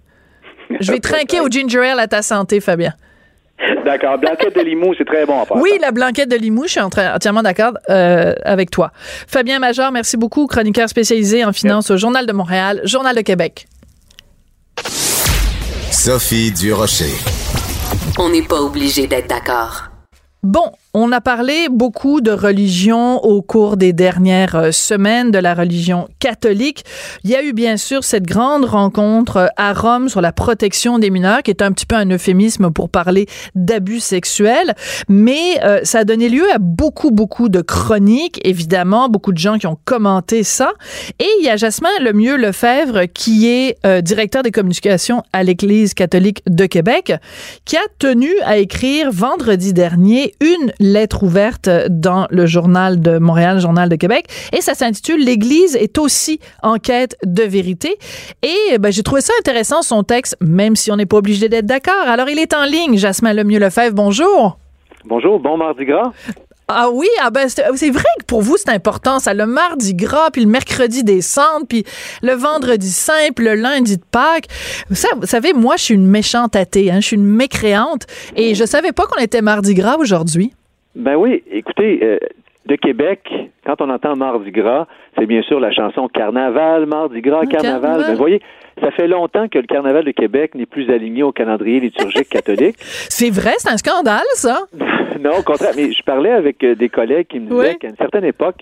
Je 0.79 0.91
vais 0.91 0.99
trinquer 0.99 1.41
au 1.41 1.47
ginger 1.47 1.91
ale 1.91 1.99
à 1.99 2.07
ta 2.07 2.21
santé, 2.21 2.59
Fabien. 2.59 2.93
D'accord. 3.85 4.17
Blanquette 4.17 4.55
de 4.55 4.61
Limoux, 4.61 4.93
c'est 4.97 5.05
très 5.05 5.25
bon 5.25 5.39
à 5.41 5.45
Oui, 5.55 5.71
la 5.81 5.91
blanquette 5.91 6.29
de 6.29 6.35
Limoux, 6.35 6.65
je 6.65 6.71
suis 6.71 6.79
entièrement 6.79 7.43
d'accord 7.43 7.73
euh, 7.89 8.33
avec 8.43 8.71
toi. 8.71 8.91
Fabien 9.27 9.59
Major, 9.59 9.91
merci 9.91 10.17
beaucoup, 10.17 10.47
chroniqueur 10.47 10.89
spécialisé 10.89 11.45
en 11.45 11.53
finance 11.53 11.91
au 11.91 11.97
Journal 11.97 12.25
de 12.25 12.33
Montréal, 12.33 12.81
Journal 12.83 13.15
de 13.15 13.21
Québec. 13.21 13.67
Sophie 15.91 16.51
Durocher. 16.51 17.13
On 18.19 18.29
n'est 18.29 18.41
pas 18.41 18.59
obligé 18.61 19.07
d'être 19.07 19.27
d'accord. 19.29 19.83
Bon, 20.41 20.71
on 20.95 21.11
a 21.11 21.21
parlé 21.21 21.69
beaucoup 21.71 22.21
de 22.21 22.29
religion 22.29 23.17
au 23.23 23.41
cours 23.41 23.77
des 23.77 23.93
dernières 23.93 24.55
euh, 24.55 24.71
semaines, 24.71 25.31
de 25.31 25.39
la 25.39 25.55
religion 25.55 26.07
catholique. 26.19 26.85
Il 27.23 27.31
y 27.31 27.35
a 27.35 27.43
eu 27.43 27.51
bien 27.51 27.77
sûr 27.77 28.03
cette 28.03 28.25
grande 28.27 28.65
rencontre 28.65 29.37
euh, 29.37 29.47
à 29.57 29.73
Rome 29.73 30.07
sur 30.07 30.21
la 30.21 30.31
protection 30.31 30.99
des 30.99 31.09
mineurs, 31.09 31.41
qui 31.41 31.49
est 31.49 31.63
un 31.63 31.71
petit 31.71 31.87
peu 31.87 31.95
un 31.95 32.07
euphémisme 32.11 32.69
pour 32.69 32.89
parler 32.89 33.25
d'abus 33.55 34.01
sexuels, 34.01 34.75
mais 35.09 35.59
euh, 35.63 35.79
ça 35.83 35.99
a 35.99 36.03
donné 36.03 36.29
lieu 36.29 36.45
à 36.53 36.59
beaucoup, 36.59 37.09
beaucoup 37.09 37.49
de 37.49 37.61
chroniques, 37.61 38.39
évidemment, 38.43 39.09
beaucoup 39.09 39.31
de 39.31 39.39
gens 39.39 39.57
qui 39.57 39.65
ont 39.65 39.79
commenté 39.85 40.43
ça. 40.43 40.73
Et 41.17 41.27
il 41.39 41.45
y 41.45 41.49
a 41.49 41.57
Jasmin 41.57 41.89
Lemieux 42.01 42.37
Lefebvre, 42.37 43.05
qui 43.11 43.47
est 43.47 43.77
directeur 44.01 44.43
des 44.43 44.51
communications 44.51 45.23
à 45.33 45.43
l'Église 45.43 45.93
catholique 45.93 46.43
de 46.47 46.65
Québec, 46.65 47.13
qui 47.65 47.77
a 47.77 47.81
tenu 47.99 48.29
à 48.45 48.57
écrire 48.57 49.11
vendredi 49.11 49.73
dernier 49.73 50.33
une 50.39 50.71
lettre 50.83 51.23
ouverte 51.23 51.69
dans 51.89 52.27
le 52.29 52.45
journal 52.45 52.99
de 52.99 53.17
Montréal, 53.17 53.59
journal 53.59 53.89
de 53.89 53.95
Québec, 53.95 54.25
et 54.51 54.61
ça 54.61 54.73
s'intitule 54.73 55.23
L'Église 55.23 55.75
est 55.75 55.97
aussi 55.97 56.39
en 56.61 56.77
quête 56.77 57.17
de 57.25 57.43
vérité. 57.43 57.95
Et 58.41 58.77
ben, 58.77 58.91
j'ai 58.91 59.03
trouvé 59.03 59.21
ça 59.21 59.33
intéressant 59.39 59.81
son 59.81 60.03
texte, 60.03 60.35
même 60.41 60.75
si 60.75 60.91
on 60.91 60.95
n'est 60.95 61.05
pas 61.05 61.17
obligé 61.17 61.49
d'être 61.49 61.65
d'accord. 61.65 62.07
Alors 62.07 62.29
il 62.29 62.39
est 62.39 62.53
en 62.53 62.65
ligne, 62.65 62.97
Jasmin 62.97 63.33
Lemieux 63.33 63.59
Lefebvre. 63.59 63.95
Bonjour. 63.95 64.57
Bonjour, 65.05 65.39
bon 65.39 65.57
mardi 65.57 65.85
gras. 65.85 66.11
Ah 66.69 66.89
oui, 66.91 67.07
ah 67.21 67.29
ben 67.29 67.49
c'est 67.49 67.89
vrai 67.89 68.03
que 68.19 68.25
pour 68.25 68.41
vous 68.41 68.55
c'est 68.55 68.69
important 68.69 69.19
ça 69.19 69.33
le 69.33 69.45
mardi 69.45 69.93
gras 69.93 70.29
puis 70.31 70.43
le 70.43 70.49
mercredi 70.49 71.03
des 71.03 71.21
cendres 71.21 71.67
puis 71.67 71.83
le 72.21 72.33
vendredi 72.33 72.89
puis 73.35 73.45
le 73.45 73.55
lundi 73.55 73.97
de 73.97 74.03
Pâques. 74.09 74.47
vous 74.89 74.95
savez 75.25 75.51
moi 75.51 75.75
je 75.75 75.83
suis 75.83 75.93
une 75.93 76.07
méchante 76.07 76.55
athée 76.55 76.89
hein, 76.89 77.01
je 77.01 77.07
suis 77.07 77.15
une 77.17 77.25
mécréante 77.25 78.07
et 78.37 78.55
je 78.55 78.63
savais 78.63 78.93
pas 78.93 79.05
qu'on 79.07 79.21
était 79.21 79.41
mardi 79.41 79.73
gras 79.73 79.97
aujourd'hui. 79.97 80.53
Ben 80.95 81.15
oui, 81.15 81.43
écoutez, 81.49 81.99
euh, 82.03 82.19
de 82.65 82.75
Québec, 82.75 83.27
quand 83.65 83.81
on 83.81 83.89
entend 83.89 84.15
Mardi 84.15 84.51
Gras, 84.51 84.87
c'est 85.17 85.25
bien 85.25 85.41
sûr 85.41 85.59
la 85.59 85.71
chanson 85.71 86.07
Carnaval, 86.07 86.85
Mardi 86.85 87.21
Gras, 87.21 87.41
ah, 87.43 87.45
Carnaval. 87.45 88.01
Ben, 88.01 88.11
vous 88.11 88.17
voyez, 88.17 88.41
ça 88.79 88.91
fait 88.91 89.07
longtemps 89.07 89.47
que 89.47 89.59
le 89.59 89.65
Carnaval 89.65 90.05
de 90.05 90.11
Québec 90.11 90.55
n'est 90.55 90.65
plus 90.65 90.89
aligné 90.89 91.23
au 91.23 91.31
calendrier 91.31 91.79
liturgique 91.79 92.29
catholique. 92.29 92.75
C'est 93.09 93.31
vrai, 93.31 93.53
c'est 93.57 93.69
un 93.69 93.77
scandale, 93.77 94.23
ça? 94.33 94.59
non, 95.19 95.31
au 95.39 95.43
contraire. 95.43 95.73
Mais 95.75 95.91
je 95.91 96.03
parlais 96.03 96.31
avec 96.31 96.63
euh, 96.63 96.75
des 96.75 96.89
collègues 96.89 97.27
qui 97.27 97.39
me 97.39 97.49
disaient 97.49 97.75
qu'à 97.75 97.89
une 97.89 97.95
certaine 97.95 98.25
époque, 98.25 98.61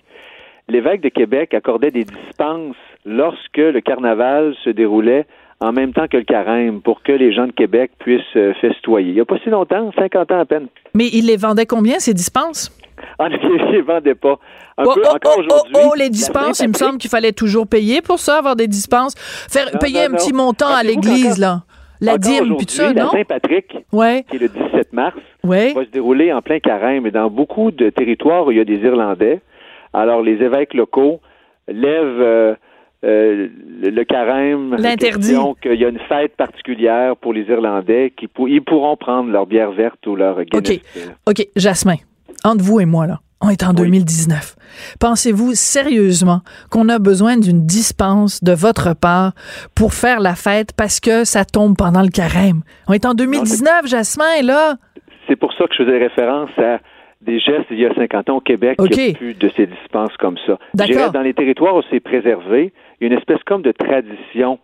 l'évêque 0.68 1.02
de 1.02 1.10
Québec 1.10 1.54
accordait 1.54 1.92
des 1.92 2.04
dispenses 2.04 2.76
lorsque 3.06 3.58
le 3.58 3.82
carnaval 3.82 4.56
se 4.64 4.70
déroulait 4.70 5.26
en 5.62 5.72
même 5.72 5.94
temps 5.94 6.08
que 6.08 6.18
le 6.18 6.24
carême 6.24 6.82
pour 6.82 7.04
que 7.04 7.12
les 7.12 7.32
gens 7.32 7.46
de 7.46 7.52
Québec 7.52 7.92
puissent 8.00 8.22
euh, 8.36 8.54
festoyer. 8.60 9.10
Il 9.10 9.14
n'y 9.14 9.22
a 9.22 9.26
pas 9.26 9.38
si 9.44 9.50
longtemps, 9.50 9.92
50 9.96 10.32
ans 10.32 10.40
à 10.40 10.46
peine. 10.46 10.68
Mais 10.96 11.08
il 11.14 11.28
les 11.28 11.38
vendait 11.38 11.68
combien, 11.68 12.00
ces 12.00 12.16
dispenses? 12.16 12.76
Ah, 13.20 13.30
il 13.32 13.72
les 13.72 13.82
vendait 13.82 14.16
pas. 14.16 14.40
Un 14.78 14.84
oh, 14.86 14.94
peu, 14.96 15.04
oh, 15.06 15.16
encore 15.16 15.36
oh, 15.38 15.40
aujourd'hui. 15.40 15.76
Oh, 15.86 15.94
les 15.96 16.10
dispenses, 16.10 16.60
il 16.62 16.70
me 16.70 16.74
semble 16.74 16.98
qu'il 16.98 17.12
fallait 17.12 17.32
toujours 17.32 17.68
payer 17.68 18.02
pour 18.02 18.18
ça, 18.18 18.40
avoir 18.40 18.56
des 18.56 18.68
dispenses. 18.68 19.14
Faire 19.16 19.70
payer 19.80 20.06
un 20.06 20.12
petit 20.12 20.34
montant 20.34 20.74
à 20.74 20.82
l'église, 20.82 21.38
là. 21.38 21.62
La 22.04 22.18
dîme, 22.18 22.58
puis 22.58 22.66
tout 22.66 22.74
ça, 22.74 22.92
non? 22.94 23.06
La 23.06 23.20
Saint-Patrick, 23.20 23.68
qui 23.68 24.36
est 24.36 24.40
le 24.40 24.48
17 24.48 24.94
mars, 24.94 25.16
va 25.44 25.56
se 25.60 25.92
dérouler 25.92 26.34
en 26.34 26.42
plein 26.42 26.60
carême. 26.60 27.06
Et 27.06 27.12
dans 27.12 27.30
beaucoup 27.30 27.70
de 27.70 27.92
territoires 27.92 28.48
où 28.48 28.52
il 28.52 28.58
y 28.58 28.62
a 28.62 28.66
des 28.66 28.78
Irlandais, 28.78 29.42
alors 29.94 30.24
les 30.24 30.42
évêques 30.42 30.74
locaux 30.74 31.22
lèvent... 31.68 32.22
Euh, 32.22 32.56
euh, 33.04 33.48
le 33.82 34.04
carême, 34.04 34.76
l'interdit. 34.78 35.36
qu'il 35.62 35.74
y 35.74 35.86
a 35.86 35.90
une 35.90 36.00
fête 36.08 36.36
particulière 36.36 37.16
pour 37.18 37.34
les 37.34 37.44
Irlandais 37.44 38.14
qui 38.16 38.30
ils 38.48 38.62
pourront 38.62 38.96
prendre 38.96 39.32
leur 39.32 39.48
bière 39.48 39.72
verte 39.72 40.06
ou 40.06 40.16
leur 40.16 40.44
Guinness. 40.44 40.82
OK. 41.26 41.40
OK, 41.40 41.48
Jasmin, 41.56 41.96
entre 42.44 42.64
vous 42.64 42.80
et 42.80 42.86
moi 42.86 43.08
là, 43.08 43.20
on 43.42 43.50
est 43.50 43.64
en 43.64 43.74
2019. 43.74 44.56
Pensez-vous 45.00 45.56
sérieusement 45.56 46.42
qu'on 46.70 46.90
a 46.90 47.00
besoin 47.00 47.38
d'une 47.38 47.66
dispense 47.66 48.44
de 48.44 48.54
votre 48.54 48.94
part 48.96 49.34
pour 49.76 49.94
faire 49.94 50.20
la 50.20 50.36
fête 50.36 50.74
parce 50.78 51.00
que 51.00 51.24
ça 51.24 51.44
tombe 51.44 51.76
pendant 51.76 52.04
le 52.04 52.10
carême? 52.10 52.62
On 52.88 52.94
est 52.94 53.06
en 53.06 53.16
2019, 53.16 53.88
Jasmin, 53.88 54.44
là. 54.44 54.76
C'est 55.28 55.36
pour 55.36 55.52
ça 55.54 55.66
que 55.66 55.74
je 55.76 55.84
faisais 55.84 55.98
référence 55.98 56.52
à 56.58 56.80
des 57.22 57.40
gestes 57.40 57.68
il 57.72 57.80
y 57.80 57.86
a 57.86 57.94
50 57.94 58.30
ans 58.30 58.38
au 58.38 58.42
Québec. 58.42 58.78
Il 58.80 58.98
n'y 58.98 59.12
a 59.12 59.14
plus 59.14 59.34
de 59.34 59.50
ces 59.56 59.68
dispenses 59.68 60.16
comme 60.18 60.38
ça. 60.46 60.58
Dans 60.74 61.22
les 61.22 61.34
territoires 61.34 61.76
où 61.76 61.82
c'est 61.90 62.00
préservé, 62.00 62.74
il 63.00 63.08
y 63.08 63.10
a 63.10 63.14
une 63.14 63.18
espèce 63.18 63.42
comme 63.46 63.62
de 63.62 63.72
tradition. 63.72 64.60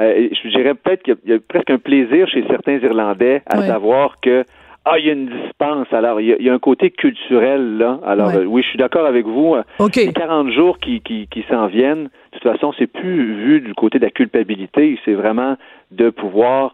Euh, 0.00 0.28
je 0.32 0.48
dirais 0.48 0.74
peut-être 0.74 1.02
qu'il 1.02 1.16
y, 1.26 1.32
a 1.32 1.38
presque 1.40 1.70
un 1.70 1.78
plaisir 1.78 2.28
chez 2.28 2.44
certains 2.48 2.78
Irlandais 2.78 3.42
à 3.46 3.62
savoir 3.62 4.20
que 4.20 4.44
ah, 4.84 4.98
il 4.98 5.06
y 5.06 5.10
a 5.10 5.12
une 5.12 5.28
dispense. 5.28 5.86
Alors, 5.92 6.20
il 6.20 6.36
y 6.40 6.48
a, 6.48 6.54
un 6.54 6.58
côté 6.58 6.90
culturel 6.90 7.76
là. 7.76 8.00
Alors, 8.06 8.30
euh, 8.30 8.44
oui, 8.44 8.62
je 8.62 8.68
suis 8.68 8.78
d'accord 8.78 9.04
avec 9.04 9.26
vous. 9.26 9.56
Les 9.94 10.12
40 10.12 10.50
jours 10.52 10.78
qui, 10.78 11.00
qui, 11.00 11.26
qui 11.26 11.44
s'en 11.50 11.66
viennent, 11.66 12.04
de 12.04 12.38
toute 12.38 12.42
façon, 12.42 12.72
c'est 12.78 12.86
plus 12.86 13.34
vu 13.34 13.60
du 13.60 13.74
côté 13.74 13.98
de 13.98 14.04
la 14.04 14.10
culpabilité. 14.10 14.98
C'est 15.04 15.14
vraiment 15.14 15.56
de 15.90 16.08
pouvoir 16.08 16.72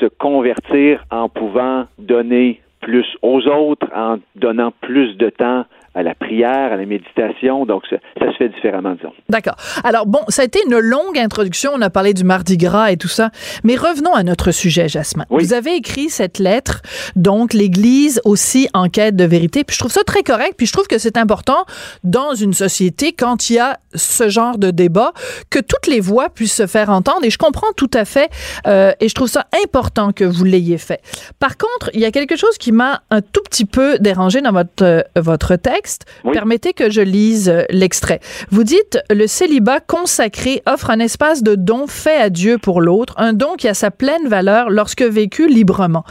se 0.00 0.06
convertir 0.06 1.04
en 1.10 1.28
pouvant 1.28 1.86
donner 1.98 2.60
plus 2.86 3.16
aux 3.20 3.44
autres, 3.48 3.88
en 3.92 4.18
donnant 4.36 4.72
plus 4.80 5.16
de 5.16 5.28
temps 5.28 5.64
à 5.96 6.02
la 6.02 6.14
prière, 6.14 6.72
à 6.72 6.76
la 6.76 6.84
méditation. 6.84 7.64
Donc, 7.64 7.82
ça, 7.88 7.96
se 8.18 8.36
fait 8.36 8.50
différemment, 8.50 8.94
disons. 8.94 9.12
D'accord. 9.30 9.56
Alors, 9.82 10.06
bon, 10.06 10.20
ça 10.28 10.42
a 10.42 10.44
été 10.44 10.60
une 10.66 10.78
longue 10.78 11.18
introduction. 11.18 11.72
On 11.74 11.80
a 11.80 11.88
parlé 11.88 12.12
du 12.12 12.22
Mardi 12.22 12.58
Gras 12.58 12.92
et 12.92 12.98
tout 12.98 13.08
ça. 13.08 13.30
Mais 13.64 13.76
revenons 13.76 14.12
à 14.12 14.22
notre 14.22 14.50
sujet, 14.50 14.88
Jasmin. 14.88 15.24
Vous 15.30 15.54
avez 15.54 15.74
écrit 15.74 16.10
cette 16.10 16.38
lettre, 16.38 16.82
donc 17.16 17.54
l'Église 17.54 18.20
aussi 18.24 18.68
en 18.74 18.88
quête 18.88 19.16
de 19.16 19.24
vérité. 19.24 19.64
Puis 19.64 19.74
je 19.74 19.80
trouve 19.80 19.92
ça 19.92 20.04
très 20.04 20.22
correct. 20.22 20.54
Puis 20.58 20.66
je 20.66 20.72
trouve 20.72 20.86
que 20.86 20.98
c'est 20.98 21.16
important 21.16 21.64
dans 22.04 22.34
une 22.34 22.52
société, 22.52 23.12
quand 23.12 23.48
il 23.48 23.54
y 23.54 23.58
a 23.58 23.78
ce 23.94 24.28
genre 24.28 24.58
de 24.58 24.70
débat, 24.70 25.12
que 25.48 25.60
toutes 25.60 25.86
les 25.86 26.00
voix 26.00 26.28
puissent 26.28 26.56
se 26.56 26.66
faire 26.66 26.90
entendre. 26.90 27.24
Et 27.24 27.30
je 27.30 27.38
comprends 27.38 27.72
tout 27.74 27.90
à 27.94 28.04
fait. 28.04 28.30
Euh, 28.66 28.92
et 29.00 29.08
je 29.08 29.14
trouve 29.14 29.28
ça 29.28 29.46
important 29.64 30.12
que 30.12 30.24
vous 30.24 30.44
l'ayez 30.44 30.76
fait. 30.76 31.00
Par 31.38 31.56
contre, 31.56 31.90
il 31.94 32.00
y 32.00 32.04
a 32.04 32.10
quelque 32.10 32.36
chose 32.36 32.58
qui 32.58 32.72
m'a 32.72 33.00
un 33.10 33.22
tout 33.22 33.42
petit 33.44 33.64
peu 33.64 33.98
dérangé 33.98 34.42
dans 34.42 34.52
votre, 34.52 34.84
euh, 34.84 35.00
votre 35.16 35.56
texte 35.56 35.85
Permettez 36.32 36.72
que 36.72 36.90
je 36.90 37.00
lise 37.00 37.48
euh, 37.48 37.62
l'extrait. 37.70 38.20
Vous 38.50 38.64
dites 38.64 38.98
le 39.10 39.26
célibat 39.26 39.80
consacré 39.80 40.62
offre 40.66 40.90
un 40.90 41.00
espace 41.00 41.42
de 41.42 41.54
don 41.54 41.86
fait 41.86 42.16
à 42.16 42.30
Dieu 42.30 42.58
pour 42.58 42.80
l'autre, 42.80 43.14
un 43.16 43.32
don 43.32 43.54
qui 43.56 43.68
a 43.68 43.74
sa 43.74 43.90
pleine 43.90 44.28
valeur 44.28 44.70
lorsque 44.70 45.02
vécu 45.02 45.48
librement. 45.48 46.04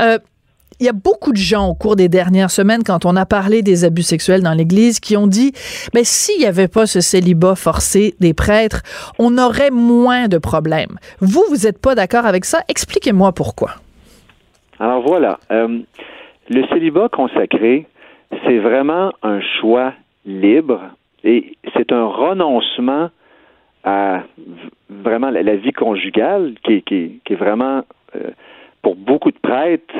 Euh, 0.00 0.18
il 0.78 0.84
y 0.84 0.88
a 0.88 0.92
beaucoup 0.92 1.32
de 1.32 1.38
gens 1.38 1.68
au 1.68 1.74
cours 1.74 1.96
des 1.96 2.08
dernières 2.08 2.50
semaines, 2.50 2.82
quand 2.84 3.06
on 3.06 3.16
a 3.16 3.24
parlé 3.24 3.62
des 3.62 3.84
abus 3.84 4.02
sexuels 4.02 4.42
dans 4.42 4.52
l'Église, 4.52 5.00
qui 5.00 5.16
ont 5.16 5.26
dit, 5.26 5.52
mais 5.94 6.04
s'il 6.04 6.38
n'y 6.38 6.46
avait 6.46 6.68
pas 6.68 6.86
ce 6.86 7.00
célibat 7.00 7.54
forcé 7.54 8.14
des 8.20 8.34
prêtres, 8.34 8.82
on 9.18 9.38
aurait 9.38 9.70
moins 9.70 10.28
de 10.28 10.38
problèmes. 10.38 10.98
Vous, 11.20 11.42
vous 11.48 11.64
n'êtes 11.64 11.78
pas 11.78 11.94
d'accord 11.94 12.26
avec 12.26 12.44
ça? 12.44 12.60
Expliquez-moi 12.68 13.32
pourquoi. 13.32 13.76
Alors 14.78 15.02
voilà, 15.02 15.38
euh, 15.50 15.78
le 16.50 16.66
célibat 16.68 17.08
consacré, 17.08 17.86
c'est 18.44 18.58
vraiment 18.58 19.12
un 19.22 19.40
choix 19.40 19.92
libre 20.24 20.80
et 21.24 21.56
c'est 21.74 21.92
un 21.92 22.06
renoncement 22.06 23.10
à 23.84 24.22
vraiment 24.88 25.30
la, 25.30 25.56
vie 25.56 25.72
conjugale 25.72 26.54
qui, 26.64 26.82
qui, 26.82 27.20
qui 27.24 27.32
est 27.32 27.36
vraiment 27.36 27.82
euh, 28.16 28.30
pour 28.86 28.94
beaucoup 28.94 29.32
de 29.32 29.38
prêtres, 29.38 29.92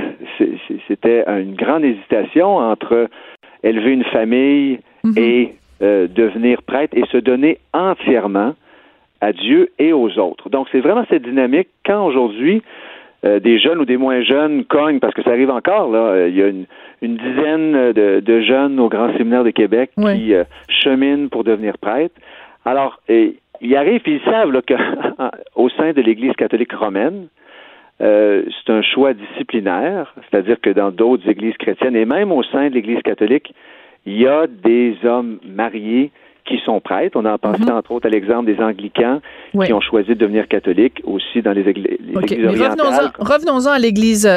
c'était 0.86 1.24
une 1.26 1.56
grande 1.56 1.84
hésitation 1.84 2.56
entre 2.58 3.08
élever 3.64 3.90
une 3.90 4.04
famille 4.04 4.78
mhm. 5.02 5.14
et 5.16 5.54
euh, 5.82 6.06
devenir 6.06 6.62
prêtre 6.62 6.96
et 6.96 7.04
se 7.10 7.16
donner 7.16 7.58
entièrement 7.72 8.54
à 9.20 9.32
Dieu 9.32 9.70
et 9.80 9.92
aux 9.92 10.16
autres. 10.20 10.50
Donc 10.50 10.68
c'est 10.70 10.78
vraiment 10.78 11.04
cette 11.10 11.24
dynamique 11.24 11.66
quand 11.84 12.06
aujourd'hui 12.06 12.62
euh, 13.24 13.40
des 13.40 13.58
jeunes 13.58 13.78
ou 13.78 13.84
des 13.84 13.96
moins 13.96 14.22
jeunes 14.22 14.64
cognent, 14.64 15.00
parce 15.00 15.14
que 15.14 15.22
ça 15.22 15.30
arrive 15.30 15.50
encore, 15.50 15.90
là. 15.90 16.28
Il 16.28 16.36
y 16.36 16.42
a 16.42 16.48
une, 16.48 16.66
dizaine 17.02 17.92
de, 17.92 18.40
jeunes 18.40 18.78
au 18.78 18.88
Grand 18.88 19.16
Séminaire 19.16 19.44
de 19.44 19.50
Québec 19.50 19.90
qui 19.96 20.34
euh, 20.34 20.44
cheminent 20.68 21.28
pour 21.28 21.44
devenir 21.44 21.78
prêtres. 21.78 22.14
Alors, 22.64 23.00
il 23.08 23.76
arrive, 23.76 24.00
puis 24.00 24.20
ils 24.20 24.30
savent 24.30 24.52
qu'au 24.62 25.68
sein 25.76 25.92
de 25.92 26.00
l'Église 26.00 26.32
catholique 26.34 26.72
romaine, 26.72 27.28
euh, 28.02 28.42
c'est 28.48 28.72
un 28.72 28.82
choix 28.82 29.14
disciplinaire, 29.14 30.14
c'est-à-dire 30.28 30.60
que 30.60 30.70
dans 30.70 30.90
d'autres 30.90 31.28
églises 31.28 31.56
chrétiennes 31.56 31.96
et 31.96 32.04
même 32.04 32.30
au 32.30 32.42
sein 32.42 32.68
de 32.68 32.74
l'Église 32.74 33.00
catholique, 33.02 33.54
il 34.04 34.20
y 34.20 34.26
a 34.26 34.46
des 34.46 34.96
hommes 35.04 35.38
mariés 35.44 36.10
qui 36.46 36.58
sont 36.64 36.80
prêtres. 36.80 37.18
On 37.18 37.24
a 37.24 37.38
pensé 37.38 37.62
mhm. 37.62 37.72
entre 37.72 37.92
autres 37.92 38.06
à 38.06 38.10
l'exemple 38.10 38.46
des 38.46 38.62
anglicans 38.62 39.20
qui 39.64 39.72
ont 39.72 39.80
choisi 39.80 40.10
de 40.10 40.14
devenir 40.14 40.48
catholiques 40.48 41.00
aussi 41.04 41.42
dans 41.42 41.52
les, 41.52 41.62
églises, 41.62 41.86
Revenons-en, 42.14 43.10
revenons 43.18 43.66
à 43.70 43.78
l'Église, 43.78 44.28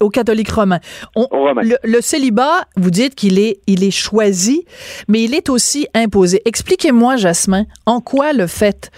au 0.00 0.10
catholique 0.10 0.50
romain. 0.50 0.78
Le, 1.16 2.00
célibat, 2.00 2.64
vous 2.76 2.90
dites 2.90 3.14
qu'il 3.14 3.38
est, 3.38 3.60
il 3.66 3.84
est 3.84 3.90
choisi, 3.90 4.64
mais 5.08 5.22
il 5.22 5.34
est 5.34 5.48
aussi 5.48 5.86
imposé. 5.94 6.40
Expliquez-moi, 6.44 7.16
Jasmin, 7.16 7.64
en 7.86 8.00
quoi 8.00 8.32
le 8.32 8.46
fait 8.46 8.90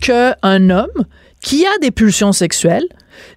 qu'un 0.00 0.70
homme 0.70 1.04
qui 1.42 1.64
a 1.66 1.78
des 1.80 1.90
pulsions 1.90 2.32
sexuelles 2.32 2.86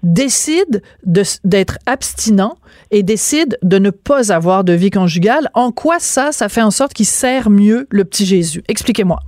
décide 0.03 0.81
d'être 1.03 1.77
abstinent 1.85 2.57
et 2.91 3.03
décide 3.03 3.57
de 3.63 3.77
ne 3.79 3.89
pas 3.89 4.31
avoir 4.33 4.63
de 4.63 4.73
vie 4.73 4.89
conjugale, 4.89 5.49
en 5.53 5.71
quoi 5.71 5.99
ça, 5.99 6.31
ça 6.31 6.49
fait 6.49 6.61
en 6.61 6.71
sorte 6.71 6.93
qu'il 6.93 7.05
sert 7.05 7.49
mieux 7.49 7.87
le 7.89 8.03
petit 8.03 8.25
Jésus? 8.25 8.63
Expliquez-moi. 8.67 9.19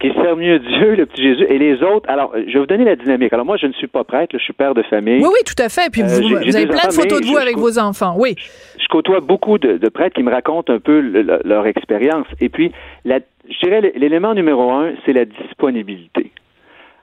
Qu'il 0.00 0.14
sert 0.14 0.34
mieux 0.34 0.58
Dieu, 0.60 0.94
le 0.94 1.04
petit 1.04 1.22
Jésus, 1.22 1.44
et 1.50 1.58
les 1.58 1.82
autres. 1.82 2.08
Alors, 2.08 2.32
je 2.34 2.52
vais 2.54 2.58
vous 2.58 2.66
donner 2.66 2.84
la 2.84 2.96
dynamique. 2.96 3.34
Alors, 3.34 3.44
moi, 3.44 3.58
je 3.58 3.66
ne 3.66 3.72
suis 3.74 3.86
pas 3.86 4.02
prêtre, 4.02 4.30
je 4.32 4.42
suis 4.42 4.54
père 4.54 4.72
de 4.72 4.82
famille. 4.84 5.20
Oui, 5.20 5.28
oui, 5.30 5.40
tout 5.44 5.62
à 5.62 5.68
fait. 5.68 5.90
Puis, 5.92 6.00
euh, 6.00 6.06
vous, 6.06 6.56
avez 6.56 6.66
plein 6.66 6.88
de 6.88 6.92
photos 6.94 7.20
de 7.20 7.26
vous 7.26 7.36
avec 7.36 7.58
vos 7.58 7.78
enfants, 7.78 8.14
oui. 8.16 8.34
Je 8.80 8.88
côtoie 8.88 9.20
beaucoup 9.20 9.58
de, 9.58 9.88
prêtres 9.90 10.14
qui 10.14 10.22
me 10.22 10.30
racontent 10.32 10.72
un 10.72 10.78
peu 10.78 11.00
leur 11.44 11.66
expérience. 11.66 12.26
Et 12.40 12.48
puis, 12.48 12.72
la, 13.04 13.20
je 13.50 13.58
dirais, 13.62 13.92
l'élément 13.94 14.32
numéro 14.32 14.70
un, 14.70 14.92
c'est 15.04 15.12
la 15.12 15.26
disponibilité. 15.26 16.32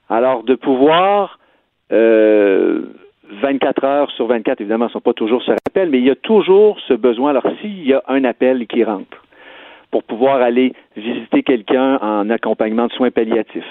Alors, 0.10 0.44
de 0.44 0.56
pouvoir 0.56 1.38
euh, 1.92 2.82
24 3.42 3.84
heures 3.84 4.12
sur 4.12 4.28
24, 4.28 4.62
évidemment, 4.62 4.86
ne 4.86 4.90
sont 4.90 5.02
pas 5.02 5.14
toujours 5.14 5.44
ce 5.44 5.52
rappel, 5.52 5.90
mais 5.90 6.00
il 6.00 6.06
y 6.06 6.10
a 6.10 6.16
toujours 6.16 6.80
ce 6.88 6.94
besoin. 6.94 7.32
Alors, 7.32 7.46
s'il 7.62 7.86
y 7.86 7.94
a 7.94 8.04
un 8.08 8.24
appel 8.24 8.68
qui 8.68 8.84
rentre 8.84 9.24
pour 9.92 10.04
pouvoir 10.04 10.42
aller 10.42 10.74
visiter 10.96 11.44
quelqu'un 11.44 11.98
en 12.02 12.30
accompagnement 12.30 12.88
de 12.88 12.92
soins 12.94 13.12
palliatifs, 13.12 13.64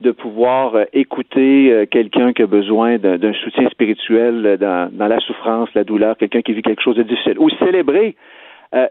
de 0.00 0.10
pouvoir 0.10 0.74
euh, 0.74 0.84
écouter 0.92 1.72
euh, 1.72 1.86
quelqu'un 1.86 2.32
qui 2.32 2.42
a 2.42 2.46
besoin 2.46 2.98
d'un 2.98 3.32
soutien 3.32 3.68
spirituel 3.70 4.44
euh, 4.44 4.56
dans, 4.92 5.06
la 5.06 5.20
souffrance, 5.20 5.68
la 5.74 5.84
douleur, 5.84 6.16
quelqu'un 6.16 6.42
qui 6.42 6.52
vit 6.52 6.62
quelque 6.62 6.82
chose 6.82 6.96
de 6.96 7.02
difficile, 7.02 7.38
ou 7.38 7.48
célébrer, 7.50 8.16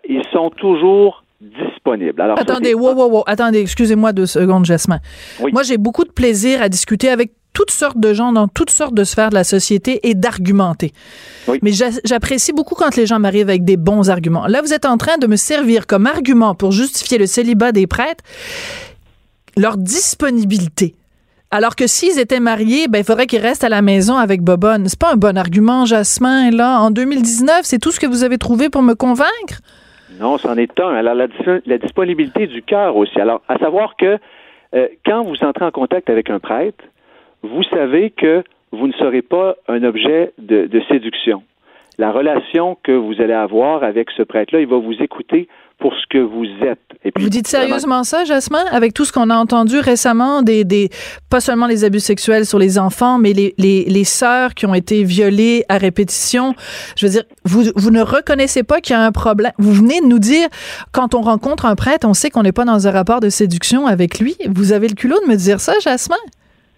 ils 0.08 0.24
sont 0.32 0.50
toujours 0.50 1.23
disponibles. 1.44 2.22
Alors, 2.22 2.40
attendez, 2.40 2.74
wow, 2.74 2.94
wow, 2.94 3.10
wow, 3.10 3.24
attendez, 3.28 3.60
excusez-moi 3.60 4.14
deux 4.14 4.26
secondes, 4.26 4.66
Jasmin. 4.66 5.00
Moi, 5.52 5.64
j'ai 5.64 5.78
beaucoup 5.78 6.04
de 6.04 6.12
plaisir 6.12 6.62
à 6.62 6.70
discuter 6.70 7.10
avec 7.10 7.32
toutes 7.54 7.72
sortes 7.72 8.00
de 8.00 8.14
gens 8.14 8.32
dans 8.32 8.48
toutes 8.48 8.72
sortes 8.72 8.96
de 8.96 9.04
sphères 9.04 9.30
de 9.30 9.36
la 9.36 9.44
société 9.44 10.10
et 10.10 10.16
d'argumenter. 10.16 10.92
Mais 11.62 11.72
j'apprécie 12.04 12.52
beaucoup 12.52 12.76
quand 12.76 12.96
les 12.96 13.06
gens 13.06 13.20
m'arrivent 13.20 13.50
avec 13.50 13.64
des 13.64 13.78
bons 13.78 14.10
arguments. 14.10 14.48
Là, 14.48 14.62
vous 14.62 14.74
êtes 14.74 14.86
en 14.86 14.98
train 14.98 15.18
de 15.18 15.28
me 15.28 15.36
servir 15.36 15.86
comme 15.88 16.08
argument 16.08 16.56
pour 16.56 16.72
justifier 16.72 17.18
le 17.18 17.28
célibat 17.28 17.72
des 17.72 17.88
prêtres, 17.88 18.24
leur 19.56 19.78
disponibilité. 19.78 20.96
Alors 21.52 21.76
que 21.76 21.86
s'ils 21.86 22.18
étaient 22.18 22.40
mariés, 22.40 22.88
ben, 22.88 22.98
il 22.98 23.04
faudrait 23.04 23.28
qu'ils 23.28 23.42
restent 23.42 23.64
à 23.64 23.70
la 23.70 23.84
maison 23.84 24.18
avec 24.18 24.42
Bobonne. 24.42 24.90
C'est 24.90 24.98
pas 24.98 25.14
un 25.14 25.18
bon 25.18 25.38
argument, 25.38 25.86
Jasmin, 25.86 26.50
là. 26.50 26.80
En 26.80 26.90
2019, 26.90 27.60
c'est 27.62 27.78
tout 27.78 27.92
ce 27.92 28.00
que 28.00 28.08
vous 28.08 28.24
avez 28.24 28.40
trouvé 28.40 28.72
pour 28.72 28.82
me 28.82 28.96
convaincre? 28.96 29.62
Non, 30.20 30.38
c'en 30.38 30.58
est 30.58 30.80
un. 30.80 30.94
Alors, 30.94 31.16
la, 31.16 31.78
disponibilité 31.78 32.48
du 32.48 32.62
cœur 32.62 32.96
aussi. 32.96 33.20
Alors, 33.20 33.42
à 33.48 33.58
savoir 33.58 33.96
que 33.98 34.18
euh, 34.76 34.88
quand 35.06 35.24
vous 35.24 35.44
entrez 35.44 35.66
en 35.66 35.72
contact 35.72 36.10
avec 36.10 36.30
un 36.30 36.40
prêtre, 36.40 36.84
vous 37.42 37.64
savez 37.64 38.10
que 38.10 38.44
vous 38.72 38.88
ne 38.88 38.94
serez 38.94 39.22
pas 39.22 39.56
un 39.68 39.84
objet 39.84 40.34
de, 40.38 40.82
séduction. 40.90 41.44
La 42.00 42.12
relation 42.12 42.76
que 42.82 42.92
vous 42.92 43.22
allez 43.22 43.34
avoir 43.34 43.84
avec 43.84 44.10
ce 44.12 44.24
prêtre-là, 44.24 44.62
il 44.62 44.68
va 44.68 44.78
vous 44.78 45.02
écouter 45.02 45.48
pour 45.84 45.94
ce 45.96 46.08
que 46.10 46.18
vous 46.18 46.46
êtes. 46.66 46.80
Et 47.04 47.12
puis, 47.12 47.26
vous 47.26 47.30
dites 47.30 47.46
sérieusement 47.46 48.06
ça, 48.06 48.24
Jasmin, 48.24 48.64
avec 48.72 48.94
tout 48.94 49.04
ce 49.04 49.12
qu'on 49.12 49.30
a 49.30 49.36
entendu 49.36 49.80
récemment, 49.80 50.42
des, 50.42 50.64
des, 50.64 50.90
pas 51.30 51.42
seulement 51.42 51.68
les 51.68 51.84
abus 51.84 52.00
sexuels 52.00 52.46
sur 52.46 52.58
les 52.58 52.80
enfants, 52.80 53.18
mais 53.20 53.34
les, 53.34 53.54
les, 53.58 53.84
les 53.84 54.04
sœurs 54.06 54.54
qui 54.54 54.66
ont 54.66 54.74
été 54.74 55.04
violées 55.04 55.66
à 55.68 55.78
répétition. 55.78 56.56
Je 56.96 57.06
veux 57.06 57.12
dire, 57.12 57.24
vous, 57.44 57.64
vous 57.76 57.92
ne 57.92 58.02
reconnaissez 58.02 58.64
pas 58.64 58.80
qu'il 58.80 58.96
y 58.96 58.98
a 58.98 59.04
un 59.04 59.12
problème. 59.12 59.52
Vous 59.58 59.74
venez 59.74 60.00
de 60.00 60.06
nous 60.06 60.20
dire, 60.20 60.48
quand 60.94 61.16
on 61.16 61.22
rencontre 61.22 61.66
un 61.66 61.76
prêtre, 61.76 62.08
on 62.08 62.14
sait 62.14 62.30
qu'on 62.30 62.44
n'est 62.44 62.54
pas 62.54 62.64
dans 62.64 62.88
un 62.88 62.92
rapport 62.92 63.20
de 63.20 63.28
séduction 63.28 63.86
avec 63.86 64.20
lui. 64.20 64.38
Vous 64.48 64.72
avez 64.72 64.88
le 64.88 64.96
culot 64.96 65.18
de 65.26 65.30
me 65.30 65.36
dire 65.36 65.60
ça, 65.60 65.74
Jasmin? 65.84 66.16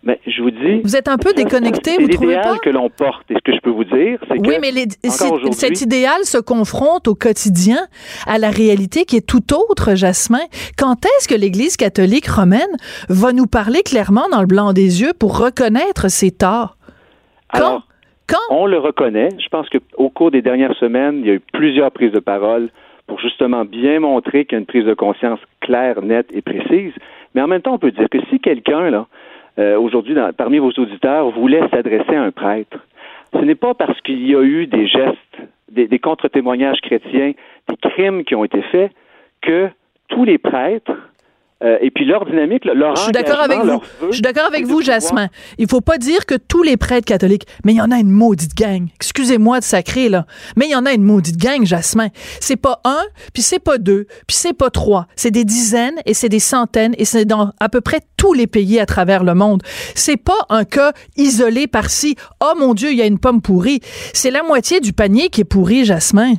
Mais 0.05 0.19
je 0.27 0.39
vous 0.41 0.51
dis. 0.51 0.81
Vous 0.83 0.95
êtes 0.95 1.07
un 1.07 1.17
peu 1.17 1.33
déconnecté, 1.33 1.97
vous 1.99 2.07
trouvez 2.07 2.35
pas? 2.35 2.41
l'idéal 2.41 2.59
que 2.63 2.69
l'on 2.69 2.89
porte. 2.89 3.23
Et 3.31 3.33
ce 3.33 3.39
que 3.39 3.53
je 3.53 3.59
peux 3.59 3.71
vous 3.71 3.83
dire, 3.83 4.19
c'est 4.27 4.37
que. 4.37 4.47
Oui, 4.47 4.57
mais 4.61 4.71
cet 5.51 5.81
idéal 5.81 6.23
se 6.23 6.37
confronte 6.37 7.07
au 7.07 7.15
quotidien 7.15 7.79
à 8.27 8.37
la 8.37 8.51
réalité 8.51 9.05
qui 9.05 9.17
est 9.17 9.27
tout 9.27 9.53
autre, 9.53 9.95
Jasmin. 9.95 10.45
Quand 10.77 11.03
est-ce 11.05 11.27
que 11.27 11.33
l'Église 11.33 11.75
catholique 11.75 12.27
romaine 12.27 12.61
va 13.09 13.33
nous 13.33 13.47
parler 13.47 13.81
clairement 13.81 14.29
dans 14.31 14.41
le 14.41 14.47
blanc 14.47 14.73
des 14.73 15.01
yeux 15.01 15.13
pour 15.19 15.39
reconnaître 15.39 16.09
ses 16.09 16.29
torts? 16.29 16.77
Quand? 17.51 17.81
Quand? 18.27 18.37
On 18.51 18.67
le 18.67 18.77
reconnaît. 18.77 19.29
Je 19.43 19.47
pense 19.49 19.67
qu'au 19.69 20.09
cours 20.09 20.29
des 20.29 20.43
dernières 20.43 20.75
semaines, 20.75 21.19
il 21.21 21.27
y 21.27 21.31
a 21.31 21.33
eu 21.33 21.41
plusieurs 21.53 21.91
prises 21.91 22.11
de 22.11 22.19
parole 22.19 22.69
pour 23.07 23.19
justement 23.19 23.65
bien 23.65 23.99
montrer 23.99 24.45
qu'il 24.45 24.53
y 24.53 24.55
a 24.55 24.59
une 24.59 24.65
prise 24.65 24.85
de 24.85 24.93
conscience 24.93 25.39
claire, 25.61 26.01
nette 26.01 26.27
et 26.31 26.41
précise. 26.41 26.93
Mais 27.33 27.41
en 27.41 27.47
même 27.47 27.61
temps, 27.61 27.73
on 27.73 27.79
peut 27.79 27.91
dire 27.91 28.09
que 28.09 28.19
si 28.29 28.39
quelqu'un, 28.39 28.89
là, 28.89 29.07
euh, 29.57 29.79
aujourd'hui, 29.79 30.15
parmi 30.37 30.57
vos 30.59 30.71
auditeurs, 30.71 31.29
voulait 31.31 31.67
s'adresser 31.69 32.15
à 32.15 32.23
un 32.23 32.31
prêtre, 32.31 32.77
ce 33.33 33.39
n'est 33.39 33.55
pas 33.55 33.73
parce 33.73 33.99
qu'il 34.01 34.25
y 34.27 34.35
a 34.35 34.41
eu 34.41 34.67
des 34.67 34.87
gestes, 34.87 35.37
des, 35.71 35.87
des 35.87 35.99
contre-témoignages 35.99 36.81
chrétiens, 36.81 37.33
des 37.69 37.77
crimes 37.77 38.23
qui 38.23 38.35
ont 38.35 38.43
été 38.43 38.61
faits, 38.63 38.91
que 39.41 39.69
tous 40.07 40.23
les 40.23 40.37
prêtres 40.37 40.93
euh, 41.63 41.77
et 41.81 41.89
puis 41.89 42.05
leur 42.05 42.25
dynamique, 42.25 42.65
leur 42.65 42.97
Je 42.97 43.03
suis 43.03 43.11
d'accord 43.13 43.39
avec 43.39 43.59
vous. 43.59 43.81
Je 44.09 44.13
suis 44.13 44.21
d'accord 44.21 44.45
avec 44.45 44.65
vous, 44.65 44.81
Jasmin. 44.81 45.29
Il 45.57 45.69
faut 45.69 45.81
pas 45.81 45.97
dire 45.97 46.25
que 46.25 46.35
tous 46.35 46.63
les 46.63 46.75
prêtres 46.75 47.05
catholiques, 47.05 47.47
mais 47.63 47.73
il 47.73 47.77
y 47.77 47.81
en 47.81 47.91
a 47.91 47.97
une 47.97 48.11
maudite 48.11 48.55
gang. 48.55 48.87
Excusez-moi 48.95 49.59
de 49.59 49.63
sacrer 49.63 50.09
là, 50.09 50.25
mais 50.57 50.65
il 50.65 50.71
y 50.71 50.75
en 50.75 50.85
a 50.85 50.91
une 50.91 51.03
maudite 51.03 51.37
gang, 51.37 51.65
Jasmin. 51.65 52.09
C'est 52.41 52.57
pas 52.57 52.81
un, 52.83 53.01
puis 53.33 53.41
c'est 53.41 53.59
pas 53.59 53.77
deux, 53.77 54.05
puis 54.27 54.35
c'est 54.35 54.53
pas 54.53 54.69
trois. 54.69 55.07
C'est 55.15 55.31
des 55.31 55.45
dizaines 55.45 55.95
et 56.05 56.13
c'est 56.13 56.29
des 56.29 56.39
centaines 56.39 56.93
et 56.97 57.05
c'est 57.05 57.25
dans 57.25 57.51
à 57.61 57.69
peu 57.69 57.79
près 57.79 58.01
tous 58.17 58.33
les 58.33 58.47
pays 58.47 58.79
à 58.79 58.85
travers 58.85 59.23
le 59.23 59.33
monde. 59.33 59.63
C'est 59.95 60.17
pas 60.17 60.33
un 60.49 60.65
cas 60.65 60.91
isolé 61.15 61.67
par-ci. 61.67 62.17
Oh 62.41 62.53
mon 62.59 62.73
Dieu, 62.73 62.91
il 62.91 62.97
y 62.97 63.01
a 63.01 63.05
une 63.05 63.19
pomme 63.19 63.41
pourrie. 63.41 63.79
C'est 64.13 64.31
la 64.31 64.43
moitié 64.43 64.81
du 64.81 64.91
panier 64.91 65.29
qui 65.29 65.41
est 65.41 65.45
pourri, 65.45 65.85
Jasmin. 65.85 66.33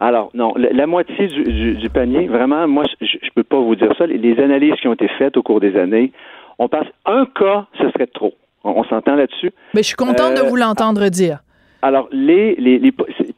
Alors, 0.00 0.30
non, 0.34 0.54
la, 0.56 0.86
moitié 0.86 1.28
du, 1.28 1.88
panier, 1.88 2.26
vraiment, 2.26 2.66
moi, 2.66 2.84
je 3.00 3.16
ne 3.16 3.30
peux 3.34 3.44
pas 3.44 3.58
vous 3.58 3.76
dire 3.76 3.92
ça. 3.96 4.06
Les, 4.06 4.38
analyses 4.40 4.74
qui 4.80 4.88
ont 4.88 4.94
été 4.94 5.08
faites 5.18 5.36
au 5.36 5.42
cours 5.42 5.60
des 5.60 5.76
années, 5.76 6.12
on 6.58 6.68
passe 6.68 6.86
un 7.06 7.26
cas, 7.26 7.66
ce 7.78 7.88
serait 7.90 8.08
trop. 8.08 8.34
On, 8.64 8.82
s'entend 8.84 9.14
là-dessus? 9.14 9.50
Mais 9.74 9.82
je 9.82 9.88
suis 9.88 9.96
contente 9.96 10.34
de 10.34 10.40
euh, 10.40 10.48
vous 10.48 10.56
l'entendre 10.56 11.08
dire. 11.08 11.38
Alors, 11.82 12.08
les, 12.12 12.54
les, 12.56 12.80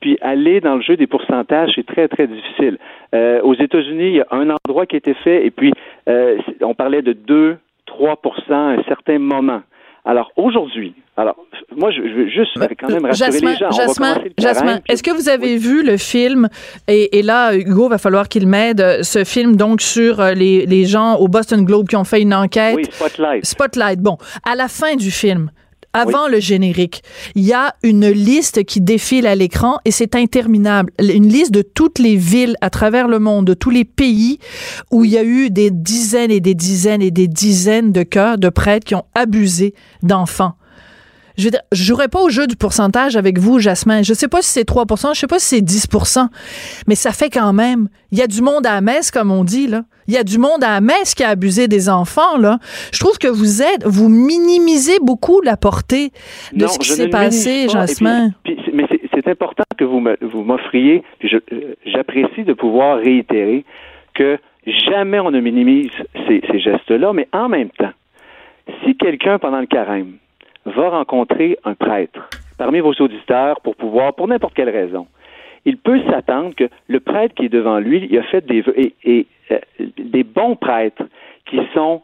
puis 0.00 0.16
aller 0.20 0.60
dans 0.60 0.76
le 0.76 0.82
jeu 0.82 0.96
des 0.96 1.08
pourcentages, 1.08 1.72
c'est 1.74 1.86
très, 1.86 2.06
très 2.06 2.28
difficile. 2.28 2.78
Euh, 3.12 3.40
aux 3.42 3.54
États-Unis, 3.54 4.06
il 4.06 4.14
y 4.14 4.20
a 4.20 4.26
un 4.30 4.48
endroit 4.50 4.86
qui 4.86 4.94
a 4.94 4.98
été 4.98 5.14
fait, 5.14 5.44
et 5.44 5.50
puis 5.50 5.72
euh, 6.08 6.38
on 6.62 6.74
parlait 6.74 7.02
de 7.02 7.12
2, 7.12 7.58
3% 7.88 8.52
à 8.52 8.56
un 8.56 8.82
certain 8.84 9.18
moment. 9.18 9.62
Alors 10.06 10.30
aujourd'hui, 10.36 10.94
alors 11.16 11.34
moi 11.76 11.90
je, 11.90 12.00
veux 12.00 12.28
juste 12.28 12.56
quand 12.78 12.88
même 12.88 13.06
rassurer 13.06 13.40
les 13.40 13.56
gens. 13.56 13.72
Jasmin, 13.72 14.22
Jasmin 14.38 14.80
est-ce 14.88 15.02
que 15.02 15.10
vous 15.10 15.28
avez 15.28 15.56
vu 15.56 15.84
le 15.84 15.96
film? 15.96 16.48
Et, 16.86 17.22
là 17.22 17.56
Hugo 17.56 17.88
va 17.88 17.98
falloir 17.98 18.28
qu'il 18.28 18.46
m'aide 18.46 19.02
ce 19.02 19.24
film 19.24 19.56
donc 19.56 19.80
sur 19.80 20.20
euh, 20.20 20.32
les, 20.32 20.64
les 20.64 20.84
gens 20.84 21.16
au 21.16 21.26
Boston 21.26 21.64
Globe 21.64 21.88
qui 21.88 21.96
ont 21.96 22.04
fait 22.04 22.22
une 22.22 22.34
enquête. 22.34 22.76
Oui, 22.76 22.84
Spotlight. 22.88 23.44
Spotlight. 23.44 24.00
Bon, 24.00 24.16
à 24.44 24.54
la 24.54 24.68
fin 24.68 24.94
du 24.94 25.10
film, 25.10 25.50
avant 25.96 26.28
le 26.28 26.40
générique, 26.40 27.02
il 27.34 27.44
y 27.44 27.52
a 27.52 27.74
une 27.82 28.08
liste 28.08 28.64
qui 28.64 28.80
défile 28.80 29.26
à 29.26 29.34
l'écran 29.34 29.78
et 29.84 29.90
c'est 29.90 30.14
interminable. 30.14 30.92
Une 31.00 31.28
liste 31.28 31.52
de 31.52 31.62
toutes 31.62 31.98
les 31.98 32.16
villes 32.16 32.56
à 32.60 32.70
travers 32.70 33.08
le 33.08 33.18
monde, 33.18 33.46
de 33.46 33.54
tous 33.54 33.70
les 33.70 33.84
pays 33.84 34.38
où 34.90 35.04
il 35.04 35.10
y 35.10 35.18
a 35.18 35.24
eu 35.24 35.50
des 35.50 35.70
dizaines 35.70 36.30
et 36.30 36.40
des 36.40 36.54
dizaines 36.54 37.02
et 37.02 37.10
des 37.10 37.28
dizaines 37.28 37.92
de 37.92 38.02
cas 38.02 38.36
de 38.36 38.48
prêtres 38.48 38.86
qui 38.86 38.94
ont 38.94 39.04
abusé 39.14 39.74
d'enfants. 40.02 40.54
Je 41.36 41.48
ne 41.48 41.56
jouerai 41.72 42.08
pas 42.08 42.20
au 42.20 42.28
jeu 42.28 42.46
du 42.46 42.56
pourcentage 42.56 43.16
avec 43.16 43.38
vous, 43.38 43.58
Jasmin. 43.58 44.02
Je 44.02 44.14
sais 44.14 44.28
pas 44.28 44.42
si 44.42 44.50
c'est 44.50 44.68
3% 44.68 45.14
je 45.14 45.20
sais 45.20 45.26
pas 45.26 45.38
si 45.38 45.56
c'est 45.56 45.62
10% 45.62 46.28
mais 46.86 46.94
ça 46.94 47.12
fait 47.12 47.30
quand 47.30 47.52
même. 47.52 47.88
Il 48.12 48.18
y 48.18 48.22
a 48.22 48.26
du 48.26 48.42
monde 48.42 48.66
à 48.66 48.74
la 48.74 48.80
messe, 48.80 49.10
comme 49.10 49.30
on 49.30 49.44
dit, 49.44 49.66
là. 49.66 49.82
Il 50.08 50.14
y 50.14 50.16
a 50.16 50.22
du 50.22 50.38
monde 50.38 50.62
à 50.62 50.74
la 50.74 50.80
messe 50.80 51.14
qui 51.14 51.24
a 51.24 51.30
abusé 51.30 51.66
des 51.66 51.88
enfants, 51.88 52.38
là. 52.38 52.58
Je 52.92 53.00
trouve 53.00 53.18
que 53.18 53.28
vous 53.28 53.62
êtes, 53.62 53.84
vous 53.84 54.08
minimisez 54.08 54.98
beaucoup 55.02 55.40
la 55.40 55.56
portée 55.56 56.10
de 56.52 56.66
ce 56.66 56.78
qui 56.78 56.88
s'est 56.88 57.08
passé, 57.08 57.68
Jasmin. 57.68 58.30
mais 58.72 58.86
c'est 59.12 59.28
important 59.28 59.64
que 59.76 59.84
vous 59.84 60.42
m'offriez, 60.42 61.02
j'apprécie 61.84 62.44
de 62.44 62.52
pouvoir 62.52 62.98
réitérer 62.98 63.64
que 64.14 64.38
jamais 64.66 65.20
on 65.20 65.30
ne 65.30 65.40
minimise 65.40 65.90
ces, 66.26 66.42
ces 66.50 66.60
gestes-là, 66.60 67.12
mais 67.12 67.28
en 67.32 67.48
même 67.48 67.70
temps, 67.70 67.92
si 68.84 68.96
quelqu'un, 68.96 69.38
pendant 69.38 69.60
le 69.60 69.66
carême, 69.66 70.14
va 70.66 70.90
rencontrer 70.90 71.58
un 71.64 71.74
prêtre 71.74 72.28
parmi 72.58 72.80
vos 72.80 72.92
auditeurs 72.92 73.60
pour 73.60 73.76
pouvoir, 73.76 74.14
pour 74.14 74.28
n'importe 74.28 74.54
quelle 74.54 74.70
raison, 74.70 75.06
il 75.64 75.76
peut 75.76 76.00
s'attendre 76.08 76.54
que 76.54 76.68
le 76.88 77.00
prêtre 77.00 77.34
qui 77.34 77.46
est 77.46 77.50
devant 77.50 77.78
lui, 77.78 78.06
il 78.10 78.18
a 78.18 78.22
fait 78.24 78.46
des 78.46 78.64
et, 79.04 79.26
euh, 79.50 79.58
des 79.98 80.22
bons 80.22 80.56
prêtres 80.56 81.02
qui 81.44 81.60
sont 81.74 82.02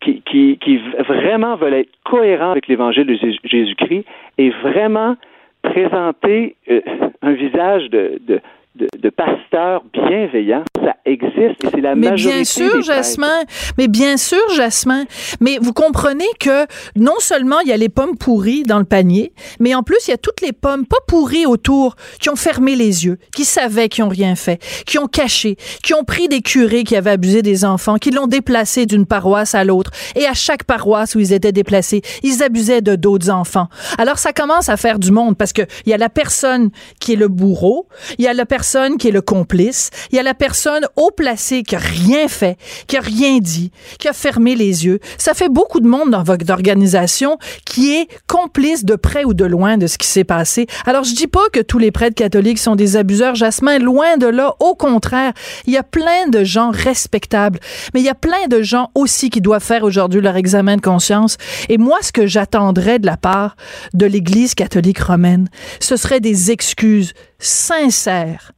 qui, 0.00 0.20
qui, 0.22 0.58
qui, 0.58 0.78
vraiment 1.08 1.56
veulent 1.56 1.74
être 1.74 1.90
cohérents 2.04 2.50
avec 2.50 2.68
l'évangile 2.68 3.06
de 3.06 3.14
Jésus-Christ 3.44 4.04
et 4.36 4.50
vraiment 4.50 5.16
présenter 5.62 6.56
euh, 6.70 6.82
un 7.22 7.32
visage 7.32 7.88
de, 7.88 8.20
de, 8.26 8.40
de, 8.74 8.88
de 9.00 9.10
pasteurs 9.10 9.84
bienveillants, 9.92 10.64
ça 10.82 10.96
existe 11.04 11.62
et 11.64 11.68
c'est 11.72 11.80
la 11.80 11.94
mais 11.94 12.10
majorité. 12.10 12.34
Bien 12.34 12.44
sûr, 12.44 12.82
Jasmin. 12.82 13.44
Mais 13.78 13.88
bien 13.88 14.16
sûr, 14.16 14.42
Jasmin. 14.56 15.04
Mais 15.40 15.58
vous 15.60 15.72
comprenez 15.72 16.26
que 16.40 16.66
non 16.96 17.14
seulement 17.18 17.60
il 17.60 17.68
y 17.68 17.72
a 17.72 17.76
les 17.76 17.88
pommes 17.88 18.16
pourries 18.16 18.64
dans 18.64 18.78
le 18.78 18.84
panier, 18.84 19.32
mais 19.60 19.74
en 19.74 19.82
plus 19.82 20.08
il 20.08 20.10
y 20.10 20.14
a 20.14 20.18
toutes 20.18 20.40
les 20.40 20.52
pommes 20.52 20.86
pas 20.86 20.98
pourries 21.06 21.46
autour 21.46 21.94
qui 22.20 22.30
ont 22.30 22.36
fermé 22.36 22.74
les 22.74 23.04
yeux, 23.04 23.18
qui 23.34 23.44
savaient 23.44 23.88
qu'ils 23.88 24.04
ont 24.04 24.08
rien 24.08 24.34
fait, 24.34 24.60
qui 24.86 24.98
ont 24.98 25.06
caché, 25.06 25.56
qui 25.82 25.94
ont 25.94 26.04
pris 26.04 26.28
des 26.28 26.40
curés 26.40 26.82
qui 26.82 26.96
avaient 26.96 27.10
abusé 27.10 27.42
des 27.42 27.64
enfants, 27.64 27.96
qui 27.96 28.10
l'ont 28.10 28.26
déplacé 28.26 28.86
d'une 28.86 29.06
paroisse 29.06 29.54
à 29.54 29.62
l'autre. 29.62 29.92
Et 30.16 30.26
à 30.26 30.34
chaque 30.34 30.64
paroisse 30.64 31.14
où 31.14 31.20
ils 31.20 31.32
étaient 31.32 31.52
déplacés, 31.52 32.02
ils 32.24 32.42
abusaient 32.42 32.82
de 32.82 32.96
d'autres 32.96 33.30
enfants. 33.30 33.68
Alors 33.98 34.18
ça 34.18 34.32
commence 34.32 34.68
à 34.68 34.76
faire 34.76 34.98
du 34.98 35.12
monde 35.12 35.36
parce 35.36 35.52
que 35.52 35.62
il 35.86 35.90
y 35.90 35.94
a 35.94 35.98
la 35.98 36.08
personne 36.08 36.70
qui 36.98 37.12
est 37.12 37.16
le 37.16 37.28
bourreau, 37.28 37.86
il 38.18 38.24
y 38.24 38.28
a 38.28 38.32
la 38.32 38.46
personne 38.46 38.63
qui 38.98 39.08
est 39.08 39.12
le 39.12 39.20
complice, 39.20 39.90
il 40.10 40.16
y 40.16 40.18
a 40.18 40.22
la 40.22 40.34
personne 40.34 40.86
haut 40.96 41.10
placée 41.10 41.62
qui 41.62 41.76
a 41.76 41.78
rien 41.78 42.28
fait, 42.28 42.56
qui 42.86 42.96
a 42.96 43.00
rien 43.00 43.38
dit, 43.38 43.70
qui 43.98 44.08
a 44.08 44.12
fermé 44.12 44.56
les 44.56 44.86
yeux. 44.86 45.00
Ça 45.18 45.34
fait 45.34 45.50
beaucoup 45.50 45.80
de 45.80 45.86
monde 45.86 46.10
dans 46.10 46.22
votre 46.22 46.50
organisation 46.50 47.38
qui 47.66 47.94
est 47.94 48.08
complice 48.26 48.84
de 48.84 48.96
près 48.96 49.24
ou 49.24 49.34
de 49.34 49.44
loin 49.44 49.76
de 49.76 49.86
ce 49.86 49.98
qui 49.98 50.06
s'est 50.06 50.24
passé. 50.24 50.66
Alors 50.86 51.04
je 51.04 51.14
dis 51.14 51.26
pas 51.26 51.48
que 51.52 51.60
tous 51.60 51.78
les 51.78 51.90
prêtres 51.90 52.14
catholiques 52.14 52.58
sont 52.58 52.74
des 52.74 52.96
abuseurs, 52.96 53.34
Jasmin, 53.34 53.78
loin 53.78 54.16
de 54.16 54.26
là. 54.26 54.54
Au 54.60 54.74
contraire, 54.74 55.32
il 55.66 55.72
y 55.72 55.76
a 55.76 55.82
plein 55.82 56.28
de 56.28 56.42
gens 56.42 56.70
respectables, 56.70 57.60
mais 57.92 58.00
il 58.00 58.06
y 58.06 58.08
a 58.08 58.14
plein 58.14 58.48
de 58.48 58.62
gens 58.62 58.90
aussi 58.94 59.28
qui 59.28 59.42
doivent 59.42 59.62
faire 59.62 59.84
aujourd'hui 59.84 60.22
leur 60.22 60.36
examen 60.36 60.76
de 60.76 60.80
conscience. 60.80 61.36
Et 61.68 61.76
moi, 61.76 61.98
ce 62.00 62.12
que 62.12 62.26
j'attendrais 62.26 62.98
de 62.98 63.06
la 63.06 63.18
part 63.18 63.56
de 63.92 64.06
l'Église 64.06 64.54
catholique 64.54 65.00
romaine, 65.00 65.48
ce 65.80 65.96
serait 65.96 66.20
des 66.20 66.50
excuses 66.50 67.12
sincères 67.38 68.53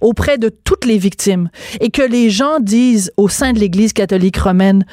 auprès 0.00 0.38
de 0.38 0.48
toutes 0.48 0.84
les 0.84 0.98
victimes 0.98 1.48
et 1.80 1.90
que 1.90 2.02
les 2.02 2.30
gens 2.30 2.60
disent 2.60 3.12
au 3.16 3.28
sein 3.28 3.52
de 3.52 3.58
l'Église 3.58 3.92
catholique 3.92 4.36
romaine 4.36 4.84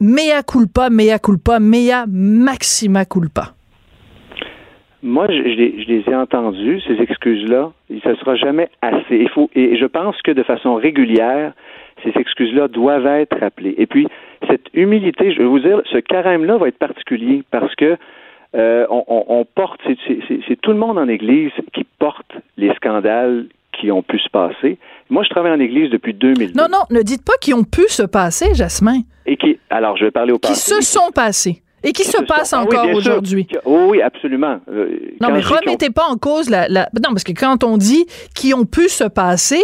mea 0.00 0.42
culpa, 0.42 0.90
mea 0.90 1.18
culpa, 1.18 1.58
mea 1.60 2.04
maxima 2.08 3.04
culpa. 3.04 3.54
Moi, 5.04 5.26
je, 5.28 5.34
les, 5.34 6.04
ai 6.06 6.14
entendus, 6.14 6.80
ces 6.86 7.00
excuses-là. 7.02 7.72
Ça 8.04 8.10
ne 8.10 8.14
sera 8.16 8.36
jamais 8.36 8.68
assez. 8.82 9.16
Il 9.16 9.28
faut, 9.28 9.50
et 9.54 9.76
je 9.76 9.86
pense 9.86 10.20
que 10.22 10.30
de 10.30 10.44
façon 10.44 10.76
régulière, 10.76 11.52
ces 12.04 12.12
excuses-là 12.14 12.68
doivent 12.68 13.06
être 13.06 13.36
rappelées. 13.38 13.74
Et 13.78 13.86
puis, 13.86 14.06
cette 14.48 14.66
humilité, 14.74 15.32
je 15.32 15.38
vais 15.38 15.44
vous 15.44 15.58
dire, 15.58 15.82
ce 15.90 15.98
carême-là 15.98 16.56
va 16.56 16.68
être 16.68 16.78
particulier 16.78 17.42
parce 17.50 17.74
que 17.74 17.96
euh, 18.54 18.86
on, 18.90 19.46
porte, 19.54 19.80
c'est 19.86 20.60
tout 20.60 20.72
le 20.72 20.78
monde 20.78 20.98
en 20.98 21.08
Église 21.08 21.52
qui 21.72 21.84
porte 21.98 22.36
les 22.56 22.72
scandales 22.74 23.46
qui 23.72 23.90
ont 23.90 24.02
pu 24.02 24.18
se 24.18 24.28
passer. 24.30 24.78
Moi, 25.10 25.22
je 25.24 25.30
travaille 25.30 25.52
en 25.52 25.60
Église 25.60 25.90
depuis 25.90 26.14
2000. 26.14 26.52
Non, 26.56 26.66
non, 26.70 26.80
ne 26.90 27.02
dites 27.02 27.24
pas 27.24 27.34
qui 27.40 27.54
ont 27.54 27.64
pu 27.64 27.82
se 27.88 28.02
passer, 28.02 28.54
Jasmin. 28.54 29.00
Et 29.26 29.36
qui, 29.36 29.58
alors, 29.70 29.96
je 29.96 30.04
vais 30.04 30.10
parler 30.10 30.32
au 30.32 30.38
passé. 30.38 30.54
Qui 30.54 30.60
se 30.60 30.80
sont 30.80 31.10
passés. 31.14 31.62
Et 31.84 31.92
qui, 31.92 32.04
se, 32.04 32.22
passent 32.22 32.52
ah 32.52 32.62
encore 32.62 32.88
aujourd'hui. 32.94 33.48
oui, 33.64 34.00
absolument. 34.00 34.60
Euh, 34.68 35.16
non, 35.20 35.30
mais 35.32 35.40
remettez 35.40 35.90
pas 35.90 36.04
en 36.04 36.16
cause 36.16 36.48
la, 36.48 36.68
la, 36.68 36.88
Non, 36.94 37.10
parce 37.10 37.24
que 37.24 37.32
quand 37.32 37.64
on 37.64 37.76
dit 37.76 38.06
qui 38.36 38.54
ont 38.54 38.64
pu 38.64 38.88
se 38.88 39.02
passer, 39.02 39.60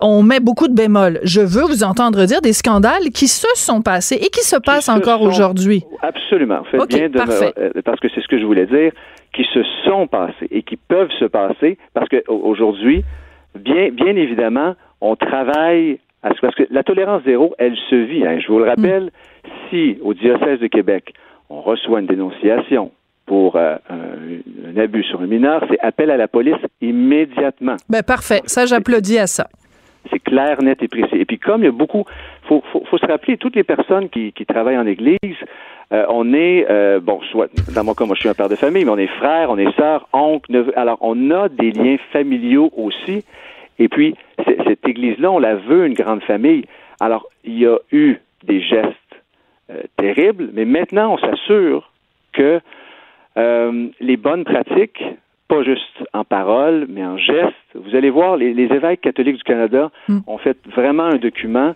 on 0.00 0.22
met 0.22 0.40
beaucoup 0.40 0.68
de 0.68 0.74
bémols. 0.74 1.20
Je 1.22 1.40
veux 1.40 1.62
vous 1.62 1.84
entendre 1.84 2.24
dire 2.24 2.40
des 2.40 2.52
scandales 2.52 3.10
qui 3.14 3.28
se 3.28 3.46
sont 3.56 3.82
passés 3.82 4.16
et 4.16 4.28
qui 4.30 4.40
se 4.40 4.56
passent 4.56 4.88
encore 4.88 5.22
aujourd'hui. 5.22 5.84
Absolument. 6.00 6.62
Faites 6.70 6.88
bien 6.88 7.08
de 7.08 7.18
euh, 7.18 7.70
parce 7.84 8.00
que 8.00 8.08
c'est 8.14 8.22
ce 8.22 8.28
que 8.28 8.38
je 8.38 8.44
voulais 8.44 8.66
dire, 8.66 8.92
qui 9.34 9.44
se 9.52 9.62
sont 9.84 10.06
passés 10.06 10.48
et 10.50 10.62
qui 10.62 10.76
peuvent 10.76 11.12
se 11.18 11.26
passer 11.26 11.78
parce 11.92 12.08
qu'aujourd'hui, 12.08 13.04
bien, 13.54 13.90
bien 13.90 14.16
évidemment, 14.16 14.74
on 15.00 15.16
travaille 15.16 15.98
à 16.22 16.34
ce 16.34 16.40
parce 16.40 16.54
que 16.54 16.64
la 16.70 16.82
tolérance 16.82 17.22
zéro, 17.24 17.54
elle 17.58 17.76
se 17.90 17.94
vit. 17.94 18.26
Hein. 18.26 18.38
Je 18.40 18.48
vous 18.48 18.58
le 18.58 18.64
rappelle, 18.64 19.10
si 19.68 19.98
au 20.02 20.14
diocèse 20.14 20.60
de 20.60 20.66
Québec, 20.66 21.14
on 21.50 21.60
reçoit 21.60 22.00
une 22.00 22.06
dénonciation 22.06 22.90
pour 23.26 23.56
euh, 23.56 23.76
un, 23.88 24.76
abus 24.78 25.04
sur 25.04 25.20
un 25.20 25.26
mineur, 25.26 25.64
c'est 25.70 25.78
appel 25.80 26.10
à 26.10 26.16
la 26.16 26.28
police 26.28 26.56
immédiatement. 26.80 27.76
Ben 27.88 28.02
parfait, 28.02 28.42
ça 28.46 28.66
j'applaudis 28.66 29.18
à 29.18 29.26
ça. 29.26 29.48
C'est 30.10 30.18
clair, 30.18 30.60
net 30.62 30.82
et 30.82 30.88
précis. 30.88 31.16
Et 31.16 31.24
puis 31.24 31.38
comme 31.38 31.62
il 31.62 31.64
y 31.64 31.68
a 31.68 31.72
beaucoup, 31.72 32.04
faut, 32.48 32.62
faut, 32.72 32.84
faut 32.84 32.98
se 32.98 33.06
rappeler, 33.06 33.38
toutes 33.38 33.56
les 33.56 33.64
personnes 33.64 34.10
qui, 34.10 34.32
qui 34.32 34.44
travaillent 34.44 34.76
en 34.76 34.86
Église, 34.86 35.18
euh, 35.92 36.06
on 36.08 36.34
est, 36.34 36.66
euh, 36.68 37.00
bon, 37.00 37.20
soit, 37.30 37.48
dans 37.74 37.84
mon 37.84 37.94
cas, 37.94 38.04
moi 38.04 38.14
je 38.14 38.20
suis 38.20 38.28
un 38.28 38.34
père 38.34 38.48
de 38.48 38.56
famille, 38.56 38.84
mais 38.84 38.90
on 38.90 38.98
est 38.98 39.06
frère, 39.06 39.50
on 39.50 39.58
est 39.58 39.72
sœur, 39.76 40.08
oncle, 40.12 40.50
neveu. 40.50 40.78
Alors, 40.78 40.98
on 41.00 41.30
a 41.30 41.48
des 41.48 41.72
liens 41.72 41.96
familiaux 42.12 42.70
aussi. 42.76 43.24
Et 43.78 43.88
puis, 43.88 44.14
cette 44.44 44.86
Église-là, 44.86 45.30
on 45.30 45.38
la 45.38 45.56
veut 45.56 45.86
une 45.86 45.94
grande 45.94 46.22
famille. 46.22 46.64
Alors, 47.00 47.28
il 47.44 47.58
y 47.58 47.66
a 47.66 47.78
eu 47.92 48.16
des 48.44 48.60
gestes 48.60 48.94
euh, 49.70 49.82
terribles, 49.96 50.50
mais 50.52 50.64
maintenant, 50.64 51.14
on 51.14 51.18
s'assure 51.18 51.90
que 52.32 52.60
les 54.00 54.16
bonnes 54.16 54.44
pratiques 54.44 55.02
pas 55.48 55.62
juste 55.62 56.04
en 56.12 56.24
parole, 56.24 56.86
mais 56.88 57.04
en 57.04 57.16
geste. 57.16 57.54
Vous 57.74 57.94
allez 57.94 58.10
voir, 58.10 58.36
les, 58.36 58.50
évêques 58.50 59.02
catholiques 59.02 59.36
du 59.36 59.42
Canada 59.42 59.90
hmm. 60.08 60.20
ont 60.26 60.38
fait 60.38 60.56
vraiment 60.74 61.04
un 61.04 61.16
document 61.16 61.74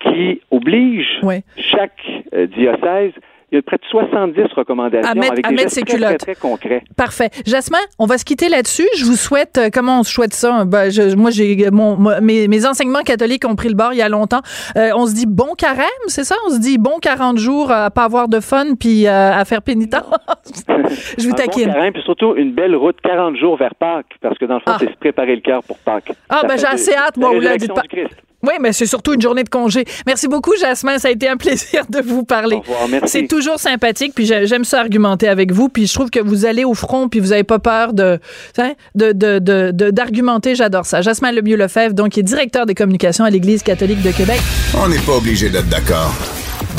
qui 0.00 0.40
oblige 0.50 1.20
chaque 1.56 2.00
euh, 2.32 2.46
diocèse 2.46 3.12
il 3.52 3.56
y 3.56 3.58
a 3.58 3.62
près 3.62 3.76
de 3.76 3.84
70 3.90 4.52
recommandations 4.54 5.10
avec 5.10 5.48
des 5.48 5.56
gestes 5.56 5.86
très, 5.86 6.16
très, 6.16 6.34
concrets. 6.34 6.84
Parfait. 6.96 7.30
Jasmin, 7.46 7.78
on 7.98 8.06
va 8.06 8.18
se 8.18 8.24
quitter 8.24 8.48
là-dessus. 8.48 8.86
Je 8.96 9.04
vous 9.04 9.16
souhaite, 9.16 9.58
euh, 9.58 9.68
comment 9.72 10.00
on 10.00 10.02
souhaite 10.02 10.34
ça? 10.34 10.64
Ben, 10.64 10.90
moi, 11.16 11.30
j'ai 11.30 11.70
mon, 11.70 11.96
mes, 12.20 12.48
mes, 12.48 12.66
enseignements 12.66 13.02
catholiques 13.02 13.44
ont 13.46 13.56
pris 13.56 13.68
le 13.68 13.74
bord 13.74 13.92
il 13.92 13.98
y 13.98 14.02
a 14.02 14.08
longtemps. 14.08 14.40
Euh, 14.76 14.90
on 14.94 15.06
se 15.06 15.14
dit 15.14 15.26
bon 15.26 15.54
carême, 15.56 15.86
c'est 16.06 16.24
ça? 16.24 16.36
On 16.46 16.50
se 16.50 16.60
dit 16.60 16.78
bon 16.78 16.98
40 17.00 17.38
jours 17.38 17.72
à 17.72 17.90
pas 17.90 18.04
avoir 18.04 18.28
de 18.28 18.40
fun 18.40 18.74
puis 18.78 19.06
à 19.06 19.44
faire 19.44 19.62
pénitence. 19.62 20.04
je 21.18 21.28
vous 21.28 21.34
taquine. 21.34 21.66
Bon 21.66 21.72
carême, 21.72 21.92
puis 21.92 22.02
surtout 22.02 22.34
une 22.36 22.52
belle 22.52 22.76
route 22.76 23.00
40 23.02 23.36
jours 23.36 23.56
vers 23.56 23.74
Pâques, 23.74 24.16
parce 24.20 24.38
que 24.38 24.44
dans 24.44 24.54
le 24.54 24.60
fond, 24.60 24.72
ah. 24.72 24.76
c'est 24.78 24.90
se 24.90 24.98
préparer 24.98 25.34
le 25.34 25.42
cœur 25.42 25.62
pour 25.64 25.78
Pâques. 25.78 26.12
Ah, 26.28 26.42
ben 26.46 26.56
j'ai 26.56 26.66
assez 26.66 26.94
hâte, 26.94 27.16
moi, 27.16 27.30
au 27.30 27.40
lundi 27.40 27.66
de 27.66 27.72
Pâques. 27.72 27.96
Oui, 28.42 28.54
mais 28.60 28.72
c'est 28.72 28.86
surtout 28.86 29.12
une 29.12 29.20
journée 29.20 29.44
de 29.44 29.48
congé. 29.48 29.84
Merci 30.06 30.26
beaucoup, 30.28 30.54
Jasmin. 30.58 30.98
Ça 30.98 31.08
a 31.08 31.10
été 31.10 31.28
un 31.28 31.36
plaisir 31.36 31.84
de 31.88 32.00
vous 32.00 32.24
parler. 32.24 32.56
Au 32.56 32.60
revoir, 32.60 32.88
merci. 32.88 33.08
C'est 33.20 33.26
toujours 33.26 33.58
sympathique, 33.58 34.12
puis 34.14 34.24
j'aime 34.26 34.64
ça 34.64 34.80
argumenter 34.80 35.28
avec 35.28 35.52
vous. 35.52 35.68
Puis 35.68 35.86
je 35.86 35.94
trouve 35.94 36.10
que 36.10 36.20
vous 36.20 36.46
allez 36.46 36.64
au 36.64 36.74
front, 36.74 37.08
puis 37.08 37.20
vous 37.20 37.28
n'avez 37.28 37.44
pas 37.44 37.58
peur 37.58 37.92
de, 37.92 38.18
hein, 38.58 38.72
d'argumenter. 38.94 40.54
J'adore 40.54 40.86
ça. 40.86 41.02
Jasmin 41.02 41.32
Lemieux-Lefebvre, 41.32 41.94
donc, 41.94 42.10
qui 42.10 42.20
est 42.20 42.24
directeur 42.24 42.66
des 42.66 42.74
communications 42.74 43.24
à 43.24 43.30
l'Église 43.30 43.62
catholique 43.62 44.02
de 44.02 44.10
Québec. 44.10 44.40
On 44.78 44.88
n'est 44.88 44.98
pas 44.98 45.16
obligé 45.16 45.50
d'être 45.50 45.68
d'accord. 45.68 46.14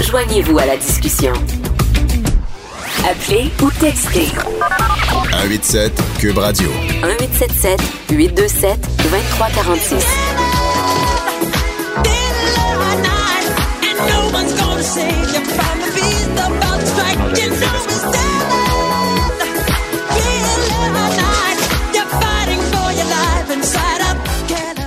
Joignez-vous 0.04 0.58
à 0.58 0.66
la 0.66 0.78
discussion. 0.78 1.34
Appelez 3.08 3.50
ou 3.62 3.70
textez. 3.80 4.28
187 5.32 5.92
Cube 6.20 6.38
Radio. 6.38 6.70
1877 7.04 7.82
827 8.12 8.80
2346. 9.04 10.71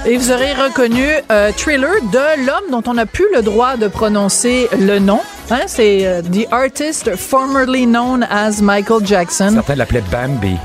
Et 0.07 0.19
vous 0.19 0.31
aurez 0.31 0.53
reconnu 0.53 1.07
euh, 1.33 1.51
Thriller 1.57 1.95
de 2.13 2.47
l'homme 2.47 2.71
dont 2.71 2.83
on 2.87 2.95
n'a 2.95 3.07
plus 3.07 3.27
le 3.35 3.41
droit 3.41 3.77
de 3.79 3.89
prononcer 3.89 4.69
le 4.79 4.99
nom. 4.99 5.21
Hein, 5.51 5.63
c'est 5.67 6.07
euh, 6.07 6.21
The 6.21 6.47
Artist 6.51 7.17
formerly 7.17 7.87
known 7.87 8.23
as 8.29 8.61
Michael 8.61 9.05
Jackson. 9.05 9.53
Certains 9.55 9.77
l'appelaient 9.77 10.05
Bambi. 10.13 10.59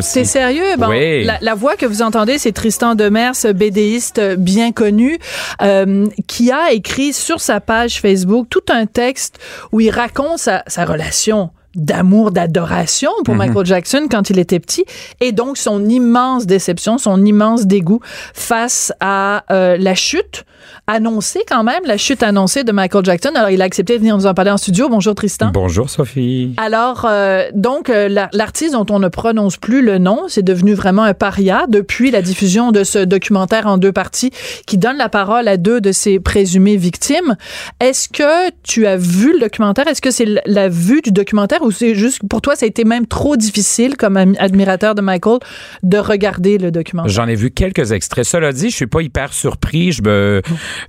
C'est 0.00 0.24
sérieux? 0.24 0.76
Bon, 0.78 0.88
oui. 0.88 1.24
la, 1.40 1.54
voix 1.54 1.76
que 1.76 1.86
vous 1.86 2.02
entendez, 2.02 2.38
c'est 2.38 2.52
Tristan 2.52 2.94
Demers, 2.94 3.34
bédéiste 3.54 4.20
bien 4.36 4.72
connu, 4.72 5.18
euh, 5.62 6.06
qui 6.26 6.50
a 6.50 6.72
écrit 6.72 7.12
sur 7.12 7.40
sa 7.40 7.60
page 7.60 8.00
Facebook 8.00 8.46
tout 8.50 8.64
un 8.70 8.86
texte 8.86 9.38
où 9.72 9.80
il 9.80 9.90
raconte 9.90 10.38
sa, 10.38 10.62
sa 10.66 10.84
relation 10.84 11.50
d'amour, 11.74 12.30
d'adoration 12.30 13.10
pour 13.24 13.34
mhm. 13.34 13.38
Michael 13.38 13.66
Jackson 13.66 14.06
quand 14.10 14.30
il 14.30 14.38
était 14.38 14.60
petit, 14.60 14.84
et 15.20 15.32
donc 15.32 15.56
son 15.56 15.84
immense 15.88 16.46
déception, 16.46 16.98
son 16.98 17.24
immense 17.24 17.66
dégoût 17.66 18.00
face 18.32 18.92
à 19.00 19.44
euh, 19.50 19.76
la 19.78 19.94
chute 19.94 20.44
annoncée 20.86 21.40
quand 21.48 21.64
même, 21.64 21.80
la 21.86 21.96
chute 21.96 22.22
annoncée 22.22 22.62
de 22.62 22.70
Michael 22.70 23.04
Jackson. 23.04 23.30
Alors, 23.34 23.48
il 23.48 23.62
a 23.62 23.64
accepté 23.64 23.94
de 23.94 23.98
venir 24.00 24.16
nous 24.16 24.26
en 24.26 24.34
parler 24.34 24.50
en 24.50 24.58
studio. 24.58 24.88
Bonjour 24.90 25.14
Tristan. 25.14 25.50
Bonjour 25.52 25.88
Sophie. 25.88 26.54
Alors, 26.58 27.06
euh, 27.08 27.48
donc, 27.54 27.88
euh, 27.88 28.08
l'artiste 28.32 28.74
dont 28.74 28.86
on 28.90 28.98
ne 28.98 29.08
prononce 29.08 29.56
plus 29.56 29.82
le 29.82 29.98
nom, 29.98 30.24
c'est 30.28 30.42
devenu 30.42 30.74
vraiment 30.74 31.04
un 31.04 31.14
paria 31.14 31.64
depuis 31.68 32.10
la 32.10 32.20
diffusion 32.20 32.70
de 32.70 32.84
ce 32.84 32.98
documentaire 32.98 33.66
en 33.66 33.78
deux 33.78 33.92
parties 33.92 34.30
qui 34.66 34.76
donne 34.76 34.98
la 34.98 35.08
parole 35.08 35.48
à 35.48 35.56
deux 35.56 35.80
de 35.80 35.90
ses 35.90 36.20
présumées 36.20 36.76
victimes. 36.76 37.36
Est-ce 37.80 38.08
que 38.08 38.50
tu 38.62 38.86
as 38.86 38.96
vu 38.96 39.32
le 39.32 39.40
documentaire? 39.40 39.88
Est-ce 39.88 40.02
que 40.02 40.10
c'est 40.10 40.28
la 40.44 40.68
vue 40.68 41.00
du 41.00 41.12
documentaire 41.12 41.62
ou 41.62 41.70
c'est 41.70 41.94
juste 41.94 42.20
pour 42.28 42.42
toi, 42.42 42.56
ça 42.56 42.66
a 42.66 42.68
été 42.68 42.84
même 42.84 43.06
trop 43.06 43.36
difficile 43.36 43.96
comme 43.96 44.16
admirateur 44.16 44.94
de 44.94 45.00
Michael 45.00 45.38
de 45.82 45.96
regarder 45.96 46.58
le 46.58 46.70
documentaire? 46.70 47.10
J'en 47.10 47.26
ai 47.26 47.36
vu 47.36 47.50
quelques 47.50 47.92
extraits. 47.92 48.26
Cela 48.26 48.52
dit, 48.52 48.68
je 48.68 48.76
suis 48.76 48.86
pas 48.86 49.00
hyper 49.00 49.32
surpris. 49.32 49.92
Je 49.92 50.02
me, 50.02 50.42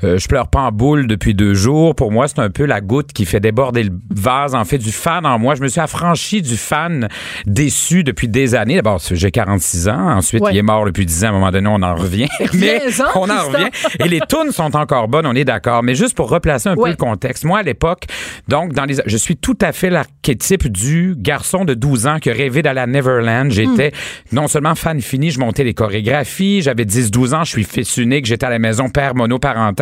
euh, 0.04 0.18
je 0.18 0.28
pleure 0.28 0.48
pas 0.48 0.62
en 0.62 0.72
boule 0.72 1.08
depuis 1.08 1.34
deux 1.34 1.54
jours. 1.54 1.96
Pour 1.96 2.12
moi, 2.12 2.28
c'est 2.28 2.40
un 2.40 2.50
peu 2.50 2.66
la 2.66 2.82
goutte 2.82 3.14
qui 3.14 3.26
fait 3.26 3.40
déborder 3.40 3.84
le 3.84 3.92
vase. 4.10 4.56
En 4.56 4.66
fait, 4.66 4.78
du 4.78 4.92
fan 4.92 5.26
en 5.26 5.40
moi. 5.40 5.56
Je 5.56 5.62
me 5.62 5.68
suis 5.68 5.82
affranchi 5.82 6.42
du 6.42 6.58
fan 6.58 7.08
déçu 7.46 8.04
depuis 8.04 8.28
des 8.28 8.56
années. 8.56 8.76
D'abord, 8.76 9.02
j'ai 9.12 9.32
46 9.32 9.90
ans. 9.90 10.10
Ensuite, 10.18 10.44
il 10.52 10.58
est 10.58 10.62
mort 10.62 10.86
depuis 10.86 11.06
10 11.06 11.26
ans. 11.26 11.28
À 11.28 11.30
un 11.30 11.34
moment 11.34 11.52
donné, 11.52 11.68
on 11.68 11.82
en 11.82 11.96
revient. 11.96 12.28
Mais 12.54 12.82
on 13.16 13.30
en 13.30 13.48
revient. 13.48 13.70
Et 14.00 14.08
les 14.08 14.22
tunes 14.22 14.52
sont 14.52 14.76
encore 14.76 15.08
bonnes, 15.08 15.26
on 15.26 15.36
est 15.36 15.46
d'accord. 15.46 15.84
Mais 15.84 15.96
juste 15.96 16.16
pour 16.16 16.30
replacer 16.30 16.70
un 16.70 16.76
peu 16.76 16.90
le 16.90 16.96
contexte. 16.96 17.46
Moi, 17.46 17.60
à 17.60 17.64
l'époque, 17.64 18.06
donc, 18.48 18.74
dans 18.74 18.86
les, 18.86 18.98
je 19.06 19.18
suis 19.18 19.38
tout 19.38 19.58
à 19.62 19.72
fait 19.72 19.90
l'archétype 19.90 20.68
du 20.68 21.16
garçon 21.18 21.66
de 21.66 21.74
12 21.74 22.08
ans 22.08 22.20
qui 22.20 22.32
rêvait 22.32 22.62
d'aller 22.62 22.82
à 22.82 22.88
Neverland. 22.88 23.52
J'étais 23.52 23.90
hmm. 23.90 24.36
non 24.36 24.48
seulement 24.48 24.76
fan 24.76 25.02
fini, 25.02 25.32
je 25.32 25.40
montais 25.40 25.64
les 25.64 25.74
chorégraphies, 25.74 26.62
j'avais 26.62 26.86
10-12 26.86 27.36
ans, 27.36 27.44
je 27.44 27.52
suis 27.52 27.64
fils 27.64 27.98
unique, 27.98 28.26
j'étais 28.26 28.46
à 28.46 28.50
la 28.50 28.60
maison 28.60 28.90
père 28.90 29.16
monoparental. 29.16 29.75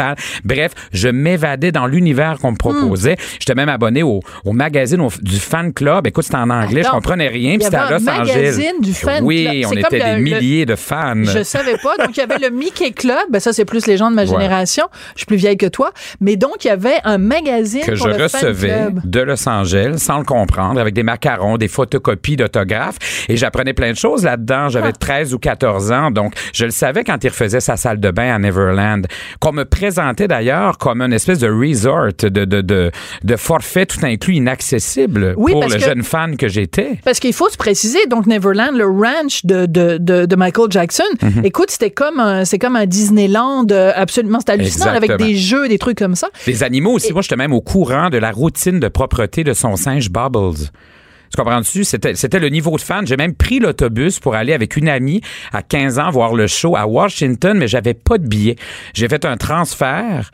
Bref, 0.44 0.72
je 0.92 1.10
m'évadais 1.10 1.72
dans 1.72 1.88
l'univers 1.88 2.38
qu'on 2.40 2.52
me 2.52 2.56
hmm. 2.56 2.58
proposait. 2.58 3.18
J'étais 3.40 3.56
même 3.56 3.70
abonné 3.70 4.04
au, 4.04 4.22
magazine 4.46 5.08
du 5.22 5.40
fan 5.40 5.74
club. 5.74 6.08
Écoute, 6.08 6.26
c'était 6.26 6.38
en 6.38 6.50
anglais, 6.50 6.84
je 6.84 6.90
comprenais 6.90 7.28
rien, 7.28 7.56
puis 7.56 7.66
c'était 7.66 7.78
à 7.78 7.92
Los 7.92 8.08
Angeles. 8.08 8.34
magazine 8.34 8.82
du 8.82 8.94
fan 8.94 9.24
oui, 9.24 9.64
on 9.66 9.72
était 9.72 10.00
des 10.00 10.22
milliers 10.22 10.66
de 10.66 10.76
fans. 10.76 11.24
Je 11.24 11.44
savais 11.44 11.78
pas. 11.78 11.98
Donc, 11.98 12.16
il 12.16 12.20
y 12.20 12.24
avait 12.24 12.40
le 12.40 12.50
Mickey 12.50 12.92
Club. 12.92 13.18
Ben, 13.30 13.40
ça, 13.40 13.54
c'est 13.54 13.66
plus 13.66 13.88
les 13.88 13.98
gens 13.98 14.12
de 14.12 14.16
ma 14.16 14.26
génération. 14.26 14.88
Je 15.16 15.20
suis 15.20 15.26
plus 15.26 15.38
vieille 15.38 15.58
que 15.58 15.66
toi. 15.66 15.92
Mais 16.20 16.36
donc, 16.36 16.66
il 16.66 16.68
y 16.68 16.72
avait 16.72 17.00
un 17.04 17.18
magazine 17.18 17.82
que 17.82 17.96
je 17.96 18.04
recevais 18.04 18.88
de 19.04 19.20
Los 19.22 19.48
Angeles 19.48 19.96
sans 19.98 20.20
le 20.20 20.26
comprendre 20.26 20.80
avec 20.80 20.94
des 20.94 21.04
macarons, 21.04 21.58
des 21.58 21.68
photocopies 21.68 22.36
d'autographes. 22.36 22.98
Et 23.30 23.38
j'apprenais 23.38 23.74
plein 23.74 23.92
de 23.92 23.98
choses 23.98 24.24
là-dedans. 24.24 24.70
J'avais 24.70 24.92
13 24.92 25.30
ah. 25.32 25.36
ou 25.36 25.40
14 25.40 25.92
ans. 25.92 26.12
Donc, 26.12 26.34
je 26.54 26.66
le 26.66 26.72
savais 26.72 27.04
quand 27.04 27.24
il 27.24 27.30
refaisait 27.30 27.60
sa 27.60 27.78
salle 27.78 28.00
de 28.00 28.12
bain 28.12 28.34
à 28.36 28.40
Neverland. 28.40 29.08
Qu'on 29.40 29.52
me 29.52 29.66
présentait 29.84 30.30
d'ailleurs 30.30 30.78
comme 30.78 31.02
une 31.02 31.12
espèce 31.12 31.40
de 31.40 31.50
resort, 31.50 32.12
de, 32.18 32.30
de, 32.30 32.62
de, 32.62 32.92
de 33.24 33.36
forfait 33.36 33.86
tout 33.86 34.00
inclus 34.04 34.36
inaccessible 34.36 35.36
pour 35.36 35.68
le 35.68 35.78
jeune 35.78 36.04
fan 36.04 36.38
que 36.38 36.48
j'étais. 36.48 37.00
Parce 37.04 37.20
qu'il 37.20 37.34
faut 37.34 37.50
se 37.50 37.58
préciser. 37.58 38.00
Donc, 38.08 38.26
Neverland, 38.26 38.78
le 38.78 38.86
ranch 38.86 39.46
de, 39.46 39.66
de, 39.66 39.98
de, 39.98 40.36
Michael 40.38 40.72
Jackson, 40.72 41.04
mhm. 41.22 41.44
écoute, 41.44 41.70
c'était 41.70 41.92
comme 41.92 42.22
un, 42.22 42.46
c'est 42.46 42.60
comme 42.60 42.78
un 42.78 42.86
Disneyland 42.86 43.66
euh, 43.72 43.92
absolument, 43.94 44.40
c'était 44.40 44.54
hallucinant 44.54 44.94
avec 44.94 45.18
des 45.18 45.36
jeux, 45.36 45.68
des 45.68 45.78
trucs 45.78 45.98
comme 45.98 46.16
ça. 46.16 46.30
Les 46.48 46.64
animaux 46.64 46.94
aussi. 46.94 47.12
Moi, 47.12 47.22
j'étais 47.22 47.36
même 47.36 47.54
au 47.54 47.62
courant 47.62 48.10
de 48.10 48.18
la 48.18 48.32
routine 48.32 48.80
de 48.80 48.88
propreté 48.88 49.44
de 49.44 49.54
son 49.54 49.76
singe 49.76 50.10
Bubbles. 50.10 50.70
Tu 51.34 51.42
comprends-tu? 51.42 51.84
C'était, 51.84 52.40
le 52.40 52.50
niveau 52.50 52.76
de 52.76 52.82
fan. 52.82 53.08
J'ai 53.08 53.18
même 53.18 53.34
pris 53.34 53.58
l'autobus 53.58 54.20
pour 54.20 54.36
aller 54.36 54.54
avec 54.54 54.78
une 54.78 54.88
amie 54.88 55.22
à 55.52 55.64
15 55.64 55.98
ans 55.98 56.12
voir 56.12 56.36
le 56.36 56.46
show 56.46 56.76
à 56.76 56.86
Washington, 56.86 57.58
mais 57.58 57.68
j'avais 57.68 57.96
pas 57.96 58.20
de 58.20 58.28
billet. 58.28 58.56
J'ai 58.94 59.08
fait 59.08 59.26
un 59.26 59.36
transfert 59.36 60.30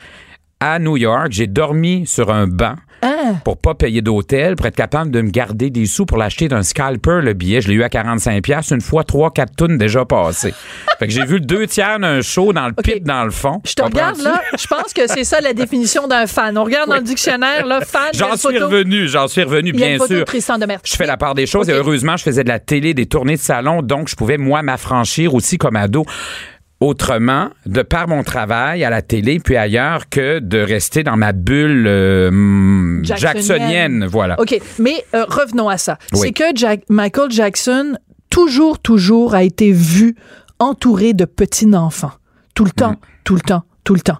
à 0.60 0.78
New 0.78 0.98
York. 0.98 1.28
J'ai 1.30 1.46
dormi 1.46 2.06
sur 2.06 2.30
un 2.30 2.46
banc. 2.46 2.74
Ah. 3.02 3.34
Pour 3.44 3.56
pas 3.56 3.74
payer 3.74 4.02
d'hôtel, 4.02 4.56
pour 4.56 4.66
être 4.66 4.76
capable 4.76 5.10
de 5.10 5.20
me 5.20 5.30
garder 5.30 5.70
des 5.70 5.86
sous 5.86 6.06
pour 6.06 6.18
l'acheter 6.18 6.48
d'un 6.48 6.62
scalper, 6.62 7.20
le 7.22 7.32
billet. 7.32 7.60
Je 7.60 7.68
l'ai 7.68 7.74
eu 7.74 7.82
à 7.82 7.88
45 7.88 8.42
pièces 8.42 8.70
une 8.70 8.80
fois, 8.80 9.04
trois, 9.04 9.30
quatre 9.30 9.54
tonnes 9.56 9.78
déjà 9.78 10.04
passées. 10.04 10.54
fait 10.98 11.06
que 11.06 11.12
j'ai 11.12 11.24
vu 11.24 11.34
le 11.34 11.40
deux 11.40 11.66
tiers 11.66 11.98
d'un 11.98 12.20
show 12.20 12.52
dans 12.52 12.68
le 12.68 12.74
pit, 12.74 13.02
dans 13.02 13.24
le 13.24 13.30
fond. 13.30 13.60
Je 13.64 13.74
te 13.74 13.82
regarde, 13.82 14.20
là. 14.20 14.40
Je 14.58 14.66
pense 14.66 14.92
que 14.92 15.06
c'est 15.06 15.24
ça 15.24 15.40
la 15.40 15.52
définition 15.52 16.08
d'un 16.08 16.26
fan. 16.26 16.56
On 16.58 16.64
regarde 16.64 16.88
dans 16.88 16.96
le 16.96 17.02
dictionnaire, 17.02 17.66
là, 17.66 17.80
fan. 17.80 18.10
J'en 18.14 18.36
suis 18.36 18.58
revenu, 18.58 19.08
j'en 19.08 19.28
suis 19.28 19.42
revenu, 19.42 19.72
bien 19.72 19.98
sûr. 19.98 20.24
je 20.32 20.96
fais 20.96 21.06
la 21.06 21.16
part 21.16 21.34
des 21.34 21.46
choses 21.46 21.68
et 21.68 21.72
heureusement, 21.72 22.16
je 22.16 22.22
faisais 22.22 22.44
de 22.44 22.48
la 22.48 22.58
télé, 22.58 22.94
des 22.94 23.06
tournées 23.06 23.36
de 23.36 23.40
salon, 23.40 23.82
donc 23.82 24.08
je 24.08 24.16
pouvais, 24.16 24.38
moi, 24.38 24.62
m'affranchir 24.62 25.34
aussi 25.34 25.58
comme 25.58 25.76
ado 25.76 26.04
autrement, 26.80 27.50
de 27.66 27.82
par 27.82 28.08
mon 28.08 28.22
travail 28.22 28.84
à 28.84 28.90
la 28.90 29.02
télé 29.02 29.38
puis 29.38 29.56
ailleurs, 29.56 30.08
que 30.08 30.38
de 30.38 30.58
rester 30.58 31.02
dans 31.02 31.16
ma 31.16 31.32
bulle 31.32 31.86
euh, 31.86 33.02
jacksonienne. 33.04 34.06
Voilà. 34.06 34.40
OK, 34.40 34.58
mais 34.78 35.04
euh, 35.14 35.24
revenons 35.28 35.68
à 35.68 35.76
ça. 35.76 35.98
C'est 36.14 36.32
que 36.32 36.44
Michael 36.92 37.30
Jackson, 37.30 37.96
toujours, 38.30 38.78
toujours, 38.78 39.34
a 39.34 39.42
été 39.42 39.72
vu 39.72 40.16
entouré 40.58 41.12
de 41.12 41.26
petits-enfants. 41.26 42.12
Tout 42.54 42.64
le 42.64 42.70
temps, 42.70 42.92
mm. 42.92 42.98
tout 43.24 43.34
le 43.34 43.40
temps, 43.40 43.62
tout 43.84 43.94
le 43.94 44.00
temps. 44.00 44.18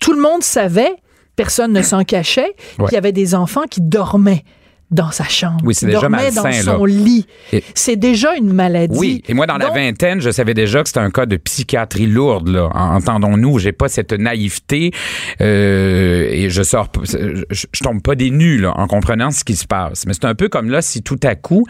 Tout 0.00 0.12
le 0.12 0.20
monde 0.20 0.42
savait, 0.42 0.94
personne 1.36 1.72
ne 1.72 1.82
s'en 1.82 2.02
cachait, 2.02 2.54
qu'il 2.76 2.92
y 2.92 2.96
avait 2.96 3.12
des 3.12 3.34
enfants 3.36 3.64
qui 3.70 3.80
dormaient 3.80 4.44
dans 4.90 5.10
sa 5.10 5.24
chambre. 5.24 5.60
Oui, 5.64 5.74
c'est 5.74 5.86
déjà 5.86 6.08
malsain, 6.08 6.42
dans 6.64 6.78
son 6.78 6.84
lit. 6.84 7.26
C'est 7.74 7.96
déjà 7.96 8.34
une 8.36 8.52
maladie. 8.52 8.98
Oui, 8.98 9.22
et 9.28 9.34
moi, 9.34 9.46
dans 9.46 9.58
la 9.58 9.70
vingtaine, 9.70 10.20
je 10.20 10.30
savais 10.30 10.54
déjà 10.54 10.82
que 10.82 10.88
c'était 10.88 11.00
un 11.00 11.10
cas 11.10 11.26
de 11.26 11.36
psychiatrie 11.36 12.06
lourde, 12.06 12.48
là. 12.48 12.70
Entendons-nous, 12.74 13.58
j'ai 13.58 13.72
pas 13.72 13.88
cette 13.88 14.12
naïveté 14.12 14.92
euh, 15.40 16.28
et 16.30 16.50
je 16.50 16.62
sors, 16.62 16.88
je, 17.02 17.44
je 17.50 17.80
tombe 17.80 18.02
pas 18.02 18.14
des 18.14 18.30
nues, 18.30 18.58
là, 18.58 18.72
en 18.76 18.86
comprenant 18.86 19.30
ce 19.30 19.44
qui 19.44 19.56
se 19.56 19.66
passe. 19.66 20.06
Mais 20.06 20.14
c'est 20.14 20.24
un 20.24 20.34
peu 20.34 20.48
comme 20.48 20.70
là, 20.70 20.82
si 20.82 21.02
tout 21.02 21.20
à 21.22 21.34
coup, 21.34 21.66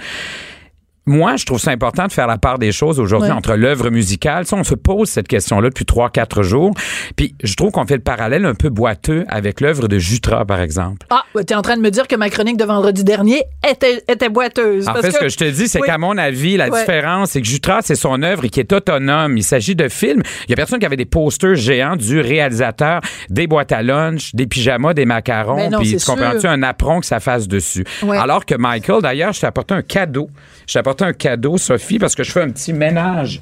moi, 1.09 1.37
je 1.37 1.47
trouve 1.47 1.59
ça 1.59 1.71
important 1.71 2.07
de 2.07 2.13
faire 2.13 2.27
la 2.27 2.39
part 2.39 2.59
des 2.59 2.73
choses 2.73 3.01
aujourd'hui 3.01 3.31
entre 3.31 3.55
l'œuvre 3.55 3.91
musicale. 3.91 4.47
Ça, 4.47 4.57
on 4.57 4.65
se 4.65 4.75
pose 4.75 5.09
cette 5.09 5.29
question-là 5.29 5.71
depuis 5.71 5.85
trois, 5.85 6.11
quatre 6.11 6.43
jours. 6.43 6.73
Puis 7.17 7.35
je 7.43 7.55
trouve 7.55 7.73
qu'on 7.73 7.87
fait 7.87 7.97
le 7.97 8.03
parallèle 8.03 8.45
un 8.45 8.55
peu 8.55 8.69
boiteux 8.69 9.25
avec 9.29 9.61
l'œuvre 9.61 9.89
de 9.89 9.99
Jutra, 9.99 10.45
par 10.45 10.61
exemple. 10.61 11.07
Ah, 11.11 11.23
tu 11.35 11.41
es 11.41 11.57
en 11.57 11.63
train 11.63 11.77
de 11.77 11.83
me 11.83 11.91
dire 11.91 12.07
que 12.07 12.17
ma 12.17 12.31
chronique 12.31 12.57
de 12.57 12.65
vendredi 12.65 13.05
dernier 13.05 13.43
était, 13.69 14.03
était 14.09 14.29
boiteuse. 14.29 14.89
En 14.89 14.95
fait, 14.95 15.11
ce 15.11 15.19
que 15.19 15.29
je 15.29 15.37
te 15.37 15.45
dis, 15.45 15.69
c'est 15.69 15.81
qu'à 15.81 15.99
mon 15.99 16.17
avis, 16.19 16.57
la 16.57 16.71
différence, 16.71 17.31
c'est 17.31 17.41
que 17.41 17.49
Jutra, 17.49 17.81
c'est 17.83 17.95
son 17.95 18.23
œuvre 18.23 18.47
qui 18.47 18.61
est 18.61 18.73
autonome. 18.73 19.37
Il 19.37 19.45
s'agit 19.45 19.75
de 19.75 19.89
films. 19.89 20.23
Il 20.47 20.51
y 20.51 20.53
a 20.53 20.57
personne 20.57 20.79
qui 20.79 20.87
avait 20.87 20.97
des 20.97 21.07
posters 21.07 21.55
géants 21.55 21.97
du 21.97 22.21
réalisateur, 22.21 23.01
des 23.31 23.47
boîtes 23.47 23.73
à 23.73 23.83
lunch, 23.83 24.35
des 24.35 24.47
pyjamas, 24.47 24.95
des 24.95 25.07
macarons, 25.07 25.71
ben 25.71 25.79
puis 25.79 25.97
tu 25.97 26.05
comprends-tu 26.05 26.47
un 26.47 26.63
apron 26.63 27.01
que 27.01 27.07
ça 27.07 27.21
fasse 27.21 27.49
dessus. 27.49 27.85
Alors 28.11 28.45
que 28.45 28.55
Michael, 28.55 29.03
d'ailleurs, 29.03 29.33
je 29.33 29.41
t'ai 29.41 29.47
apporté 29.47 29.75
un 29.75 29.83
cadeau. 29.83 30.29
Je 30.69 30.75
t'ai 30.75 30.81
apporté 30.81 31.05
un 31.07 31.15
cadeau, 31.15 31.57
Sophie, 31.57 31.99
parce 31.99 32.15
que 32.15 32.23
je 32.23 32.31
fais 32.31 32.43
un 32.43 32.51
petit 32.51 32.75
ménage. 32.75 33.41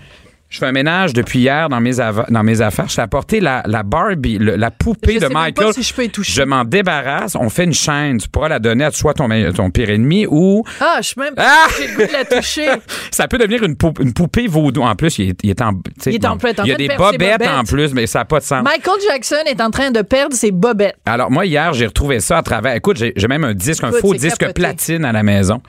Je 0.49 0.59
fais 0.59 0.67
un 0.67 0.73
ménage 0.73 1.13
depuis 1.13 1.41
hier 1.41 1.69
dans 1.69 1.81
mes, 1.81 1.95
dans 1.95 2.43
mes 2.45 2.61
affaires. 2.61 2.89
Je 2.89 2.95
t'ai 2.95 3.03
apporté 3.03 3.41
la, 3.41 3.65
la 3.67 3.83
Barbie, 3.83 4.39
la 4.39 4.71
poupée 4.71 5.19
de 5.19 5.27
Michael. 5.27 5.75
si 5.75 5.83
je 5.83 5.93
peux 5.93 6.05
y 6.05 6.09
toucher. 6.09 6.35
Je 6.35 6.43
m'en 6.45 6.65
débarrasse. 6.65 7.35
On 7.35 7.49
fait 7.49 7.65
une 7.65 7.75
chaîne. 7.75 8.19
Tu 8.19 8.29
pourras 8.29 8.49
la 8.49 8.61
donner 8.61 8.85
à 8.85 8.93
soit 8.93 9.13
ton, 9.13 9.29
ton 9.53 9.71
pire 9.71 9.91
ennemi 9.91 10.25
ou. 10.31 10.63
Ah, 10.81 10.99
je 10.99 11.09
suis 11.09 11.21
même 11.21 11.35
pas 11.35 11.43
ah! 11.45 11.67
j'ai 11.77 11.89
le 11.89 11.97
goût 11.97 12.07
de 12.07 12.13
la 12.13 12.25
toucher. 12.25 12.69
ça 13.11 13.27
peut 13.27 13.39
devenir 13.39 13.65
une, 13.65 13.75
poupée, 13.75 14.05
une 14.05 14.13
poupée 14.13 14.47
vaudou. 14.47 14.83
En 14.83 14.95
plus, 14.95 15.19
il 15.19 15.31
est, 15.31 15.39
il 15.43 15.51
est 15.51 15.61
en. 15.61 15.73
Il 16.07 16.15
est 16.15 16.25
en, 16.25 16.39
Il 16.65 16.69
y 16.69 16.73
a 16.73 16.77
des 16.77 16.91
bobettes, 16.97 17.43
en 17.45 17.65
plus, 17.65 17.93
mais 17.93 18.07
ça 18.07 18.21
n'a 18.21 18.25
pas 18.25 18.39
de 18.39 18.45
sens. 18.45 18.63
Michael 18.63 19.01
Jackson 19.11 19.43
est 19.47 19.61
en 19.61 19.73
train 19.73 19.91
de 19.91 20.03
perdre 20.03 20.37
ses 20.37 20.53
bobettes. 20.53 20.97
Alors, 21.07 21.29
moi, 21.29 21.45
hier, 21.45 21.73
j'ai 21.73 21.87
retrouvé 21.87 22.21
ça 22.21 22.39
à 22.39 22.43
travers. 22.43 22.77
Écoute, 22.77 22.99
j'ai 22.99 23.29
même 23.29 23.43
un 23.43 23.55
disque, 23.55 23.83
un 23.83 23.91
faux 23.91 24.15
disque 24.15 24.53
platine 24.53 25.05
à 25.05 25.11
la 25.11 25.25
maison. 25.25 25.61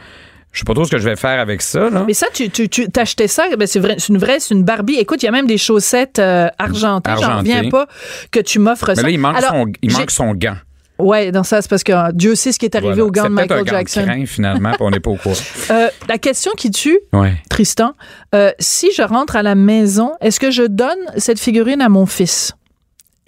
Je 0.58 0.62
sais 0.62 0.66
pas 0.66 0.74
trop 0.74 0.86
ce 0.86 0.90
que 0.90 0.98
je 0.98 1.08
vais 1.08 1.16
faire 1.16 1.40
avec 1.40 1.62
ça. 1.62 1.88
Là. 1.92 2.04
Mais 2.08 2.16
ça, 2.16 2.26
tu, 2.34 2.50
tu, 2.50 2.68
tu 2.68 2.90
t'achetais 2.90 3.28
ça, 3.28 3.44
ben 3.60 3.68
c'est, 3.68 3.78
vrai, 3.78 3.98
c'est 4.00 4.10
une 4.10 4.18
vraie, 4.18 4.40
c'est 4.40 4.56
une 4.56 4.64
Barbie. 4.64 4.96
Écoute, 4.96 5.22
il 5.22 5.28
y 5.28 5.30
a 5.30 5.32
même 5.32 5.46
des 5.46 5.60
chaussettes 5.60 6.18
euh, 6.18 6.48
argentées. 6.58 7.12
J'en 7.22 7.38
reviens 7.38 7.70
pas 7.70 7.86
que 8.32 8.40
tu 8.40 8.58
m'offres 8.58 8.96
ça. 8.96 9.04
Mais 9.04 9.04
là, 9.04 9.10
il 9.12 9.20
manque, 9.20 9.40
son, 9.40 9.68
il 9.84 9.92
manque 9.92 10.10
son 10.10 10.34
gant. 10.34 10.56
Ouais, 10.98 11.32
dans 11.32 11.44
ça, 11.44 11.62
c'est 11.62 11.70
parce 11.70 11.84
que 11.84 11.92
euh, 11.92 12.10
Dieu 12.12 12.34
sait 12.34 12.52
ce 12.52 12.58
qui 12.58 12.66
est 12.66 12.76
arrivé 12.76 13.04
au 13.04 13.12
gant 13.12 13.26
de 13.26 13.30
Michael 13.30 13.60
un 13.60 13.66
Jackson. 13.66 14.08
Gant 14.08 14.26
finalement, 14.26 14.72
on 14.80 14.90
n'est 14.90 15.00
pas 15.00 15.12
au 15.12 15.16
courant. 15.24 15.36
Euh, 15.70 15.90
la 16.10 16.18
question 16.18 16.52
qui 16.58 16.72
tue, 16.72 16.98
Tristan, 17.52 17.94
si 18.58 18.92
je 18.98 19.04
rentre 19.04 19.36
à 19.36 19.44
la 19.44 19.54
maison, 19.54 20.14
est-ce 20.22 20.40
que 20.40 20.50
je 20.50 20.64
donne 20.64 20.98
cette 21.18 21.40
figurine 21.40 21.84
à 21.84 21.90
mon 21.90 22.08
fils? 22.08 22.56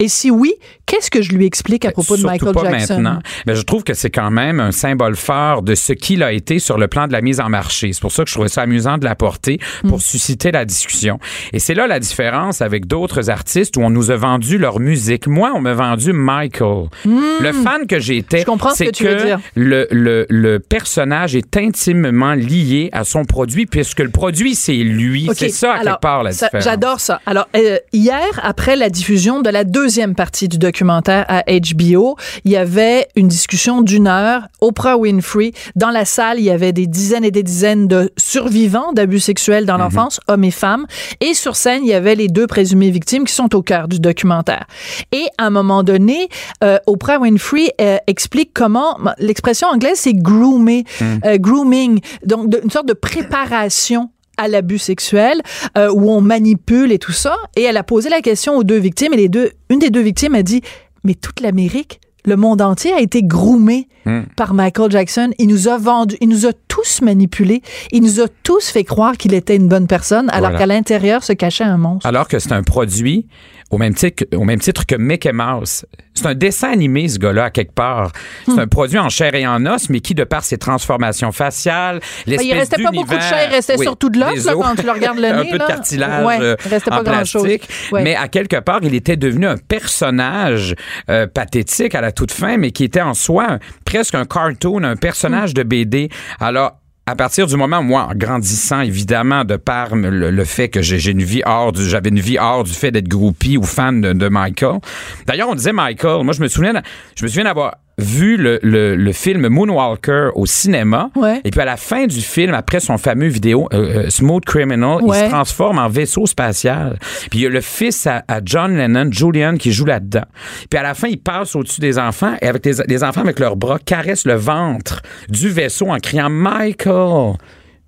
Et 0.00 0.08
si 0.08 0.32
oui, 0.32 0.54
qu'est-ce 0.90 1.10
que 1.10 1.22
je 1.22 1.32
lui 1.32 1.46
explique 1.46 1.84
à 1.84 1.92
propos 1.92 2.16
de 2.16 2.22
Michael 2.22 2.52
pas 2.52 2.64
Jackson? 2.64 3.00
Maintenant. 3.00 3.20
Mais 3.46 3.54
je 3.54 3.62
trouve 3.62 3.84
que 3.84 3.94
c'est 3.94 4.10
quand 4.10 4.30
même 4.30 4.58
un 4.60 4.72
symbole 4.72 5.16
fort 5.16 5.62
de 5.62 5.74
ce 5.74 5.92
qu'il 5.92 6.22
a 6.22 6.32
été 6.32 6.58
sur 6.58 6.78
le 6.78 6.88
plan 6.88 7.06
de 7.06 7.12
la 7.12 7.20
mise 7.20 7.40
en 7.40 7.48
marché. 7.48 7.92
C'est 7.92 8.00
pour 8.00 8.12
ça 8.12 8.24
que 8.24 8.30
je 8.30 8.34
trouvais 8.34 8.48
ça 8.48 8.62
amusant 8.62 8.98
de 8.98 9.04
l'apporter 9.04 9.60
pour 9.86 9.98
mm. 9.98 10.00
susciter 10.00 10.50
la 10.50 10.64
discussion. 10.64 11.18
Et 11.52 11.58
c'est 11.58 11.74
là 11.74 11.86
la 11.86 12.00
différence 12.00 12.60
avec 12.60 12.86
d'autres 12.86 13.30
artistes 13.30 13.76
où 13.76 13.80
on 13.82 13.90
nous 13.90 14.10
a 14.10 14.16
vendu 14.16 14.58
leur 14.58 14.80
musique. 14.80 15.26
Moi, 15.26 15.52
on 15.54 15.60
m'a 15.60 15.74
vendu 15.74 16.12
Michael. 16.12 16.88
Mm. 17.04 17.20
Le 17.40 17.52
fan 17.52 17.86
que 17.86 18.00
j'étais, 18.00 18.44
c'est 18.74 18.86
que, 18.86 19.04
que 19.04 19.40
le, 19.54 19.86
le, 19.90 20.26
le, 20.28 20.58
personnage 20.58 21.36
est 21.36 21.56
intimement 21.56 22.34
lié 22.34 22.90
à 22.92 23.04
son 23.04 23.24
produit 23.24 23.66
puisque 23.66 24.00
le 24.00 24.10
produit, 24.10 24.54
c'est 24.54 24.74
lui. 24.74 25.28
C'est 25.34 25.50
ça, 25.50 25.74
à 25.74 25.80
quelque 25.80 26.00
part, 26.00 26.22
la 26.22 26.32
différence. 26.32 26.64
J'adore 26.64 27.00
ça. 27.00 27.20
Alors, 27.26 27.48
euh, 27.56 27.78
hier, 27.92 28.40
après 28.42 28.76
la 28.76 28.90
diffusion 28.90 29.40
de 29.40 29.50
la 29.50 29.64
deuxième 29.64 29.90
deuxième 29.90 30.14
partie 30.14 30.46
du 30.46 30.58
documentaire 30.58 30.79
à 30.88 31.44
HBO, 31.46 32.16
il 32.44 32.52
y 32.52 32.56
avait 32.56 33.08
une 33.16 33.28
discussion 33.28 33.82
d'une 33.82 34.06
heure. 34.06 34.42
Oprah 34.60 34.96
Winfrey, 34.96 35.52
dans 35.76 35.90
la 35.90 36.04
salle, 36.04 36.38
il 36.38 36.44
y 36.44 36.50
avait 36.50 36.72
des 36.72 36.86
dizaines 36.86 37.24
et 37.24 37.30
des 37.30 37.42
dizaines 37.42 37.88
de 37.88 38.10
survivants 38.16 38.92
d'abus 38.92 39.20
sexuels 39.20 39.66
dans 39.66 39.74
mhm. 39.74 39.80
l'enfance, 39.80 40.20
hommes 40.28 40.44
et 40.44 40.50
femmes. 40.50 40.86
Et 41.20 41.34
sur 41.34 41.56
scène, 41.56 41.82
il 41.82 41.88
y 41.88 41.94
avait 41.94 42.14
les 42.14 42.28
deux 42.28 42.46
présumées 42.46 42.90
victimes 42.90 43.24
qui 43.24 43.34
sont 43.34 43.54
au 43.54 43.62
cœur 43.62 43.88
du 43.88 44.00
documentaire. 44.00 44.66
Et 45.12 45.26
à 45.38 45.46
un 45.46 45.50
moment 45.50 45.82
donné, 45.82 46.28
euh, 46.64 46.78
Oprah 46.86 47.18
Winfrey 47.18 47.74
euh, 47.80 47.98
explique 48.06 48.52
comment 48.54 48.98
l'expression 49.18 49.68
anglaise 49.68 49.98
c'est 49.98 50.14
groomer, 50.14 50.84
mhm. 51.00 51.20
euh, 51.24 51.38
grooming, 51.38 52.00
donc 52.24 52.54
une 52.62 52.70
sorte 52.70 52.86
de 52.86 52.94
préparation 52.94 54.10
à 54.40 54.48
l'abus 54.48 54.78
sexuel, 54.78 55.42
euh, 55.76 55.90
où 55.92 56.10
on 56.10 56.20
manipule 56.20 56.92
et 56.92 56.98
tout 56.98 57.12
ça. 57.12 57.36
Et 57.56 57.62
elle 57.62 57.76
a 57.76 57.82
posé 57.82 58.08
la 58.08 58.20
question 58.20 58.56
aux 58.56 58.64
deux 58.64 58.78
victimes, 58.78 59.12
et 59.12 59.16
les 59.16 59.28
deux, 59.28 59.50
une 59.68 59.78
des 59.78 59.90
deux 59.90 60.00
victimes 60.00 60.34
a 60.34 60.42
dit, 60.42 60.62
mais 61.04 61.14
toute 61.14 61.40
l'Amérique, 61.40 62.00
le 62.24 62.36
monde 62.36 62.60
entier 62.60 62.92
a 62.92 63.00
été 63.00 63.22
groomé 63.22 63.88
hmm. 64.04 64.22
par 64.36 64.52
Michael 64.54 64.90
Jackson. 64.90 65.30
Il 65.38 65.48
nous 65.48 65.68
a 65.68 65.78
vendu, 65.78 66.16
il 66.20 66.28
nous 66.28 66.46
a 66.46 66.52
tous 66.68 67.00
manipulés. 67.02 67.62
Il 67.92 68.02
nous 68.02 68.20
a 68.20 68.26
tous 68.42 68.68
fait 68.68 68.84
croire 68.84 69.16
qu'il 69.16 69.34
était 69.34 69.56
une 69.56 69.68
bonne 69.68 69.86
personne, 69.86 70.28
alors 70.30 70.56
qu'à 70.56 70.66
l'intérieur 70.66 71.22
se 71.24 71.32
cachait 71.32 71.64
un 71.64 71.78
monstre. 71.78 72.06
Alors 72.06 72.28
que 72.28 72.38
c'est 72.38 72.52
un 72.52 72.62
produit 72.62 73.26
au 73.70 73.78
même 73.78 73.94
titre, 73.94 74.24
au 74.34 74.44
même 74.44 74.58
titre 74.58 74.84
que 74.84 74.96
Mickey 74.96 75.32
Mouse. 75.32 75.86
C'est 76.14 76.26
un 76.26 76.34
dessin 76.34 76.70
animé, 76.72 77.08
ce 77.08 77.18
gars-là, 77.18 77.44
à 77.44 77.50
quelque 77.50 77.72
part. 77.72 78.10
C'est 78.44 78.52
hmm. 78.52 78.58
un 78.58 78.66
produit 78.66 78.98
en 78.98 79.08
chair 79.08 79.34
et 79.34 79.46
en 79.46 79.64
os, 79.64 79.88
mais 79.88 80.00
qui, 80.00 80.14
de 80.14 80.24
par 80.24 80.42
ses 80.42 80.58
transformations 80.58 81.32
faciales, 81.32 82.00
l'espèce 82.26 82.46
Il 82.46 82.52
restait 82.52 82.82
pas 82.82 82.90
beaucoup 82.90 83.14
de 83.14 83.22
chair, 83.22 83.48
il 83.48 83.54
restait 83.54 83.78
surtout 83.78 84.10
de 84.10 84.18
l'os, 84.18 84.44
quand 84.44 84.74
tu 84.74 84.82
le 84.82 84.92
regardes 84.92 85.18
le 85.18 85.22
nez. 85.28 85.30
un 85.30 85.44
peu 85.44 85.58
de 85.58 85.66
cartilage 85.66 86.26
ouais, 86.26 86.38
euh, 86.40 86.56
restait 86.68 86.90
pas 86.90 87.00
en 87.00 87.04
plastique. 87.04 87.68
Mais 87.92 88.16
à 88.16 88.28
quelque 88.28 88.60
part, 88.60 88.80
il 88.82 88.94
était 88.94 89.16
devenu 89.16 89.46
un 89.46 89.56
personnage 89.56 90.74
euh, 91.08 91.26
pathétique 91.26 91.94
à 91.94 92.00
la 92.00 92.12
toute 92.12 92.32
fin, 92.32 92.56
mais 92.56 92.72
qui 92.72 92.84
était 92.84 93.00
en 93.00 93.14
soi 93.14 93.58
presque 93.84 94.14
un 94.14 94.24
cartoon, 94.24 94.82
un 94.82 94.96
personnage 94.96 95.50
hmm. 95.50 95.54
de 95.54 95.62
BD. 95.62 96.08
Alors, 96.40 96.79
à 97.10 97.16
partir 97.16 97.48
du 97.48 97.56
moment, 97.56 97.82
moi, 97.82 98.08
en 98.08 98.14
grandissant, 98.14 98.82
évidemment, 98.82 99.44
de 99.44 99.56
par 99.56 99.96
le, 99.96 100.44
fait 100.44 100.68
que 100.68 100.80
j'ai 100.80 101.10
une 101.10 101.24
vie 101.24 101.42
hors 101.44 101.72
du, 101.72 101.84
j'avais 101.84 102.10
une 102.10 102.20
vie 102.20 102.38
hors 102.38 102.62
du 102.62 102.72
fait 102.72 102.92
d'être 102.92 103.08
groupie 103.08 103.56
ou 103.56 103.64
fan 103.64 104.00
de, 104.00 104.28
Michael. 104.28 104.78
D'ailleurs, 105.26 105.48
on 105.48 105.56
disait 105.56 105.72
Michael. 105.72 106.22
Moi, 106.22 106.32
je 106.34 106.40
me 106.40 106.46
souviens, 106.46 106.80
je 107.16 107.24
me 107.24 107.28
souviens 107.28 107.44
d'avoir 107.44 107.78
vu 107.98 108.36
le, 108.36 108.58
le, 108.62 108.96
le, 108.96 109.12
film 109.12 109.48
Moonwalker 109.48 110.30
au 110.34 110.46
cinéma. 110.46 111.10
Et 111.44 111.50
puis 111.50 111.60
à 111.60 111.64
la 111.64 111.76
fin 111.76 112.06
du 112.06 112.20
film, 112.20 112.54
après 112.54 112.80
son 112.80 112.98
fameux 112.98 113.28
vidéo 113.28 113.68
euh, 113.72 114.04
euh, 114.04 114.10
Smooth 114.10 114.44
Criminal, 114.44 114.98
il 115.06 115.14
se 115.14 115.28
transforme 115.28 115.78
en 115.78 115.88
vaisseau 115.88 116.26
spatial. 116.26 116.98
Puis 117.30 117.40
il 117.40 117.42
y 117.42 117.46
a 117.46 117.50
le 117.50 117.60
fils 117.60 118.06
à, 118.06 118.22
John 118.44 118.76
Lennon, 118.76 119.10
Julian, 119.10 119.56
qui 119.56 119.72
joue 119.72 119.84
là-dedans. 119.84 120.24
Puis 120.68 120.78
à 120.78 120.82
la 120.82 120.94
fin, 120.94 121.08
il 121.08 121.18
passe 121.18 121.54
au-dessus 121.54 121.80
des 121.80 121.98
enfants 121.98 122.34
et 122.40 122.46
avec 122.46 122.64
les, 122.64 123.04
enfants 123.04 123.20
avec 123.20 123.38
leurs 123.38 123.56
bras 123.56 123.78
caressent 123.78 124.26
le 124.26 124.34
ventre 124.34 125.02
du 125.28 125.48
vaisseau 125.48 125.90
en 125.90 125.98
criant 125.98 126.30
Michael. 126.30 127.34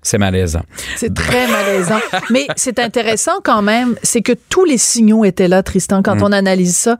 C'est 0.04 0.18
malaisant. 0.18 0.62
C'est 0.96 1.14
très 1.14 1.46
malaisant. 1.46 2.00
Mais 2.30 2.46
c'est 2.56 2.80
intéressant 2.80 3.40
quand 3.44 3.62
même, 3.62 3.94
c'est 4.02 4.20
que 4.20 4.32
tous 4.48 4.64
les 4.64 4.78
signaux 4.78 5.24
étaient 5.24 5.46
là, 5.46 5.62
Tristan, 5.62 6.02
quand 6.02 6.16
mm. 6.16 6.24
on 6.24 6.32
analyse 6.32 6.76
ça 6.76 6.98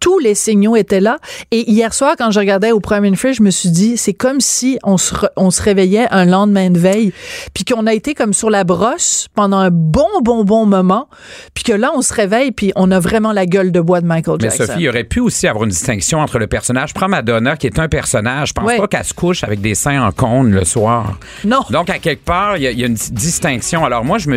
tous 0.00 0.18
les 0.18 0.34
signaux 0.34 0.76
étaient 0.76 1.00
là. 1.00 1.18
Et 1.50 1.70
hier 1.70 1.94
soir, 1.94 2.14
quand 2.18 2.30
je 2.30 2.38
regardais 2.38 2.72
au 2.72 2.80
Prime 2.80 3.02
Minister, 3.02 3.32
je 3.32 3.42
me 3.42 3.50
suis 3.50 3.70
dit, 3.70 3.96
c'est 3.96 4.12
comme 4.12 4.40
si 4.40 4.78
on 4.82 4.98
se, 4.98 5.14
on 5.36 5.50
se 5.50 5.62
réveillait 5.62 6.06
un 6.10 6.24
lendemain 6.24 6.70
de 6.70 6.78
veille, 6.78 7.12
puis 7.54 7.64
qu'on 7.64 7.86
a 7.86 7.94
été 7.94 8.14
comme 8.14 8.32
sur 8.32 8.50
la 8.50 8.64
brosse 8.64 9.28
pendant 9.34 9.58
un 9.58 9.70
bon, 9.70 10.06
bon, 10.22 10.44
bon 10.44 10.66
moment, 10.66 11.08
puis 11.54 11.64
que 11.64 11.72
là, 11.72 11.92
on 11.94 12.02
se 12.02 12.12
réveille, 12.12 12.52
puis 12.52 12.72
on 12.76 12.90
a 12.90 13.00
vraiment 13.00 13.32
la 13.32 13.46
gueule 13.46 13.72
de 13.72 13.80
bois 13.80 14.00
de 14.00 14.06
Michael 14.06 14.40
Jackson. 14.40 14.56
Mais 14.60 14.66
Sophie, 14.66 14.80
il 14.82 14.88
aurait 14.88 15.04
pu 15.04 15.20
aussi 15.20 15.46
avoir 15.48 15.64
une 15.64 15.70
distinction 15.70 16.18
entre 16.18 16.38
le 16.38 16.46
personnage. 16.46 16.92
Prends 16.92 17.08
Madonna, 17.08 17.56
qui 17.56 17.66
est 17.66 17.78
un 17.78 17.88
personnage. 17.88 18.48
Je 18.48 18.52
pense 18.54 18.76
pas 18.76 18.88
qu'elle 18.88 19.04
se 19.04 19.14
couche 19.14 19.44
avec 19.44 19.60
des 19.60 19.74
seins 19.74 20.02
en 20.02 20.12
cône 20.12 20.52
le 20.52 20.64
soir. 20.64 21.18
Non. 21.44 21.60
Donc, 21.70 21.90
à 21.90 21.98
quelque 21.98 22.24
part, 22.24 22.56
il 22.56 22.62
y, 22.62 22.84
a 22.84 22.86
une 22.86 22.94
distinction. 22.94 23.84
Alors, 23.84 24.04
moi, 24.04 24.18
je 24.18 24.28
me, 24.28 24.36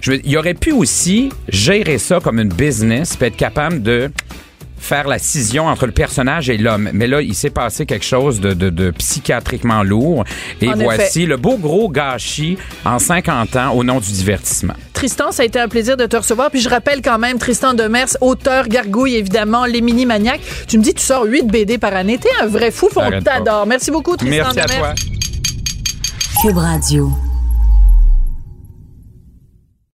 je, 0.00 0.12
il 0.24 0.36
aurait 0.36 0.54
pu 0.54 0.72
aussi 0.72 1.30
gérer 1.48 1.98
ça 1.98 2.20
comme 2.20 2.38
une 2.38 2.52
business, 2.52 3.16
puis 3.16 3.26
être 3.26 3.36
capable 3.36 3.82
de 3.82 4.10
faire 4.78 5.08
la 5.08 5.18
scission 5.18 5.66
entre 5.66 5.86
le 5.86 5.92
personnage 5.92 6.50
et 6.50 6.56
l'homme. 6.56 6.90
Mais 6.92 7.06
là, 7.06 7.20
il 7.20 7.34
s'est 7.34 7.50
passé 7.50 7.86
quelque 7.86 8.04
chose 8.04 8.40
de, 8.40 8.52
de, 8.52 8.90
psychiatriquement 8.92 9.82
lourd. 9.82 10.24
Et 10.60 10.68
voici 10.74 11.26
le 11.26 11.36
beau 11.36 11.56
gros 11.56 11.88
gâchis 11.88 12.58
en 12.84 12.98
50 12.98 13.56
ans 13.56 13.72
au 13.72 13.84
nom 13.84 14.00
du 14.00 14.10
divertissement. 14.12 14.74
Tristan, 14.92 15.30
ça 15.30 15.42
a 15.42 15.46
été 15.46 15.60
un 15.60 15.68
plaisir 15.68 15.96
de 15.96 16.06
te 16.06 16.16
recevoir. 16.16 16.50
Puis 16.50 16.60
je 16.60 16.68
rappelle 16.68 17.02
quand 17.02 17.18
même, 17.18 17.38
Tristan 17.38 17.74
Demers, 17.74 18.16
auteur 18.20 18.66
gargouille, 18.68 19.16
évidemment, 19.16 19.64
Les 19.64 19.80
Mini 19.80 20.06
Maniacs. 20.06 20.40
Tu 20.66 20.78
me 20.78 20.82
dis, 20.82 20.94
tu 20.94 21.02
sors 21.02 21.24
8 21.24 21.46
BD 21.46 21.78
par 21.78 21.94
année. 21.94 22.18
T'es 22.18 22.30
un 22.42 22.46
vrai 22.46 22.70
fou, 22.70 22.88
on 22.96 23.20
t'adore. 23.22 23.66
Merci 23.66 23.90
beaucoup, 23.90 24.16
Tristan 24.16 24.52
Merci 24.54 24.60
à 24.60 24.64
toi. 24.64 24.94
Cube 26.42 26.56
Radio. 26.56 27.27